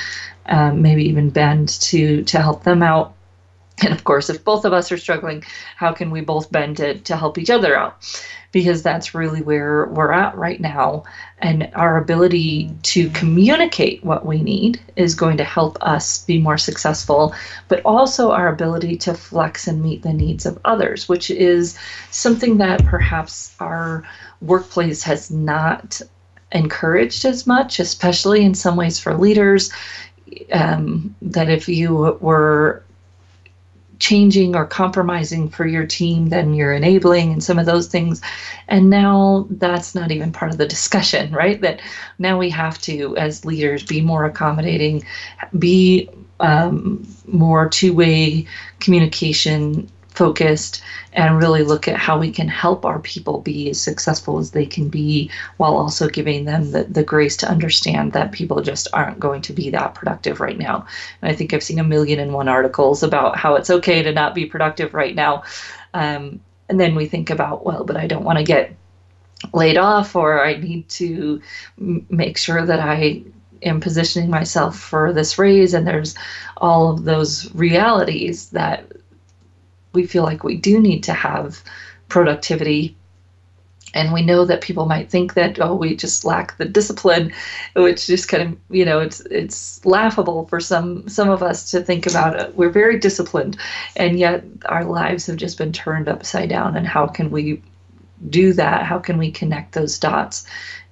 um, 0.46 0.82
maybe 0.82 1.04
even 1.04 1.30
bend 1.30 1.68
to 1.68 2.22
to 2.24 2.40
help 2.40 2.62
them 2.62 2.82
out? 2.82 3.14
And 3.82 3.92
of 3.92 4.04
course, 4.04 4.30
if 4.30 4.44
both 4.44 4.64
of 4.64 4.72
us 4.72 4.92
are 4.92 4.98
struggling, 4.98 5.44
how 5.76 5.92
can 5.92 6.10
we 6.10 6.20
both 6.20 6.52
bend 6.52 6.76
to, 6.78 6.94
to 6.94 7.16
help 7.16 7.38
each 7.38 7.50
other 7.50 7.76
out? 7.76 7.96
Because 8.52 8.82
that's 8.82 9.14
really 9.14 9.40
where 9.40 9.86
we're 9.86 10.12
at 10.12 10.36
right 10.36 10.60
now. 10.60 11.04
And 11.38 11.70
our 11.74 11.96
ability 11.96 12.70
to 12.82 13.08
communicate 13.10 14.04
what 14.04 14.26
we 14.26 14.42
need 14.42 14.80
is 14.96 15.14
going 15.14 15.38
to 15.38 15.44
help 15.44 15.78
us 15.82 16.24
be 16.26 16.38
more 16.38 16.58
successful, 16.58 17.34
but 17.68 17.80
also 17.84 18.30
our 18.30 18.48
ability 18.48 18.96
to 18.98 19.14
flex 19.14 19.66
and 19.66 19.82
meet 19.82 20.02
the 20.02 20.12
needs 20.12 20.44
of 20.44 20.58
others, 20.64 21.08
which 21.08 21.30
is 21.30 21.78
something 22.10 22.58
that 22.58 22.84
perhaps 22.84 23.54
our 23.58 24.04
workplace 24.42 25.02
has 25.02 25.30
not 25.30 26.00
encouraged 26.52 27.24
as 27.24 27.46
much, 27.46 27.80
especially 27.80 28.44
in 28.44 28.54
some 28.54 28.76
ways 28.76 28.98
for 28.98 29.14
leaders. 29.14 29.72
Um, 30.52 31.14
that 31.20 31.50
if 31.50 31.68
you 31.68 32.16
were 32.20 32.82
changing 34.02 34.56
or 34.56 34.66
compromising 34.66 35.48
for 35.48 35.64
your 35.64 35.86
team, 35.86 36.28
then 36.28 36.54
you're 36.54 36.74
enabling 36.74 37.32
and 37.32 37.42
some 37.42 37.56
of 37.56 37.66
those 37.66 37.86
things. 37.86 38.20
And 38.66 38.90
now 38.90 39.46
that's 39.48 39.94
not 39.94 40.10
even 40.10 40.32
part 40.32 40.50
of 40.50 40.58
the 40.58 40.66
discussion, 40.66 41.32
right? 41.42 41.60
That 41.60 41.80
now 42.18 42.36
we 42.36 42.50
have 42.50 42.78
to, 42.80 43.16
as 43.16 43.44
leaders, 43.44 43.84
be 43.84 44.00
more 44.00 44.24
accommodating, 44.24 45.04
be 45.56 46.10
um, 46.40 47.06
more 47.26 47.68
two 47.68 47.94
way 47.94 48.46
communication 48.80 49.88
focused 50.14 50.82
and 51.14 51.38
really 51.38 51.62
look 51.62 51.88
at 51.88 51.96
how 51.96 52.18
we 52.18 52.30
can 52.30 52.48
help 52.48 52.84
our 52.84 52.98
people 53.00 53.40
be 53.40 53.70
as 53.70 53.80
successful 53.80 54.38
as 54.38 54.50
they 54.50 54.66
can 54.66 54.88
be 54.88 55.30
while 55.56 55.76
also 55.76 56.08
giving 56.08 56.44
them 56.44 56.70
the, 56.70 56.84
the 56.84 57.02
grace 57.02 57.36
to 57.38 57.48
understand 57.48 58.12
that 58.12 58.32
people 58.32 58.60
just 58.60 58.88
aren't 58.92 59.18
going 59.18 59.40
to 59.42 59.52
be 59.52 59.70
that 59.70 59.94
productive 59.94 60.40
right 60.40 60.58
now. 60.58 60.86
And 61.20 61.30
I 61.30 61.34
think 61.34 61.52
I've 61.52 61.62
seen 61.62 61.78
a 61.78 61.84
million 61.84 62.18
and 62.18 62.32
one 62.32 62.48
articles 62.48 63.02
about 63.02 63.36
how 63.36 63.54
it's 63.54 63.70
okay 63.70 64.02
to 64.02 64.12
not 64.12 64.34
be 64.34 64.46
productive 64.46 64.94
right 64.94 65.14
now. 65.14 65.44
Um, 65.94 66.40
and 66.68 66.78
then 66.78 66.94
we 66.94 67.06
think 67.06 67.30
about, 67.30 67.64
well, 67.64 67.84
but 67.84 67.96
I 67.96 68.06
don't 68.06 68.24
want 68.24 68.38
to 68.38 68.44
get 68.44 68.74
laid 69.52 69.76
off 69.76 70.14
or 70.14 70.44
I 70.44 70.56
need 70.56 70.88
to 70.90 71.40
m- 71.78 72.06
make 72.10 72.36
sure 72.36 72.64
that 72.64 72.80
I 72.80 73.22
am 73.62 73.80
positioning 73.80 74.30
myself 74.30 74.78
for 74.78 75.12
this 75.12 75.38
raise 75.38 75.74
and 75.74 75.86
there's 75.86 76.14
all 76.58 76.90
of 76.90 77.04
those 77.04 77.52
realities 77.54 78.50
that 78.50 78.84
we 79.92 80.06
feel 80.06 80.22
like 80.22 80.44
we 80.44 80.56
do 80.56 80.80
need 80.80 81.02
to 81.04 81.12
have 81.12 81.62
productivity. 82.08 82.96
And 83.94 84.12
we 84.12 84.22
know 84.22 84.46
that 84.46 84.62
people 84.62 84.86
might 84.86 85.10
think 85.10 85.34
that 85.34 85.60
oh 85.60 85.74
we 85.74 85.94
just 85.94 86.24
lack 86.24 86.56
the 86.56 86.64
discipline 86.64 87.30
which 87.74 88.06
just 88.06 88.26
kind 88.26 88.42
of 88.42 88.58
you 88.70 88.86
know 88.86 89.00
it's 89.00 89.20
it's 89.30 89.84
laughable 89.84 90.46
for 90.46 90.60
some 90.60 91.06
some 91.08 91.28
of 91.28 91.42
us 91.42 91.70
to 91.72 91.82
think 91.82 92.06
about 92.06 92.40
it. 92.40 92.56
We're 92.56 92.70
very 92.70 92.98
disciplined 92.98 93.58
and 93.96 94.18
yet 94.18 94.44
our 94.66 94.84
lives 94.84 95.26
have 95.26 95.36
just 95.36 95.58
been 95.58 95.72
turned 95.72 96.08
upside 96.08 96.48
down 96.48 96.74
and 96.74 96.86
how 96.86 97.06
can 97.06 97.30
we 97.30 97.62
do 98.30 98.54
that? 98.54 98.84
How 98.84 98.98
can 98.98 99.18
we 99.18 99.30
connect 99.30 99.72
those 99.72 99.98
dots 99.98 100.46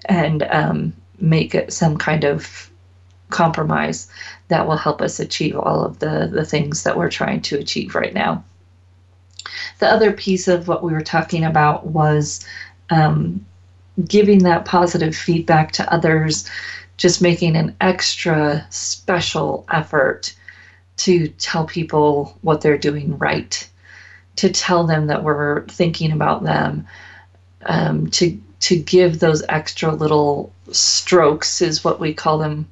and 0.07 0.43
um, 0.51 0.93
make 1.21 1.57
some 1.71 1.97
kind 1.97 2.25
of 2.25 2.71
compromise 3.31 4.09
that 4.49 4.67
will 4.67 4.77
help 4.77 5.01
us 5.01 5.21
achieve 5.21 5.57
all 5.57 5.85
of 5.85 6.01
the 6.01 6.29
the 6.31 6.45
things 6.45 6.83
that 6.83 6.97
we're 6.97 7.11
trying 7.11 7.41
to 7.41 7.59
achieve 7.59 7.95
right 7.95 8.13
now 8.13 8.43
the 9.81 9.89
other 9.89 10.13
piece 10.13 10.47
of 10.47 10.69
what 10.69 10.83
we 10.85 10.93
were 10.93 11.03
talking 11.03 11.45
about 11.45 11.87
was 11.87 12.47
um, 12.91 13.45
giving 14.07 14.45
that 14.45 14.65
positive 14.65 15.17
feedback 15.17 15.73
to 15.73 15.93
others, 15.93 16.49
just 16.97 17.23
making 17.23 17.57
an 17.57 17.75
extra 17.81 18.67
special 18.71 19.65
effort 19.73 20.35
to 20.99 21.29
tell 21.29 21.65
people 21.65 22.39
what 22.43 22.61
they're 22.61 22.79
doing 22.79 23.17
right, 23.19 23.69
to 24.37 24.51
tell 24.51 24.87
them 24.87 25.07
that 25.07 25.25
we're 25.25 25.67
thinking 25.67 26.13
about 26.13 26.45
them, 26.45 26.87
um, 27.67 28.09
to 28.11 28.39
to 28.61 28.79
give 28.79 29.19
those 29.19 29.43
extra 29.49 29.91
little 29.91 30.53
strokes 30.71 31.63
is 31.63 31.83
what 31.83 31.99
we 31.99 32.13
call 32.13 32.37
them 32.37 32.69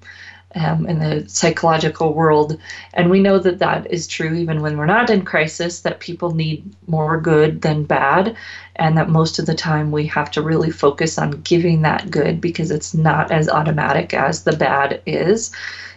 um, 0.55 0.87
in 0.87 0.99
the 0.99 1.29
psychological 1.29 2.15
world. 2.15 2.59
And 2.95 3.11
we 3.11 3.21
know 3.21 3.39
that 3.39 3.59
that 3.59 3.91
is 3.91 4.07
true 4.07 4.35
even 4.35 4.63
when 4.63 4.77
we're 4.77 4.87
not 4.87 5.11
in 5.11 5.25
crisis, 5.25 5.81
that 5.81 6.01
people 6.01 6.35
need 6.35 6.75
more 6.87 7.21
good 7.21 7.63
than 7.63 7.85
bad. 7.85 8.37
And 8.77 8.97
that 8.97 9.11
most 9.11 9.39
of 9.39 9.47
the 9.47 9.55
time 9.55 9.91
we 9.91 10.07
have 10.07 10.31
to 10.33 10.43
really 10.43 10.71
focus 10.71 11.19
on 11.19 11.43
giving 11.43 11.83
that 11.83 12.11
good 12.11 12.41
because 12.41 12.71
it's 12.71 12.95
not 12.95 13.31
as 13.31 13.49
automatic 13.49 14.15
as 14.15 14.45
the 14.45 14.57
bad 14.57 15.03
is 15.05 15.51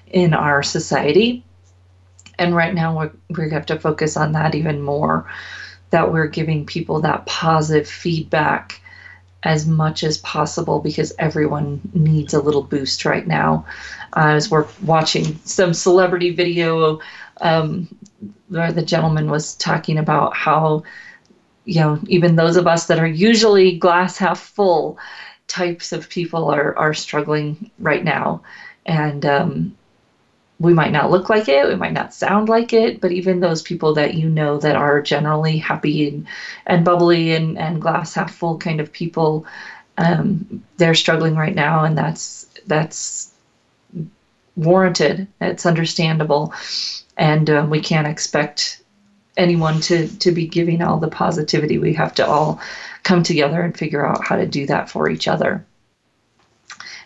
in 0.07 0.33
our 0.33 0.63
society. 0.63 1.43
And 2.39 2.55
right 2.55 2.73
now 2.73 3.11
we 3.29 3.51
have 3.51 3.67
to 3.67 3.79
focus 3.79 4.17
on 4.17 4.31
that 4.33 4.55
even 4.55 4.81
more 4.81 5.29
that 5.91 6.11
we're 6.11 6.27
giving 6.27 6.65
people 6.65 7.01
that 7.01 7.25
positive 7.25 7.87
feedback 7.87 8.80
as 9.43 9.65
much 9.65 10.03
as 10.03 10.19
possible 10.19 10.79
because 10.79 11.13
everyone 11.17 11.81
needs 11.93 12.33
a 12.33 12.41
little 12.41 12.61
boost 12.61 13.05
right 13.05 13.25
now. 13.25 13.65
As 14.15 14.51
we're 14.51 14.67
watching 14.83 15.39
some 15.45 15.73
celebrity 15.73 16.29
video, 16.29 16.99
um, 17.41 17.87
where 18.49 18.71
the 18.71 18.83
gentleman 18.83 19.31
was 19.31 19.55
talking 19.55 19.97
about 19.97 20.35
how, 20.35 20.83
you 21.65 21.81
know, 21.81 21.99
even 22.07 22.35
those 22.35 22.55
of 22.55 22.67
us 22.67 22.85
that 22.85 22.99
are 22.99 23.07
usually 23.07 23.77
glass 23.77 24.17
half 24.17 24.39
full 24.39 24.97
types 25.47 25.91
of 25.91 26.09
people 26.09 26.49
are, 26.49 26.77
are 26.77 26.93
struggling 26.93 27.71
right 27.79 28.03
now. 28.03 28.43
And 28.85 29.25
um, 29.25 29.77
we 30.61 30.73
might 30.73 30.91
not 30.91 31.09
look 31.09 31.29
like 31.29 31.49
it, 31.49 31.67
we 31.67 31.75
might 31.75 31.93
not 31.93 32.13
sound 32.13 32.47
like 32.47 32.71
it, 32.71 33.01
but 33.01 33.11
even 33.11 33.39
those 33.39 33.61
people 33.63 33.93
that 33.93 34.13
you 34.13 34.29
know 34.29 34.59
that 34.59 34.75
are 34.75 35.01
generally 35.01 35.57
happy 35.57 36.07
and, 36.07 36.27
and 36.67 36.85
bubbly 36.85 37.31
and, 37.31 37.57
and 37.57 37.81
glass 37.81 38.13
half 38.13 38.31
full 38.33 38.57
kind 38.57 38.79
of 38.79 38.91
people, 38.91 39.45
um, 39.97 40.63
they're 40.77 40.93
struggling 40.93 41.35
right 41.35 41.55
now, 41.55 41.83
and 41.83 41.97
that's 41.97 42.45
that's 42.67 43.31
warranted. 44.55 45.27
It's 45.41 45.65
understandable, 45.65 46.53
and 47.17 47.49
um, 47.49 47.69
we 47.69 47.79
can't 47.79 48.07
expect 48.07 48.81
anyone 49.37 49.79
to 49.81 50.07
to 50.19 50.31
be 50.31 50.45
giving 50.45 50.83
all 50.83 50.99
the 50.99 51.07
positivity. 51.07 51.79
We 51.79 51.93
have 51.93 52.13
to 52.15 52.27
all 52.27 52.59
come 53.03 53.23
together 53.23 53.61
and 53.61 53.75
figure 53.75 54.05
out 54.05 54.23
how 54.23 54.35
to 54.35 54.45
do 54.45 54.67
that 54.67 54.89
for 54.89 55.09
each 55.09 55.27
other. 55.27 55.63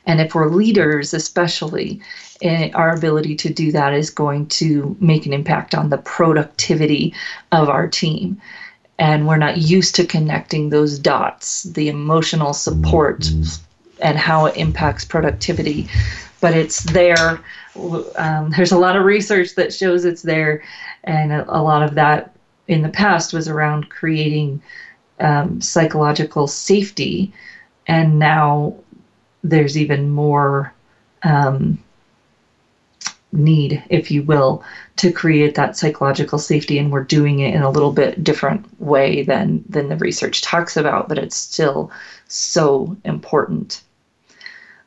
And 0.06 0.22
if 0.22 0.36
we're 0.36 0.50
leaders, 0.50 1.14
especially, 1.14 2.02
our 2.44 2.94
ability 2.94 3.36
to 3.36 3.54
do 3.54 3.72
that 3.72 3.94
is 3.94 4.10
going 4.10 4.48
to 4.48 4.96
make 5.00 5.26
an 5.26 5.34
impact 5.34 5.74
on 5.74 5.90
the 5.90 5.98
productivity 5.98 7.14
of 7.52 7.70
our 7.70 7.88
team. 7.88 8.42
And 8.98 9.28
we're 9.28 9.38
not 9.38 9.58
used 9.58 9.96
to 9.96 10.06
connecting 10.06 10.70
those 10.70 11.00
dots, 11.00 11.64
the 11.64 11.90
emotional 11.90 12.54
support 12.54 13.30
and 14.02 14.18
how 14.18 14.46
it 14.46 14.58
impacts 14.58 15.06
productivity. 15.06 15.88
But 16.42 16.54
it's 16.54 16.84
there. 16.84 17.40
Um, 18.18 18.52
there's 18.56 18.72
a 18.72 18.78
lot 18.78 18.96
of 18.96 19.06
research 19.06 19.56
that 19.56 19.74
shows 19.74 20.06
it's 20.06 20.22
there. 20.22 20.64
And 21.04 21.32
a, 21.32 21.46
a 21.58 21.62
lot 21.62 21.84
of 21.84 21.96
that 21.96 22.32
in 22.68 22.82
the 22.82 22.90
past 22.90 23.34
was 23.34 23.48
around 23.48 23.90
creating 23.90 24.62
um, 25.20 25.62
psychological 25.62 26.48
safety. 26.48 27.32
And 27.88 28.20
now 28.20 28.76
there's 29.44 29.78
even 29.78 30.10
more 30.10 30.74
um, 31.24 31.78
need, 33.36 33.84
if 33.90 34.10
you 34.10 34.24
will, 34.24 34.64
to 34.98 35.12
create 35.12 35.56
that 35.56 35.78
psychological 35.78 36.40
safety, 36.40 36.80
and 36.80 36.92
we're 36.92 37.04
doing 37.04 37.40
it 37.40 37.54
in 37.54 37.62
a 37.62 37.70
little 37.70 37.92
bit 37.92 38.24
different 38.24 38.66
way 38.82 39.24
than 39.24 39.64
than 39.70 39.90
the 39.90 39.98
research 39.98 40.42
talks 40.42 40.78
about, 40.78 41.10
but 41.10 41.18
it's 41.18 41.36
still 41.36 41.92
so 42.28 42.96
important. 43.04 43.82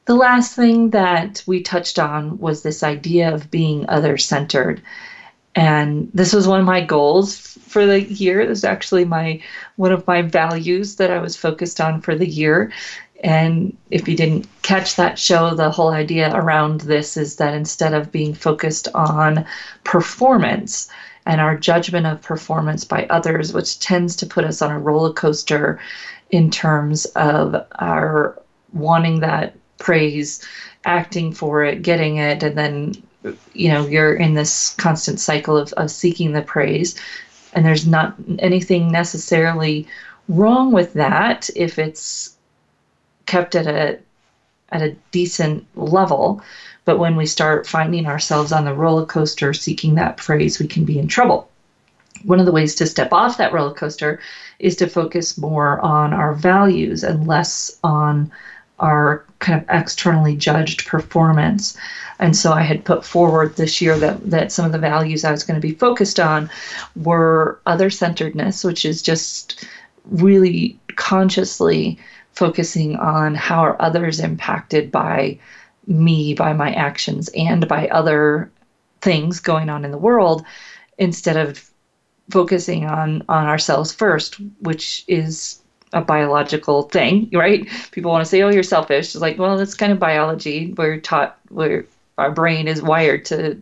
The 0.06 0.14
last 0.14 0.56
thing 0.56 0.90
that 0.90 1.42
we 1.46 1.60
touched 1.62 1.98
on 1.98 2.38
was 2.38 2.62
this 2.62 2.82
idea 2.82 3.34
of 3.34 3.50
being 3.50 3.84
other 3.88 4.16
centered. 4.16 4.80
And 5.54 6.08
this 6.14 6.32
was 6.32 6.46
one 6.46 6.60
of 6.60 6.66
my 6.66 6.82
goals 6.82 7.36
for 7.36 7.84
the 7.84 8.02
year. 8.02 8.46
This 8.46 8.58
is 8.58 8.64
actually 8.64 9.04
my 9.04 9.42
one 9.76 9.92
of 9.92 10.06
my 10.06 10.22
values 10.22 10.96
that 10.96 11.10
I 11.10 11.18
was 11.18 11.36
focused 11.36 11.80
on 11.80 12.00
for 12.00 12.14
the 12.14 12.26
year 12.26 12.72
and 13.24 13.76
if 13.90 14.06
you 14.08 14.16
didn't 14.16 14.46
catch 14.62 14.96
that 14.96 15.18
show, 15.18 15.54
the 15.54 15.70
whole 15.70 15.90
idea 15.90 16.32
around 16.34 16.82
this 16.82 17.16
is 17.16 17.36
that 17.36 17.54
instead 17.54 17.92
of 17.92 18.12
being 18.12 18.32
focused 18.32 18.88
on 18.94 19.44
performance 19.84 20.88
and 21.26 21.40
our 21.40 21.56
judgment 21.56 22.06
of 22.06 22.22
performance 22.22 22.84
by 22.84 23.06
others, 23.10 23.52
which 23.52 23.80
tends 23.80 24.14
to 24.16 24.26
put 24.26 24.44
us 24.44 24.62
on 24.62 24.70
a 24.70 24.78
roller 24.78 25.12
coaster 25.12 25.80
in 26.30 26.50
terms 26.50 27.06
of 27.16 27.56
our 27.80 28.40
wanting 28.72 29.20
that 29.20 29.54
praise, 29.78 30.46
acting 30.84 31.32
for 31.32 31.64
it, 31.64 31.82
getting 31.82 32.16
it, 32.16 32.42
and 32.42 32.56
then 32.56 32.94
you 33.52 33.68
know 33.68 33.84
you're 33.86 34.14
in 34.14 34.34
this 34.34 34.74
constant 34.76 35.18
cycle 35.18 35.56
of, 35.56 35.72
of 35.74 35.90
seeking 35.90 36.32
the 36.32 36.42
praise. 36.42 36.94
And 37.52 37.64
there's 37.64 37.86
not 37.86 38.14
anything 38.38 38.92
necessarily 38.92 39.88
wrong 40.28 40.72
with 40.72 40.92
that 40.92 41.50
if 41.56 41.78
it's 41.78 42.37
kept 43.28 43.54
at 43.54 43.66
a 43.66 43.96
at 44.70 44.82
a 44.82 44.96
decent 45.12 45.64
level. 45.76 46.42
But 46.84 46.98
when 46.98 47.16
we 47.16 47.26
start 47.26 47.66
finding 47.66 48.06
ourselves 48.06 48.52
on 48.52 48.64
the 48.64 48.74
roller 48.74 49.04
coaster 49.04 49.52
seeking 49.52 49.94
that 49.94 50.16
praise, 50.16 50.58
we 50.58 50.66
can 50.66 50.84
be 50.84 50.98
in 50.98 51.06
trouble. 51.06 51.48
One 52.24 52.40
of 52.40 52.46
the 52.46 52.52
ways 52.52 52.74
to 52.76 52.86
step 52.86 53.12
off 53.12 53.36
that 53.36 53.52
roller 53.52 53.74
coaster 53.74 54.18
is 54.58 54.74
to 54.76 54.86
focus 54.86 55.38
more 55.38 55.78
on 55.84 56.12
our 56.12 56.32
values 56.32 57.04
and 57.04 57.26
less 57.26 57.70
on 57.84 58.30
our 58.80 59.22
kind 59.38 59.60
of 59.60 59.68
externally 59.68 60.34
judged 60.34 60.86
performance. 60.86 61.76
And 62.18 62.36
so 62.36 62.52
I 62.52 62.62
had 62.62 62.84
put 62.84 63.04
forward 63.04 63.56
this 63.56 63.80
year 63.80 63.98
that, 63.98 64.30
that 64.30 64.52
some 64.52 64.64
of 64.64 64.72
the 64.72 64.78
values 64.78 65.24
I 65.24 65.30
was 65.30 65.44
going 65.44 65.60
to 65.60 65.66
be 65.66 65.74
focused 65.74 66.18
on 66.18 66.50
were 66.96 67.58
other 67.66 67.90
centeredness, 67.90 68.64
which 68.64 68.84
is 68.84 69.02
just 69.02 69.66
really 70.10 70.76
consciously 70.96 71.98
focusing 72.38 72.94
on 72.94 73.34
how 73.34 73.58
are 73.64 73.82
others 73.82 74.20
impacted 74.20 74.92
by 74.92 75.36
me, 75.88 76.34
by 76.34 76.52
my 76.52 76.72
actions, 76.72 77.28
and 77.34 77.66
by 77.66 77.88
other 77.88 78.48
things 79.00 79.40
going 79.40 79.68
on 79.68 79.84
in 79.84 79.90
the 79.90 79.98
world 79.98 80.44
instead 80.98 81.36
of 81.36 81.68
focusing 82.30 82.86
on 82.86 83.24
on 83.28 83.46
ourselves 83.46 83.92
first, 83.92 84.36
which 84.60 85.04
is 85.08 85.60
a 85.92 86.00
biological 86.00 86.82
thing, 86.82 87.28
right? 87.34 87.66
People 87.90 88.12
want 88.12 88.24
to 88.24 88.30
say, 88.30 88.42
"Oh, 88.42 88.50
you're 88.50 88.62
selfish." 88.62 89.14
It's 89.14 89.16
like, 89.16 89.36
well, 89.36 89.56
that's 89.56 89.74
kind 89.74 89.90
of 89.90 89.98
biology. 89.98 90.72
We're 90.76 91.00
taught 91.00 91.40
where 91.48 91.86
our 92.18 92.30
brain 92.30 92.68
is 92.68 92.80
wired 92.80 93.24
to 93.26 93.60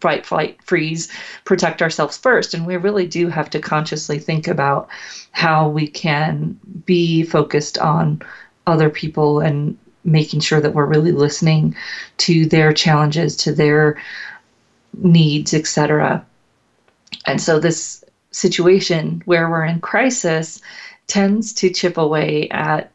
fight, 0.00 0.24
flight, 0.26 0.56
freeze, 0.62 1.08
protect 1.44 1.82
ourselves 1.82 2.16
first. 2.16 2.54
And 2.54 2.66
we 2.66 2.76
really 2.76 3.06
do 3.06 3.28
have 3.28 3.50
to 3.50 3.60
consciously 3.60 4.18
think 4.18 4.48
about 4.48 4.88
how 5.32 5.68
we 5.68 5.86
can 5.86 6.58
be 6.84 7.22
focused 7.22 7.78
on 7.78 8.20
other 8.66 8.90
people 8.90 9.40
and 9.40 9.76
making 10.04 10.40
sure 10.40 10.60
that 10.60 10.74
we're 10.74 10.84
really 10.84 11.12
listening 11.12 11.74
to 12.18 12.46
their 12.46 12.72
challenges, 12.72 13.36
to 13.36 13.52
their 13.52 13.96
needs, 14.98 15.54
etc. 15.54 16.24
And 17.26 17.40
so 17.40 17.58
this 17.58 18.04
situation 18.30 19.22
where 19.24 19.48
we're 19.48 19.64
in 19.64 19.80
crisis 19.80 20.60
tends 21.06 21.52
to 21.54 21.70
chip 21.70 21.96
away 21.96 22.48
at 22.50 22.90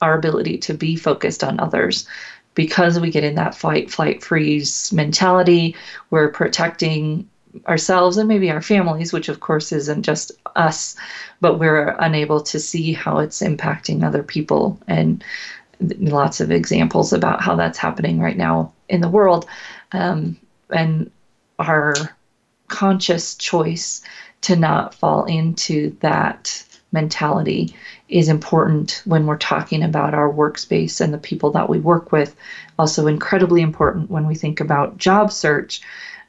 our 0.00 0.14
ability 0.14 0.58
to 0.58 0.74
be 0.74 0.96
focused 0.96 1.42
on 1.44 1.60
others 1.60 2.06
because 2.54 2.98
we 3.00 3.10
get 3.10 3.24
in 3.24 3.34
that 3.34 3.54
fight, 3.54 3.90
flight, 3.90 4.22
freeze 4.22 4.92
mentality, 4.92 5.74
we're 6.10 6.28
protecting 6.28 7.28
ourselves 7.66 8.16
and 8.16 8.28
maybe 8.28 8.50
our 8.50 8.62
families, 8.62 9.12
which 9.12 9.28
of 9.28 9.40
course 9.40 9.72
isn't 9.72 10.02
just 10.02 10.32
us, 10.56 10.96
but 11.40 11.58
we're 11.58 11.96
unable 12.00 12.40
to 12.40 12.58
see 12.58 12.92
how 12.92 13.18
it's 13.18 13.42
impacting 13.42 14.02
other 14.02 14.22
people. 14.22 14.78
And 14.86 15.24
lots 15.80 16.40
of 16.40 16.50
examples 16.50 17.12
about 17.12 17.40
how 17.40 17.56
that's 17.56 17.78
happening 17.78 18.20
right 18.20 18.36
now 18.36 18.72
in 18.88 19.00
the 19.00 19.08
world. 19.08 19.46
Um, 19.92 20.36
and 20.70 21.10
our 21.58 21.94
conscious 22.68 23.34
choice 23.34 24.02
to 24.42 24.56
not 24.56 24.94
fall 24.94 25.24
into 25.24 25.96
that 26.00 26.64
mentality 26.92 27.74
is 28.08 28.28
important 28.28 29.02
when 29.06 29.26
we're 29.26 29.38
talking 29.38 29.82
about 29.82 30.14
our 30.14 30.30
workspace 30.30 31.00
and 31.00 31.12
the 31.12 31.18
people 31.18 31.50
that 31.52 31.68
we 31.68 31.80
work 31.80 32.12
with. 32.12 32.36
Also, 32.78 33.06
incredibly 33.06 33.62
important 33.62 34.10
when 34.10 34.26
we 34.26 34.34
think 34.34 34.60
about 34.60 34.98
job 34.98 35.32
search, 35.32 35.80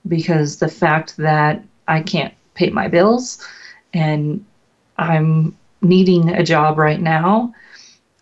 because 0.07 0.57
the 0.57 0.67
fact 0.67 1.17
that 1.17 1.61
I 1.87 2.01
can't 2.01 2.33
pay 2.53 2.69
my 2.69 2.87
bills 2.87 3.45
and 3.93 4.45
I'm 4.97 5.55
needing 5.81 6.29
a 6.29 6.43
job 6.43 6.77
right 6.77 7.01
now 7.01 7.53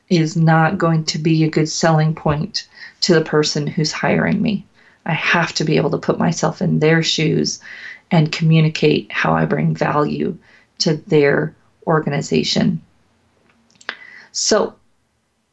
is 0.09 0.35
not 0.35 0.77
going 0.77 1.05
to 1.05 1.17
be 1.17 1.43
a 1.43 1.49
good 1.49 1.69
selling 1.69 2.15
point 2.15 2.67
to 3.01 3.13
the 3.13 3.21
person 3.21 3.67
who's 3.67 3.91
hiring 3.91 4.41
me. 4.41 4.65
I 5.05 5.13
have 5.13 5.53
to 5.55 5.63
be 5.63 5.77
able 5.77 5.91
to 5.91 5.97
put 5.97 6.17
myself 6.17 6.61
in 6.61 6.79
their 6.79 7.03
shoes 7.03 7.59
and 8.11 8.31
communicate 8.31 9.11
how 9.11 9.33
I 9.33 9.45
bring 9.45 9.75
value 9.75 10.37
to 10.79 10.97
their 10.97 11.55
organization. 11.87 12.81
So 14.33 14.75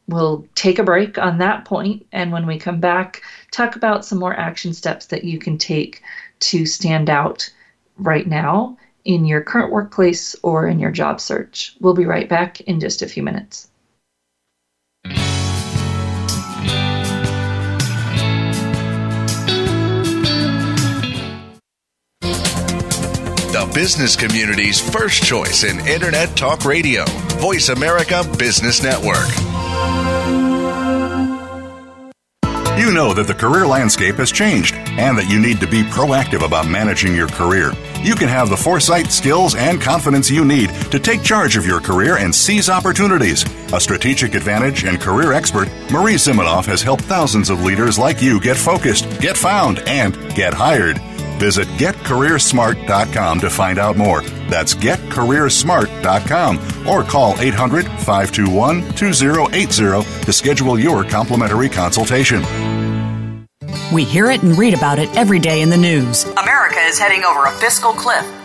we'll 0.07 0.45
take 0.55 0.79
a 0.79 0.83
break 0.83 1.17
on 1.17 1.37
that 1.37 1.65
point, 1.65 2.05
and 2.11 2.31
when 2.31 2.45
we 2.45 2.57
come 2.57 2.79
back, 2.79 3.21
talk 3.51 3.75
about 3.75 4.03
some 4.03 4.19
more 4.19 4.33
action 4.33 4.73
steps 4.73 5.05
that 5.07 5.23
you 5.23 5.39
can 5.39 5.57
take 5.57 6.01
to 6.41 6.65
stand 6.65 7.09
out 7.09 7.49
right 7.97 8.27
now 8.27 8.77
in 9.05 9.25
your 9.25 9.41
current 9.41 9.71
workplace 9.71 10.35
or 10.43 10.67
in 10.67 10.79
your 10.79 10.91
job 10.91 11.21
search. 11.21 11.75
We'll 11.79 11.93
be 11.93 12.05
right 12.05 12.27
back 12.27 12.61
in 12.61 12.79
just 12.79 13.01
a 13.01 13.07
few 13.07 13.23
minutes. 13.23 13.70
Business 23.73 24.15
community's 24.15 24.79
first 24.79 25.23
choice 25.23 25.63
in 25.63 25.79
Internet 25.87 26.35
Talk 26.35 26.65
Radio, 26.65 27.05
Voice 27.39 27.69
America 27.69 28.23
Business 28.37 28.83
Network. 28.83 29.29
You 32.77 32.91
know 32.91 33.13
that 33.13 33.27
the 33.27 33.35
career 33.35 33.65
landscape 33.65 34.15
has 34.15 34.31
changed 34.31 34.75
and 34.75 35.17
that 35.17 35.29
you 35.29 35.39
need 35.39 35.59
to 35.59 35.67
be 35.67 35.83
proactive 35.83 36.43
about 36.43 36.67
managing 36.67 37.15
your 37.15 37.27
career. 37.27 37.71
You 38.01 38.15
can 38.15 38.27
have 38.27 38.49
the 38.49 38.57
foresight, 38.57 39.11
skills, 39.11 39.55
and 39.55 39.79
confidence 39.79 40.29
you 40.29 40.43
need 40.43 40.69
to 40.91 40.99
take 40.99 41.23
charge 41.23 41.55
of 41.55 41.65
your 41.65 41.79
career 41.79 42.17
and 42.17 42.33
seize 42.33 42.69
opportunities. 42.69 43.45
A 43.71 43.79
strategic 43.79 44.33
advantage 44.33 44.83
and 44.83 44.99
career 44.99 45.31
expert, 45.31 45.69
Marie 45.91 46.15
Zimenoff 46.15 46.65
has 46.65 46.81
helped 46.81 47.03
thousands 47.03 47.49
of 47.49 47.63
leaders 47.63 47.99
like 47.99 48.21
you 48.21 48.41
get 48.41 48.57
focused, 48.57 49.21
get 49.21 49.37
found, 49.37 49.79
and 49.87 50.15
get 50.35 50.53
hired. 50.53 50.99
Visit 51.41 51.67
getcareersmart.com 51.69 53.39
to 53.39 53.49
find 53.49 53.79
out 53.79 53.97
more. 53.97 54.21
That's 54.47 54.75
getcareersmart.com 54.75 56.87
or 56.87 57.03
call 57.03 57.33
800 57.39 57.87
521 57.87 58.93
2080 58.93 60.23
to 60.23 60.31
schedule 60.31 60.79
your 60.79 61.03
complimentary 61.03 61.67
consultation. 61.67 62.43
We 63.91 64.03
hear 64.03 64.29
it 64.29 64.43
and 64.43 64.55
read 64.55 64.75
about 64.75 64.99
it 64.99 65.09
every 65.17 65.39
day 65.39 65.63
in 65.63 65.71
the 65.71 65.77
news. 65.77 66.25
America 66.25 66.79
is 66.81 66.99
heading 66.99 67.23
over 67.23 67.47
a 67.47 67.51
fiscal 67.53 67.93
cliff. 67.93 68.40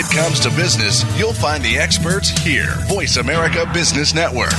It 0.00 0.08
comes 0.12 0.38
to 0.38 0.50
business, 0.50 1.02
you'll 1.18 1.32
find 1.32 1.60
the 1.60 1.76
experts 1.76 2.28
here. 2.28 2.72
Voice 2.86 3.16
America 3.16 3.68
Business 3.74 4.14
Network. 4.14 4.52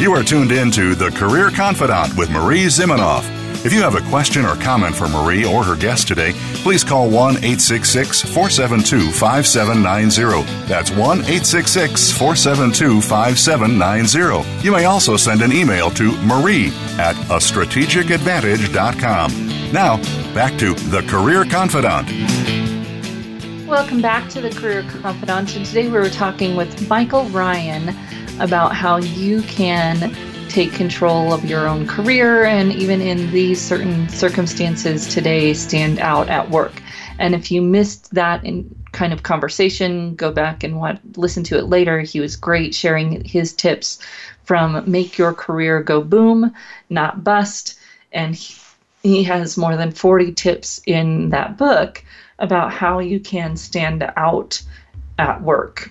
You 0.00 0.12
are 0.14 0.22
tuned 0.22 0.52
in 0.52 0.70
to 0.70 0.94
The 0.94 1.10
Career 1.10 1.50
Confidante 1.50 2.16
with 2.16 2.30
Marie 2.30 2.66
Zimenoff. 2.66 3.24
If 3.66 3.72
you 3.72 3.80
have 3.80 3.96
a 3.96 4.08
question 4.10 4.44
or 4.44 4.54
comment 4.54 4.94
for 4.94 5.08
Marie 5.08 5.44
or 5.44 5.64
her 5.64 5.74
guest 5.74 6.06
today, 6.06 6.34
please 6.64 6.82
call 6.82 7.10
1 7.10 7.36
866 7.36 8.22
472 8.22 9.12
5790. 9.12 10.66
That's 10.66 10.90
1 10.90 10.98
866 11.20 12.10
472 12.12 13.00
5790. 13.02 14.64
You 14.64 14.72
may 14.72 14.86
also 14.86 15.16
send 15.16 15.42
an 15.42 15.52
email 15.52 15.90
to 15.90 16.12
marie 16.22 16.72
at 16.98 17.14
a 17.30 17.40
strategic 17.40 17.84
strategicadvantage.com. 17.84 19.72
Now, 19.72 19.98
back 20.34 20.58
to 20.58 20.74
The 20.74 21.02
Career 21.02 21.44
Confidante. 21.44 22.08
Welcome 23.66 24.00
back 24.00 24.28
to 24.30 24.40
The 24.40 24.50
Career 24.50 24.82
Confidante. 24.82 25.56
And 25.56 25.66
today 25.66 25.88
we 25.88 25.98
were 25.98 26.08
talking 26.08 26.56
with 26.56 26.88
Michael 26.88 27.24
Ryan 27.26 27.94
about 28.40 28.74
how 28.74 28.96
you 28.96 29.42
can 29.42 30.14
take 30.54 30.72
control 30.72 31.32
of 31.32 31.44
your 31.44 31.66
own 31.66 31.84
career 31.84 32.44
and 32.44 32.72
even 32.72 33.00
in 33.00 33.28
these 33.32 33.60
certain 33.60 34.08
circumstances 34.08 35.12
today 35.12 35.52
stand 35.52 35.98
out 35.98 36.28
at 36.28 36.48
work. 36.48 36.80
And 37.18 37.34
if 37.34 37.50
you 37.50 37.60
missed 37.60 38.14
that 38.14 38.44
in 38.44 38.72
kind 38.92 39.12
of 39.12 39.24
conversation, 39.24 40.14
go 40.14 40.30
back 40.30 40.62
and 40.62 40.80
listen 41.16 41.42
to 41.44 41.58
it 41.58 41.64
later. 41.64 41.98
He 42.02 42.20
was 42.20 42.36
great 42.36 42.72
sharing 42.72 43.24
his 43.24 43.52
tips 43.52 43.98
from 44.44 44.88
make 44.88 45.18
your 45.18 45.34
career 45.34 45.82
go 45.82 46.00
boom, 46.00 46.54
not 46.88 47.24
bust. 47.24 47.76
And 48.12 48.36
he, 48.36 48.54
he 49.02 49.24
has 49.24 49.58
more 49.58 49.76
than 49.76 49.90
40 49.90 50.34
tips 50.34 50.80
in 50.86 51.30
that 51.30 51.58
book 51.58 52.04
about 52.38 52.72
how 52.72 53.00
you 53.00 53.18
can 53.18 53.56
stand 53.56 54.08
out 54.16 54.62
at 55.18 55.42
work 55.42 55.90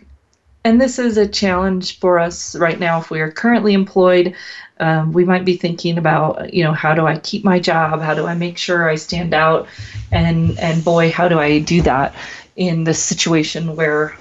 and 0.64 0.80
this 0.80 1.00
is 1.00 1.18
a 1.18 1.28
challenge 1.28 2.00
for 2.00 2.20
us 2.20 2.56
right 2.56 2.80
now. 2.80 3.00
If 3.00 3.10
we 3.10 3.20
are 3.20 3.32
currently 3.32 3.74
employed 3.74 4.36
um, 4.80 5.14
we 5.14 5.24
might 5.24 5.46
be 5.46 5.56
thinking 5.56 5.98
about 5.98 6.54
you 6.54 6.64
know 6.64 6.74
how 6.74 6.94
do 6.94 7.06
i 7.06 7.18
keep 7.20 7.44
my 7.44 7.60
job? 7.60 8.02
How 8.02 8.14
do 8.14 8.26
i 8.26 8.36
make 8.36 8.58
sure 8.58 8.90
i 8.90 8.96
stand 8.96 9.34
out? 9.34 9.68
And 10.12 10.60
and 10.60 10.84
boy 10.84 11.12
how 11.12 11.28
do 11.28 11.40
i 11.40 11.60
do 11.60 11.82
that 11.84 12.16
in 12.56 12.84
this 12.84 13.02
situation 13.02 13.76
where 13.76 14.16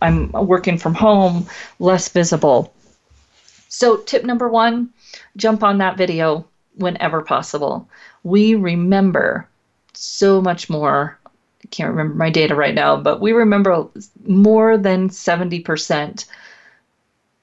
i'm 0.00 0.30
working 0.32 0.76
from 0.76 0.94
home 0.94 1.46
less 1.78 2.08
visible? 2.08 2.74
So 3.68 3.96
tip 3.96 4.24
number 4.24 4.48
one 4.48 4.90
jump 5.36 5.62
on 5.62 5.78
that 5.78 5.96
video 5.96 6.46
whenever 6.74 7.22
possible. 7.22 7.88
We 8.22 8.54
remember 8.54 9.48
so 9.94 10.42
much 10.42 10.68
more 10.68 11.18
can't 11.70 11.90
remember 11.90 12.14
my 12.14 12.30
data 12.30 12.54
right 12.54 12.74
now, 12.74 12.96
but 12.96 13.20
we 13.20 13.32
remember 13.32 13.86
more 14.26 14.76
than 14.76 15.08
70% 15.08 16.24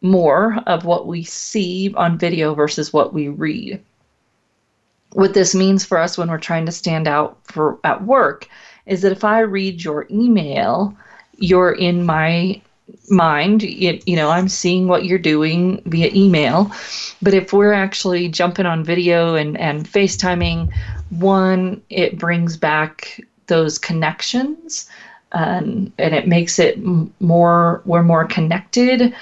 more 0.02 0.58
of 0.66 0.86
what 0.86 1.08
we 1.08 1.24
see 1.24 1.94
on 1.96 2.18
video 2.18 2.54
versus 2.54 2.94
what 2.94 3.14
we 3.14 3.28
read. 3.28 3.82
What 5.14 5.34
this 5.34 5.56
means 5.56 5.84
for 5.84 5.98
us 5.98 6.18
when 6.18 6.30
we're 6.30 6.38
trying 6.38 6.66
to 6.68 6.72
stand 6.72 7.08
out 7.08 7.38
for 7.44 7.80
at 7.84 8.04
work 8.04 8.48
is 8.86 9.02
that 9.02 9.12
if 9.12 9.24
I 9.24 9.40
read 9.40 9.84
your 9.84 10.06
email, 10.10 10.96
you're 11.38 11.72
in 11.72 12.06
my 12.06 12.62
mind 13.10 13.62
you 13.64 14.16
know 14.16 14.30
i'm 14.30 14.48
seeing 14.48 14.88
what 14.88 15.06
you're 15.06 15.20
doing 15.20 15.82
via 15.86 16.10
email 16.14 16.72
but 17.22 17.34
if 17.34 17.54
we're 17.54 17.74
actually 17.74 18.28
jumping 18.28 18.66
on 18.66 18.84
video 18.84 19.36
and 19.36 19.58
and 19.60 19.88
facetiming 19.88 20.72
one 21.10 21.82
it 21.90 22.18
brings 22.18 22.58
back 22.58 23.22
those 23.50 23.78
connections 23.78 24.90
um, 25.34 25.92
and 26.00 26.16
it 26.16 26.28
makes 26.28 26.58
it 26.58 26.80
more 27.20 27.82
we're 27.86 28.02
more 28.02 28.26
connected 28.26 29.14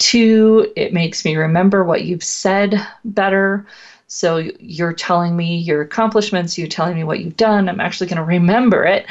two 0.00 0.72
it 0.76 0.92
makes 0.92 1.24
me 1.24 1.36
remember 1.36 1.84
what 1.84 2.04
you've 2.04 2.24
said 2.24 2.84
better. 3.04 3.64
So 4.08 4.38
you're 4.58 4.94
telling 4.94 5.36
me 5.36 5.58
your 5.58 5.82
accomplishments 5.82 6.58
you're 6.58 6.66
telling 6.66 6.96
me 6.96 7.04
what 7.04 7.20
you've 7.20 7.36
done. 7.36 7.68
I'm 7.68 7.80
actually 7.80 8.08
going 8.08 8.16
to 8.16 8.24
remember 8.24 8.84
it 8.84 9.06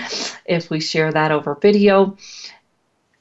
if 0.45 0.70
we 0.70 0.82
share 0.82 1.13
that 1.13 1.32
over 1.32 1.55
video. 1.55 2.17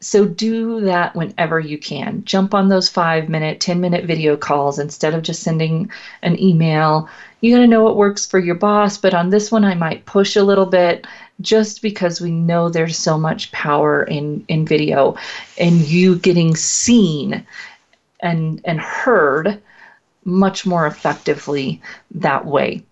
So 0.01 0.25
do 0.25 0.81
that 0.83 1.15
whenever 1.15 1.61
you 1.61 1.77
can. 1.77 2.25
Jump 2.25 2.55
on 2.55 2.69
those 2.69 2.89
five 2.89 3.29
minute 3.29 3.61
ten 3.61 3.81
minute 3.81 4.07
video 4.07 4.37
calls 4.37 4.79
instead 4.79 5.15
of 5.15 5.23
just 5.23 5.43
sending 5.43 5.91
an 6.23 6.41
email. 6.41 7.09
You 7.41 7.55
got 7.55 7.61
to 7.61 7.67
know 7.69 7.83
what 7.83 7.97
works 7.97 8.27
for 8.27 8.39
your 8.39 8.57
boss 8.57 8.99
but 8.99 9.15
on 9.15 9.31
this 9.31 9.53
one 9.53 9.65
i 9.65 9.75
might 9.75 10.07
push 10.07 10.35
a 10.35 10.43
little 10.43 10.67
bit 10.67 11.07
just 11.41 11.83
because 11.83 12.21
we 12.21 12.31
know 12.31 12.69
there's 12.69 12.99
so 12.99 13.19
much 13.19 13.53
power 13.53 14.03
in 14.03 14.45
in 14.49 14.67
video 14.67 15.17
and 15.59 15.81
you 15.89 16.17
getting 16.17 16.57
seen 16.57 17.47
and 18.21 18.61
and 18.65 18.81
heard 18.81 19.61
much 20.25 20.67
more 20.67 20.87
effectively 20.87 21.81
that 22.11 22.45
way. 22.45 22.83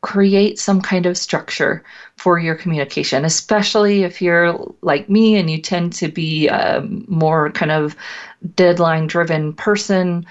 Create 0.00 0.58
some 0.60 0.80
kind 0.80 1.06
of 1.06 1.18
structure 1.18 1.84
for 2.16 2.38
your 2.38 2.54
communication 2.54 3.24
especially 3.24 4.04
if 4.04 4.22
you're 4.22 4.56
like 4.82 5.08
me 5.08 5.36
and 5.36 5.50
you 5.50 5.58
tend 5.58 5.92
to 5.92 6.08
be 6.08 6.46
a 6.48 6.86
more 7.08 7.50
kind 7.50 7.72
of 7.72 7.96
deadline 8.54 9.08
driven 9.08 9.52
person. 9.52 10.24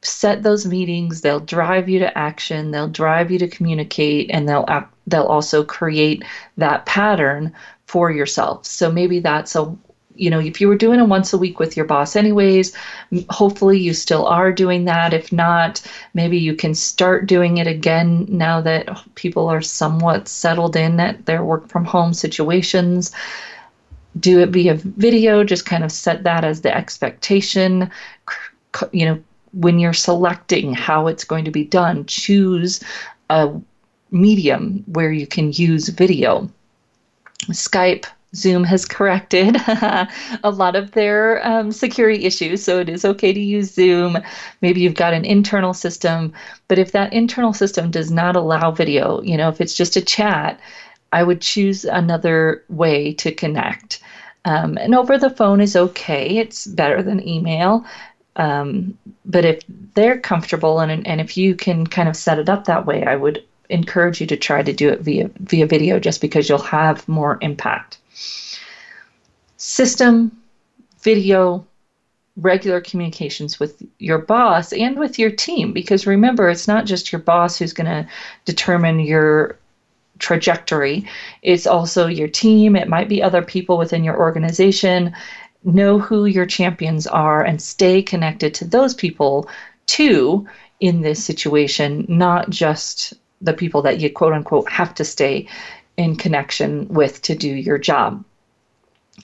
Set 0.00 0.44
those 0.44 0.64
meetings. 0.64 1.22
They'll 1.22 1.40
drive 1.40 1.88
you 1.88 1.98
to 1.98 2.16
action. 2.16 2.70
They'll 2.70 2.88
drive 2.88 3.32
you 3.32 3.38
to 3.40 3.48
communicate 3.48 4.30
and 4.32 4.48
they'll 4.48 4.64
they'll 5.10 5.24
also 5.24 5.64
create 5.64 6.24
that 6.56 6.86
pattern 6.86 7.52
for 7.86 8.10
yourself. 8.10 8.66
So 8.66 8.90
maybe 8.92 9.20
that's 9.20 9.56
a 9.56 9.74
you 10.14 10.30
know 10.30 10.40
if 10.40 10.60
you 10.60 10.66
were 10.66 10.76
doing 10.76 10.98
it 10.98 11.04
once 11.06 11.32
a 11.32 11.38
week 11.38 11.60
with 11.60 11.76
your 11.76 11.86
boss 11.86 12.16
anyways 12.16 12.76
hopefully 13.30 13.78
you 13.78 13.94
still 13.94 14.26
are 14.26 14.52
doing 14.52 14.84
that. 14.84 15.14
If 15.14 15.32
not 15.32 15.80
maybe 16.12 16.38
you 16.38 16.54
can 16.54 16.74
start 16.74 17.26
doing 17.26 17.58
it 17.58 17.66
again 17.66 18.26
now 18.28 18.60
that 18.62 18.88
people 19.14 19.48
are 19.48 19.62
somewhat 19.62 20.28
settled 20.28 20.74
in 20.74 20.98
at 20.98 21.26
their 21.26 21.44
work 21.44 21.68
from 21.68 21.84
home 21.84 22.12
situations. 22.12 23.12
Do 24.18 24.40
it 24.40 24.48
via 24.48 24.74
video 24.74 25.44
just 25.44 25.66
kind 25.66 25.84
of 25.84 25.92
set 25.92 26.24
that 26.24 26.44
as 26.44 26.62
the 26.62 26.76
expectation. 26.76 27.90
You 28.92 29.06
know 29.06 29.22
when 29.52 29.78
you're 29.78 29.92
selecting 29.92 30.74
how 30.74 31.06
it's 31.06 31.24
going 31.24 31.44
to 31.44 31.50
be 31.50 31.64
done, 31.64 32.04
choose 32.06 32.80
a 33.30 33.50
medium 34.10 34.84
where 34.86 35.12
you 35.12 35.26
can 35.26 35.52
use 35.52 35.88
video. 35.88 36.48
Skype, 37.50 38.06
Zoom 38.34 38.64
has 38.64 38.84
corrected 38.84 39.56
a 39.66 40.50
lot 40.50 40.76
of 40.76 40.90
their 40.92 41.46
um, 41.46 41.72
security 41.72 42.24
issues, 42.24 42.62
so 42.62 42.78
it 42.78 42.88
is 42.88 43.04
okay 43.04 43.32
to 43.32 43.40
use 43.40 43.72
Zoom. 43.72 44.18
Maybe 44.60 44.80
you've 44.80 44.94
got 44.94 45.14
an 45.14 45.24
internal 45.24 45.72
system, 45.72 46.32
but 46.68 46.78
if 46.78 46.92
that 46.92 47.12
internal 47.12 47.54
system 47.54 47.90
does 47.90 48.10
not 48.10 48.36
allow 48.36 48.70
video, 48.70 49.22
you 49.22 49.36
know, 49.36 49.48
if 49.48 49.60
it's 49.60 49.74
just 49.74 49.96
a 49.96 50.02
chat, 50.02 50.60
I 51.12 51.22
would 51.22 51.40
choose 51.40 51.84
another 51.84 52.62
way 52.68 53.14
to 53.14 53.32
connect. 53.32 54.00
Um, 54.44 54.76
and 54.78 54.94
over 54.94 55.16
the 55.18 55.30
phone 55.30 55.60
is 55.60 55.74
okay, 55.74 56.36
it's 56.36 56.66
better 56.66 57.02
than 57.02 57.26
email. 57.26 57.84
Um, 58.36 58.96
but 59.24 59.44
if 59.44 59.62
they're 59.94 60.18
comfortable 60.18 60.78
and 60.78 61.06
and 61.06 61.20
if 61.20 61.36
you 61.36 61.54
can 61.56 61.86
kind 61.86 62.08
of 62.08 62.16
set 62.16 62.38
it 62.38 62.48
up 62.48 62.64
that 62.64 62.86
way, 62.86 63.04
I 63.04 63.16
would 63.16 63.42
encourage 63.70 64.20
you 64.20 64.26
to 64.26 64.36
try 64.36 64.62
to 64.62 64.72
do 64.72 64.88
it 64.88 65.00
via 65.00 65.30
via 65.40 65.66
video 65.66 65.98
just 65.98 66.20
because 66.20 66.48
you'll 66.48 66.58
have 66.58 67.06
more 67.08 67.38
impact. 67.40 67.98
System, 69.56 70.32
video, 71.00 71.66
regular 72.36 72.80
communications 72.80 73.58
with 73.58 73.82
your 73.98 74.18
boss 74.18 74.72
and 74.72 74.98
with 74.98 75.18
your 75.18 75.30
team 75.30 75.72
because 75.72 76.06
remember 76.06 76.48
it's 76.48 76.68
not 76.68 76.86
just 76.86 77.12
your 77.12 77.20
boss 77.20 77.58
who's 77.58 77.72
going 77.72 77.86
to 77.86 78.08
determine 78.44 79.00
your 79.00 79.58
trajectory. 80.18 81.04
It's 81.42 81.66
also 81.66 82.06
your 82.06 82.28
team. 82.28 82.76
It 82.76 82.88
might 82.88 83.08
be 83.08 83.22
other 83.22 83.42
people 83.42 83.76
within 83.76 84.04
your 84.04 84.18
organization. 84.18 85.12
Know 85.64 85.98
who 85.98 86.26
your 86.26 86.46
champions 86.46 87.06
are 87.06 87.42
and 87.42 87.60
stay 87.60 88.02
connected 88.02 88.54
to 88.54 88.64
those 88.64 88.94
people 88.94 89.48
too 89.86 90.46
in 90.80 91.00
this 91.00 91.24
situation, 91.24 92.04
not 92.08 92.50
just 92.50 93.14
the 93.40 93.52
people 93.52 93.82
that 93.82 94.00
you 94.00 94.10
quote 94.10 94.32
unquote 94.32 94.68
have 94.70 94.94
to 94.94 95.04
stay 95.04 95.46
in 95.96 96.16
connection 96.16 96.88
with 96.88 97.20
to 97.22 97.34
do 97.34 97.48
your 97.48 97.78
job. 97.78 98.24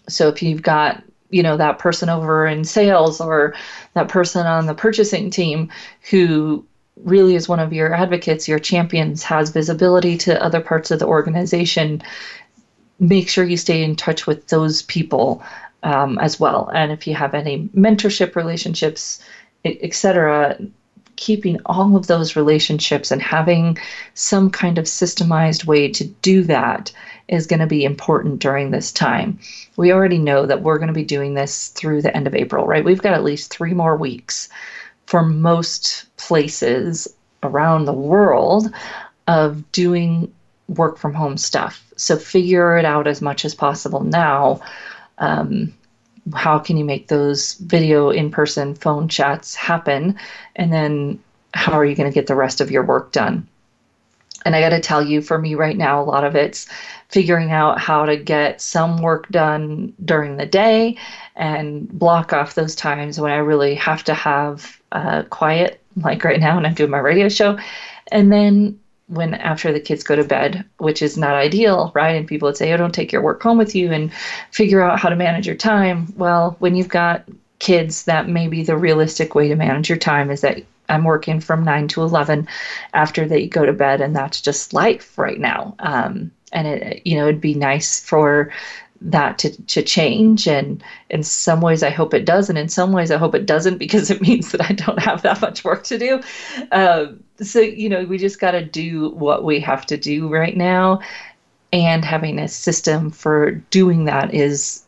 So 0.08 0.28
if 0.28 0.42
you've 0.42 0.62
got 0.62 1.02
you 1.30 1.42
know 1.42 1.56
that 1.56 1.78
person 1.78 2.08
over 2.08 2.46
in 2.46 2.64
sales 2.64 3.20
or 3.20 3.54
that 3.94 4.08
person 4.08 4.46
on 4.46 4.66
the 4.66 4.74
purchasing 4.74 5.30
team 5.30 5.70
who 6.10 6.64
really 7.02 7.34
is 7.34 7.48
one 7.48 7.60
of 7.60 7.72
your 7.72 7.92
advocates, 7.92 8.46
your 8.46 8.58
champions, 8.58 9.22
has 9.24 9.50
visibility 9.50 10.16
to 10.16 10.42
other 10.42 10.60
parts 10.60 10.90
of 10.90 11.00
the 11.00 11.06
organization, 11.06 12.02
make 13.00 13.28
sure 13.28 13.44
you 13.44 13.56
stay 13.56 13.82
in 13.82 13.96
touch 13.96 14.26
with 14.26 14.46
those 14.48 14.82
people 14.82 15.42
um, 15.82 16.18
as 16.18 16.38
well. 16.38 16.70
And 16.72 16.92
if 16.92 17.06
you 17.06 17.14
have 17.14 17.34
any 17.34 17.68
mentorship 17.76 18.36
relationships, 18.36 19.20
etc., 19.64 20.58
keeping 21.16 21.58
all 21.66 21.96
of 21.96 22.06
those 22.06 22.36
relationships 22.36 23.10
and 23.10 23.22
having 23.22 23.78
some 24.14 24.50
kind 24.50 24.78
of 24.78 24.84
systemized 24.84 25.64
way 25.64 25.88
to 25.88 26.04
do 26.04 26.42
that 26.44 26.92
is 27.28 27.46
going 27.46 27.60
to 27.60 27.66
be 27.66 27.84
important 27.84 28.40
during 28.40 28.70
this 28.70 28.92
time. 28.92 29.38
We 29.76 29.92
already 29.92 30.18
know 30.18 30.46
that 30.46 30.62
we're 30.62 30.78
going 30.78 30.88
to 30.88 30.94
be 30.94 31.04
doing 31.04 31.34
this 31.34 31.68
through 31.68 32.02
the 32.02 32.14
end 32.16 32.26
of 32.26 32.34
April, 32.34 32.66
right? 32.66 32.84
We've 32.84 33.02
got 33.02 33.14
at 33.14 33.24
least 33.24 33.50
three 33.50 33.74
more 33.74 33.96
weeks 33.96 34.48
for 35.06 35.22
most 35.22 36.06
places 36.16 37.08
around 37.42 37.84
the 37.84 37.92
world 37.92 38.72
of 39.26 39.70
doing 39.72 40.32
work 40.68 40.98
from 40.98 41.14
home 41.14 41.36
stuff. 41.36 41.92
So 41.96 42.16
figure 42.16 42.76
it 42.76 42.84
out 42.84 43.06
as 43.06 43.20
much 43.20 43.44
as 43.44 43.54
possible 43.54 44.02
now. 44.02 44.60
Um, 45.18 45.74
how 46.32 46.58
can 46.58 46.76
you 46.76 46.84
make 46.84 47.08
those 47.08 47.54
video 47.54 48.10
in 48.10 48.30
person 48.30 48.74
phone 48.74 49.08
chats 49.08 49.54
happen? 49.54 50.16
And 50.56 50.72
then 50.72 51.22
how 51.52 51.72
are 51.72 51.84
you 51.84 51.94
going 51.94 52.10
to 52.10 52.14
get 52.14 52.26
the 52.26 52.34
rest 52.34 52.60
of 52.60 52.70
your 52.70 52.84
work 52.84 53.12
done? 53.12 53.46
And 54.44 54.54
I 54.54 54.60
got 54.60 54.70
to 54.70 54.80
tell 54.80 55.02
you, 55.02 55.22
for 55.22 55.38
me 55.38 55.54
right 55.54 55.76
now, 55.76 56.02
a 56.02 56.04
lot 56.04 56.24
of 56.24 56.36
it's 56.36 56.66
figuring 57.08 57.50
out 57.50 57.78
how 57.78 58.04
to 58.04 58.16
get 58.16 58.60
some 58.60 59.00
work 59.00 59.28
done 59.28 59.94
during 60.04 60.36
the 60.36 60.44
day 60.46 60.96
and 61.34 61.88
block 61.88 62.32
off 62.32 62.54
those 62.54 62.74
times 62.74 63.18
when 63.18 63.32
I 63.32 63.36
really 63.36 63.74
have 63.76 64.04
to 64.04 64.14
have 64.14 64.78
uh, 64.92 65.22
quiet, 65.30 65.80
like 65.96 66.24
right 66.24 66.40
now 66.40 66.56
when 66.56 66.66
I'm 66.66 66.74
doing 66.74 66.90
my 66.90 66.98
radio 66.98 67.28
show. 67.28 67.58
And 68.12 68.30
then 68.30 68.78
when 69.08 69.34
after 69.34 69.72
the 69.72 69.80
kids 69.80 70.02
go 70.02 70.16
to 70.16 70.24
bed, 70.24 70.64
which 70.78 71.02
is 71.02 71.18
not 71.18 71.34
ideal, 71.34 71.92
right? 71.94 72.16
And 72.16 72.26
people 72.26 72.46
would 72.46 72.56
say, 72.56 72.72
oh, 72.72 72.76
don't 72.76 72.94
take 72.94 73.12
your 73.12 73.22
work 73.22 73.42
home 73.42 73.58
with 73.58 73.74
you 73.74 73.92
and 73.92 74.12
figure 74.50 74.80
out 74.80 74.98
how 74.98 75.08
to 75.08 75.16
manage 75.16 75.46
your 75.46 75.56
time. 75.56 76.12
Well, 76.16 76.56
when 76.58 76.74
you've 76.74 76.88
got 76.88 77.24
kids, 77.58 78.04
that 78.04 78.28
may 78.28 78.48
be 78.48 78.62
the 78.62 78.76
realistic 78.76 79.34
way 79.34 79.48
to 79.48 79.56
manage 79.56 79.88
your 79.88 79.98
time 79.98 80.30
is 80.30 80.40
that 80.40 80.62
I'm 80.88 81.04
working 81.04 81.40
from 81.40 81.64
9 81.64 81.88
to 81.88 82.02
11 82.02 82.48
after 82.92 83.26
they 83.26 83.46
go 83.46 83.64
to 83.64 83.72
bed, 83.72 84.00
and 84.00 84.14
that's 84.14 84.40
just 84.40 84.74
life 84.74 85.16
right 85.18 85.40
now. 85.40 85.74
Um, 85.78 86.30
and 86.52 86.66
it, 86.66 87.06
you 87.06 87.16
know, 87.16 87.26
it'd 87.26 87.40
be 87.40 87.54
nice 87.54 88.00
for 88.00 88.52
that 89.00 89.38
to, 89.38 89.50
to 89.66 89.82
change 89.82 90.46
and 90.46 90.82
in 91.10 91.22
some 91.22 91.60
ways 91.60 91.82
i 91.82 91.90
hope 91.90 92.14
it 92.14 92.24
does 92.24 92.48
and 92.48 92.56
in 92.56 92.68
some 92.68 92.92
ways 92.92 93.10
i 93.10 93.18
hope 93.18 93.34
it 93.34 93.44
doesn't 93.44 93.76
because 93.76 94.10
it 94.10 94.22
means 94.22 94.52
that 94.52 94.62
i 94.62 94.72
don't 94.72 94.98
have 94.98 95.20
that 95.22 95.40
much 95.42 95.62
work 95.64 95.84
to 95.84 95.98
do 95.98 96.22
um, 96.72 97.22
so 97.40 97.60
you 97.60 97.88
know 97.88 98.04
we 98.04 98.18
just 98.18 98.40
got 98.40 98.52
to 98.52 98.64
do 98.64 99.10
what 99.10 99.44
we 99.44 99.60
have 99.60 99.86
to 99.86 99.96
do 99.96 100.28
right 100.28 100.56
now. 100.56 101.00
And 101.72 102.04
having 102.04 102.38
a 102.38 102.46
system 102.46 103.10
for 103.10 103.50
doing 103.50 104.04
that 104.04 104.32
is 104.32 104.84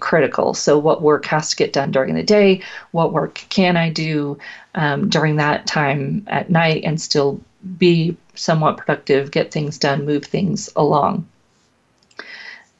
critical. 0.00 0.54
So 0.54 0.78
what 0.78 1.02
work 1.02 1.26
has 1.26 1.50
to 1.50 1.56
get 1.56 1.72
done 1.72 1.90
during 1.90 2.14
the 2.14 2.22
day 2.22 2.62
what 2.92 3.12
work 3.12 3.44
can 3.48 3.76
i 3.76 3.88
do 3.88 4.38
um, 4.74 5.08
during 5.08 5.36
that 5.36 5.66
time 5.66 6.24
at 6.26 6.50
night 6.50 6.82
and 6.84 7.00
still 7.00 7.40
be 7.78 8.16
somewhat 8.34 8.76
productive 8.76 9.30
get 9.30 9.52
things 9.52 9.78
done 9.78 10.04
move 10.04 10.24
things 10.24 10.70
along. 10.76 11.28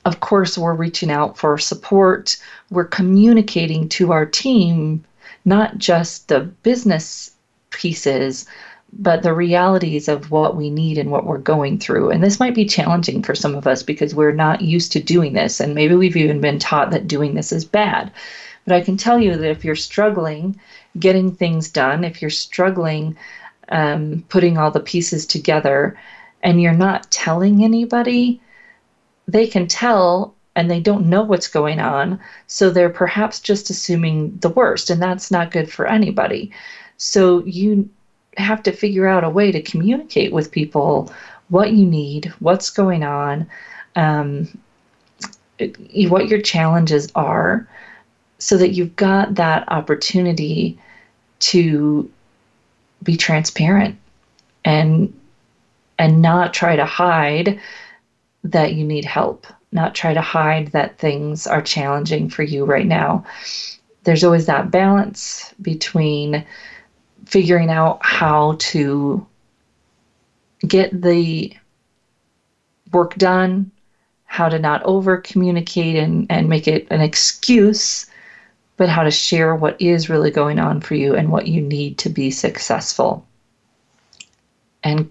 Of 0.05 0.18
course, 0.18 0.59
we're 0.59 0.75
reaching 0.75 1.12
out 1.12 1.39
for 1.39 1.59
support. 1.59 2.37
We're 2.70 2.85
communicating 2.85 3.89
to 3.91 4.11
our 4.11 4.27
team 4.27 5.05
not 5.45 5.79
just 5.79 6.29
the 6.29 6.41
business 6.41 7.32
pieces, 7.73 8.47
but 8.93 9.23
the 9.23 9.33
realities 9.33 10.09
of 10.09 10.31
what 10.31 10.57
we 10.57 10.70
need 10.70 10.99
and 10.99 11.11
what 11.11 11.25
we're 11.27 11.39
going 11.39 11.79
through. 11.79 12.11
And 12.11 12.23
this 12.23 12.39
might 12.39 12.55
be 12.55 12.66
challenging 12.66 13.23
for 13.23 13.35
some 13.35 13.55
of 13.55 13.66
us 13.66 13.83
because 13.83 14.14
we're 14.14 14.33
not 14.33 14.61
used 14.61 14.93
to 14.93 15.03
doing 15.03 15.33
this. 15.33 15.61
And 15.61 15.75
maybe 15.75 15.95
we've 15.95 16.16
even 16.16 16.41
been 16.41 16.59
taught 16.59 16.91
that 16.91 17.09
doing 17.09 17.35
this 17.35 17.53
is 17.53 17.64
bad. 17.64 18.12
But 18.66 18.77
I 18.77 18.81
can 18.81 18.97
tell 18.97 19.18
you 19.18 19.37
that 19.37 19.51
if 19.51 19.64
you're 19.64 19.75
struggling 19.75 20.61
getting 20.99 21.35
things 21.35 21.70
done, 21.70 22.05
if 22.05 22.20
you're 22.20 22.31
struggling 22.31 23.16
um, 23.68 24.25
putting 24.29 24.59
all 24.59 24.70
the 24.70 24.81
pieces 24.81 25.25
together, 25.25 25.97
and 26.43 26.61
you're 26.61 26.73
not 26.73 27.11
telling 27.11 27.64
anybody, 27.64 28.41
they 29.29 29.47
can 29.47 29.66
tell 29.66 30.35
and 30.55 30.70
they 30.70 30.81
don't 30.81 31.07
know 31.07 31.23
what's 31.23 31.49
going 31.49 31.81
on. 31.81 32.20
So 32.47 32.70
they're 32.70 32.91
perhaps 32.91 33.41
just 33.41 33.70
assuming 33.70 34.37
the 34.39 34.51
worst, 34.51 34.91
and 34.91 35.01
that's 35.01 35.31
not 35.31 35.51
good 35.51 35.73
for 35.73 35.87
anybody. 35.87 36.51
So 36.97 37.45
you 37.45 37.88
have 38.36 38.62
to 38.62 38.72
figure 38.72 39.07
out 39.07 39.24
a 39.24 39.30
way 39.30 39.53
to 39.53 39.62
communicate 39.62 40.32
with 40.32 40.51
people 40.51 41.12
what 41.49 41.72
you 41.72 41.84
need, 41.84 42.26
what's 42.38 42.70
going 42.70 43.03
on, 43.03 43.49
um, 43.97 44.49
what 46.09 46.28
your 46.28 46.40
challenges 46.40 47.09
are, 47.14 47.68
so 48.38 48.57
that 48.57 48.70
you've 48.72 48.97
got 48.97 49.34
that 49.34 49.70
opportunity 49.70 50.78
to 51.40 52.11
be 53.03 53.16
transparent 53.16 53.97
and 54.64 55.12
and 55.99 56.22
not 56.22 56.55
try 56.55 56.74
to 56.74 56.84
hide 56.84 57.61
that 58.45 58.74
you 58.74 58.84
need 58.84 59.05
help, 59.05 59.47
not 59.70 59.95
try 59.95 60.14
to 60.14 60.20
hide 60.20 60.68
that 60.72 60.99
things 60.99 61.47
are 61.47 61.62
challenging 61.62 62.28
for 62.28 62.43
you 62.43 62.64
right 62.64 62.86
now. 62.86 63.24
There's 64.05 64.24
always 64.24 64.47
that 64.47 64.70
balance 64.70 65.55
between 65.62 66.45
figuring 67.33 67.70
out 67.70 67.99
how 68.03 68.57
to 68.59 69.26
get 70.68 71.01
the 71.01 71.51
work 72.93 73.14
done, 73.14 73.70
how 74.26 74.51
to 74.51 74.59
not 74.59 74.83
over 74.83 75.16
communicate 75.16 75.97
and, 75.97 76.26
and 76.28 76.51
make 76.51 76.68
it 76.68 76.87
an 76.91 77.01
excuse, 77.01 78.05
but 78.76 78.91
how 78.91 79.03
to 79.03 79.11
share 79.11 79.55
what 79.55 79.80
is 79.80 80.11
really 80.11 80.30
going 80.30 80.59
on 80.59 80.83
for 80.83 80.95
you 80.95 81.14
and 81.14 81.33
what 81.33 81.47
you 81.47 81.62
need 81.62 81.97
to 81.97 82.11
be 82.11 82.30
successful. 82.30 83.26
And 84.85 85.11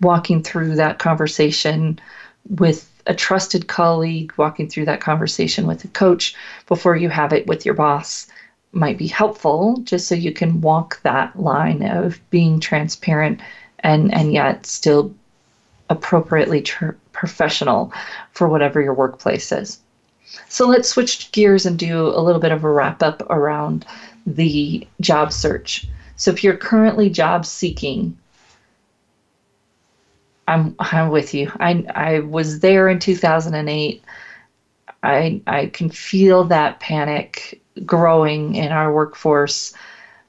walking 0.00 0.42
through 0.42 0.76
that 0.76 0.98
conversation 0.98 2.00
with 2.48 2.90
a 3.06 3.12
trusted 3.12 3.66
colleague, 3.66 4.32
walking 4.38 4.70
through 4.70 4.86
that 4.86 5.02
conversation 5.02 5.66
with 5.66 5.84
a 5.84 5.88
coach 5.88 6.34
before 6.66 6.96
you 6.96 7.10
have 7.10 7.34
it 7.34 7.46
with 7.46 7.66
your 7.66 7.74
boss 7.74 8.26
might 8.72 8.98
be 8.98 9.06
helpful 9.06 9.76
just 9.84 10.08
so 10.08 10.14
you 10.14 10.32
can 10.32 10.60
walk 10.60 11.00
that 11.02 11.38
line 11.38 11.82
of 11.82 12.18
being 12.30 12.58
transparent 12.58 13.40
and 13.80 14.12
and 14.14 14.32
yet 14.32 14.64
still 14.66 15.14
appropriately 15.90 16.62
tr- 16.62 16.96
professional 17.12 17.92
for 18.32 18.48
whatever 18.48 18.80
your 18.80 18.94
workplace 18.94 19.52
is. 19.52 19.78
So 20.48 20.66
let's 20.66 20.88
switch 20.88 21.30
gears 21.32 21.66
and 21.66 21.78
do 21.78 22.06
a 22.06 22.20
little 22.20 22.40
bit 22.40 22.52
of 22.52 22.64
a 22.64 22.70
wrap 22.70 23.02
up 23.02 23.22
around 23.28 23.84
the 24.26 24.86
job 25.00 25.32
search. 25.32 25.86
So 26.16 26.30
if 26.30 26.42
you're 26.42 26.56
currently 26.56 27.10
job 27.10 27.44
seeking, 27.44 28.16
I'm 30.48 30.74
I'm 30.78 31.10
with 31.10 31.34
you. 31.34 31.52
I 31.60 31.84
I 31.94 32.18
was 32.20 32.60
there 32.60 32.88
in 32.88 32.98
2008. 32.98 34.02
I 35.02 35.40
I 35.46 35.66
can 35.66 35.90
feel 35.90 36.44
that 36.44 36.80
panic 36.80 37.61
growing 37.84 38.54
in 38.54 38.72
our 38.72 38.92
workforce. 38.92 39.72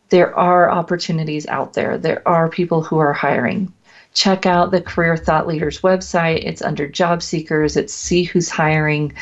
There 0.09 0.35
are 0.37 0.69
opportunities 0.69 1.47
out 1.47 1.73
there. 1.73 1.97
There 1.97 2.21
are 2.27 2.49
people 2.49 2.81
who 2.81 2.97
are 2.99 3.13
hiring. 3.13 3.73
Check 4.13 4.45
out 4.45 4.71
the 4.71 4.81
Career 4.81 5.17
Thought 5.17 5.47
Leaders 5.47 5.81
website. 5.81 6.45
It's 6.45 6.61
under 6.61 6.87
job 6.87 7.23
seekers. 7.23 7.75
It's 7.75 7.93
see 7.93 8.23
who's 8.23 8.49
hiring, 8.49 9.13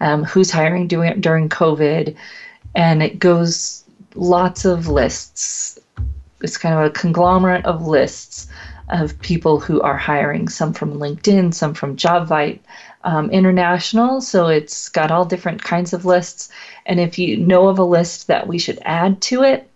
um, 0.00 0.24
who's 0.24 0.50
hiring 0.50 0.88
doing 0.88 1.20
during 1.20 1.48
COVID, 1.48 2.16
and 2.74 3.02
it 3.02 3.18
goes 3.18 3.84
lots 4.16 4.64
of 4.64 4.88
lists. 4.88 5.78
It's 6.40 6.58
kind 6.58 6.74
of 6.74 6.84
a 6.84 6.90
conglomerate 6.90 7.64
of 7.64 7.86
lists 7.86 8.48
of 8.88 9.18
people 9.20 9.60
who 9.60 9.80
are 9.82 9.96
hiring, 9.96 10.48
some 10.48 10.72
from 10.72 10.94
LinkedIn, 10.94 11.54
some 11.54 11.74
from 11.74 11.96
JobVite 11.96 12.58
um, 13.04 13.30
International. 13.30 14.20
So 14.20 14.48
it's 14.48 14.88
got 14.88 15.10
all 15.10 15.24
different 15.24 15.62
kinds 15.62 15.92
of 15.92 16.04
lists. 16.04 16.50
And 16.90 16.98
if 16.98 17.20
you 17.20 17.36
know 17.36 17.68
of 17.68 17.78
a 17.78 17.84
list 17.84 18.26
that 18.26 18.48
we 18.48 18.58
should 18.58 18.80
add 18.82 19.20
to 19.22 19.44
it, 19.44 19.70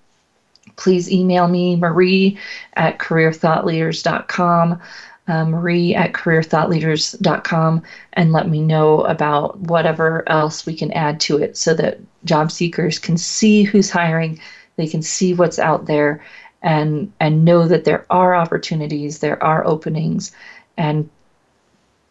please 0.75 1.09
email 1.09 1.47
me, 1.47 1.77
Marie 1.77 2.37
at 2.75 2.99
careerthoughtleaders.com. 2.99 4.83
uh, 5.29 5.45
Marie 5.45 5.95
at 5.95 6.12
careerthoughtleaders.com 6.12 7.83
and 8.15 8.33
let 8.33 8.49
me 8.49 8.61
know 8.61 9.03
about 9.03 9.57
whatever 9.61 10.29
else 10.29 10.67
we 10.67 10.75
can 10.75 10.91
add 10.91 11.21
to 11.21 11.39
it 11.39 11.57
so 11.57 11.73
that 11.73 11.99
job 12.25 12.51
seekers 12.51 12.99
can 12.99 13.17
see 13.17 13.62
who's 13.62 13.91
hiring, 13.91 14.37
they 14.75 14.89
can 14.89 15.01
see 15.01 15.33
what's 15.33 15.61
out 15.61 15.87
there, 15.87 16.21
and 16.62 17.12
and 17.21 17.45
know 17.45 17.69
that 17.69 17.85
there 17.85 18.05
are 18.11 18.35
opportunities, 18.35 19.21
there 19.21 19.41
are 19.41 19.65
openings, 19.65 20.33
and 20.77 21.09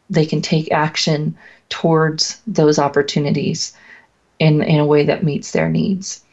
they 0.10 0.26
can 0.26 0.41
take 0.41 0.72
action 0.72 1.36
towards 1.68 2.39
those 2.47 2.80
opportunities 2.80 3.74
in, 4.39 4.61
in 4.61 4.79
a 4.79 4.86
way 4.86 5.05
that 5.05 5.23
meets 5.23 5.51
their 5.51 5.69
needs. 5.69 6.23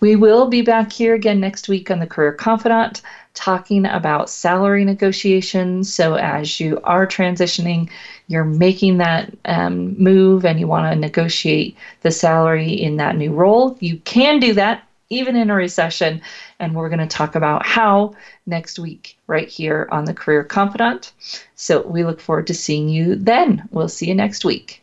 We 0.00 0.16
will 0.16 0.48
be 0.48 0.62
back 0.62 0.92
here 0.92 1.14
again 1.14 1.40
next 1.40 1.68
week 1.68 1.90
on 1.90 1.98
the 1.98 2.06
Career 2.06 2.32
Confidante 2.32 3.00
talking 3.34 3.84
about 3.86 4.30
salary 4.30 4.84
negotiations. 4.84 5.92
So, 5.92 6.14
as 6.14 6.60
you 6.60 6.80
are 6.84 7.06
transitioning, 7.06 7.90
you're 8.28 8.44
making 8.44 8.98
that 8.98 9.32
um, 9.44 9.96
move 9.98 10.44
and 10.44 10.58
you 10.58 10.66
want 10.66 10.92
to 10.92 10.98
negotiate 10.98 11.76
the 12.02 12.10
salary 12.10 12.72
in 12.72 12.96
that 12.96 13.16
new 13.16 13.32
role, 13.32 13.76
you 13.80 13.98
can 13.98 14.40
do 14.40 14.54
that 14.54 14.86
even 15.10 15.36
in 15.36 15.50
a 15.50 15.54
recession. 15.54 16.20
And 16.58 16.74
we're 16.74 16.88
going 16.88 16.98
to 17.00 17.06
talk 17.06 17.34
about 17.34 17.66
how 17.66 18.14
next 18.46 18.78
week, 18.78 19.18
right 19.26 19.48
here 19.48 19.88
on 19.90 20.04
the 20.04 20.14
Career 20.14 20.44
Confidante. 20.44 21.12
So, 21.56 21.82
we 21.82 22.04
look 22.04 22.20
forward 22.20 22.46
to 22.48 22.54
seeing 22.54 22.88
you 22.88 23.16
then. 23.16 23.68
We'll 23.70 23.88
see 23.88 24.08
you 24.08 24.14
next 24.14 24.44
week. 24.44 24.82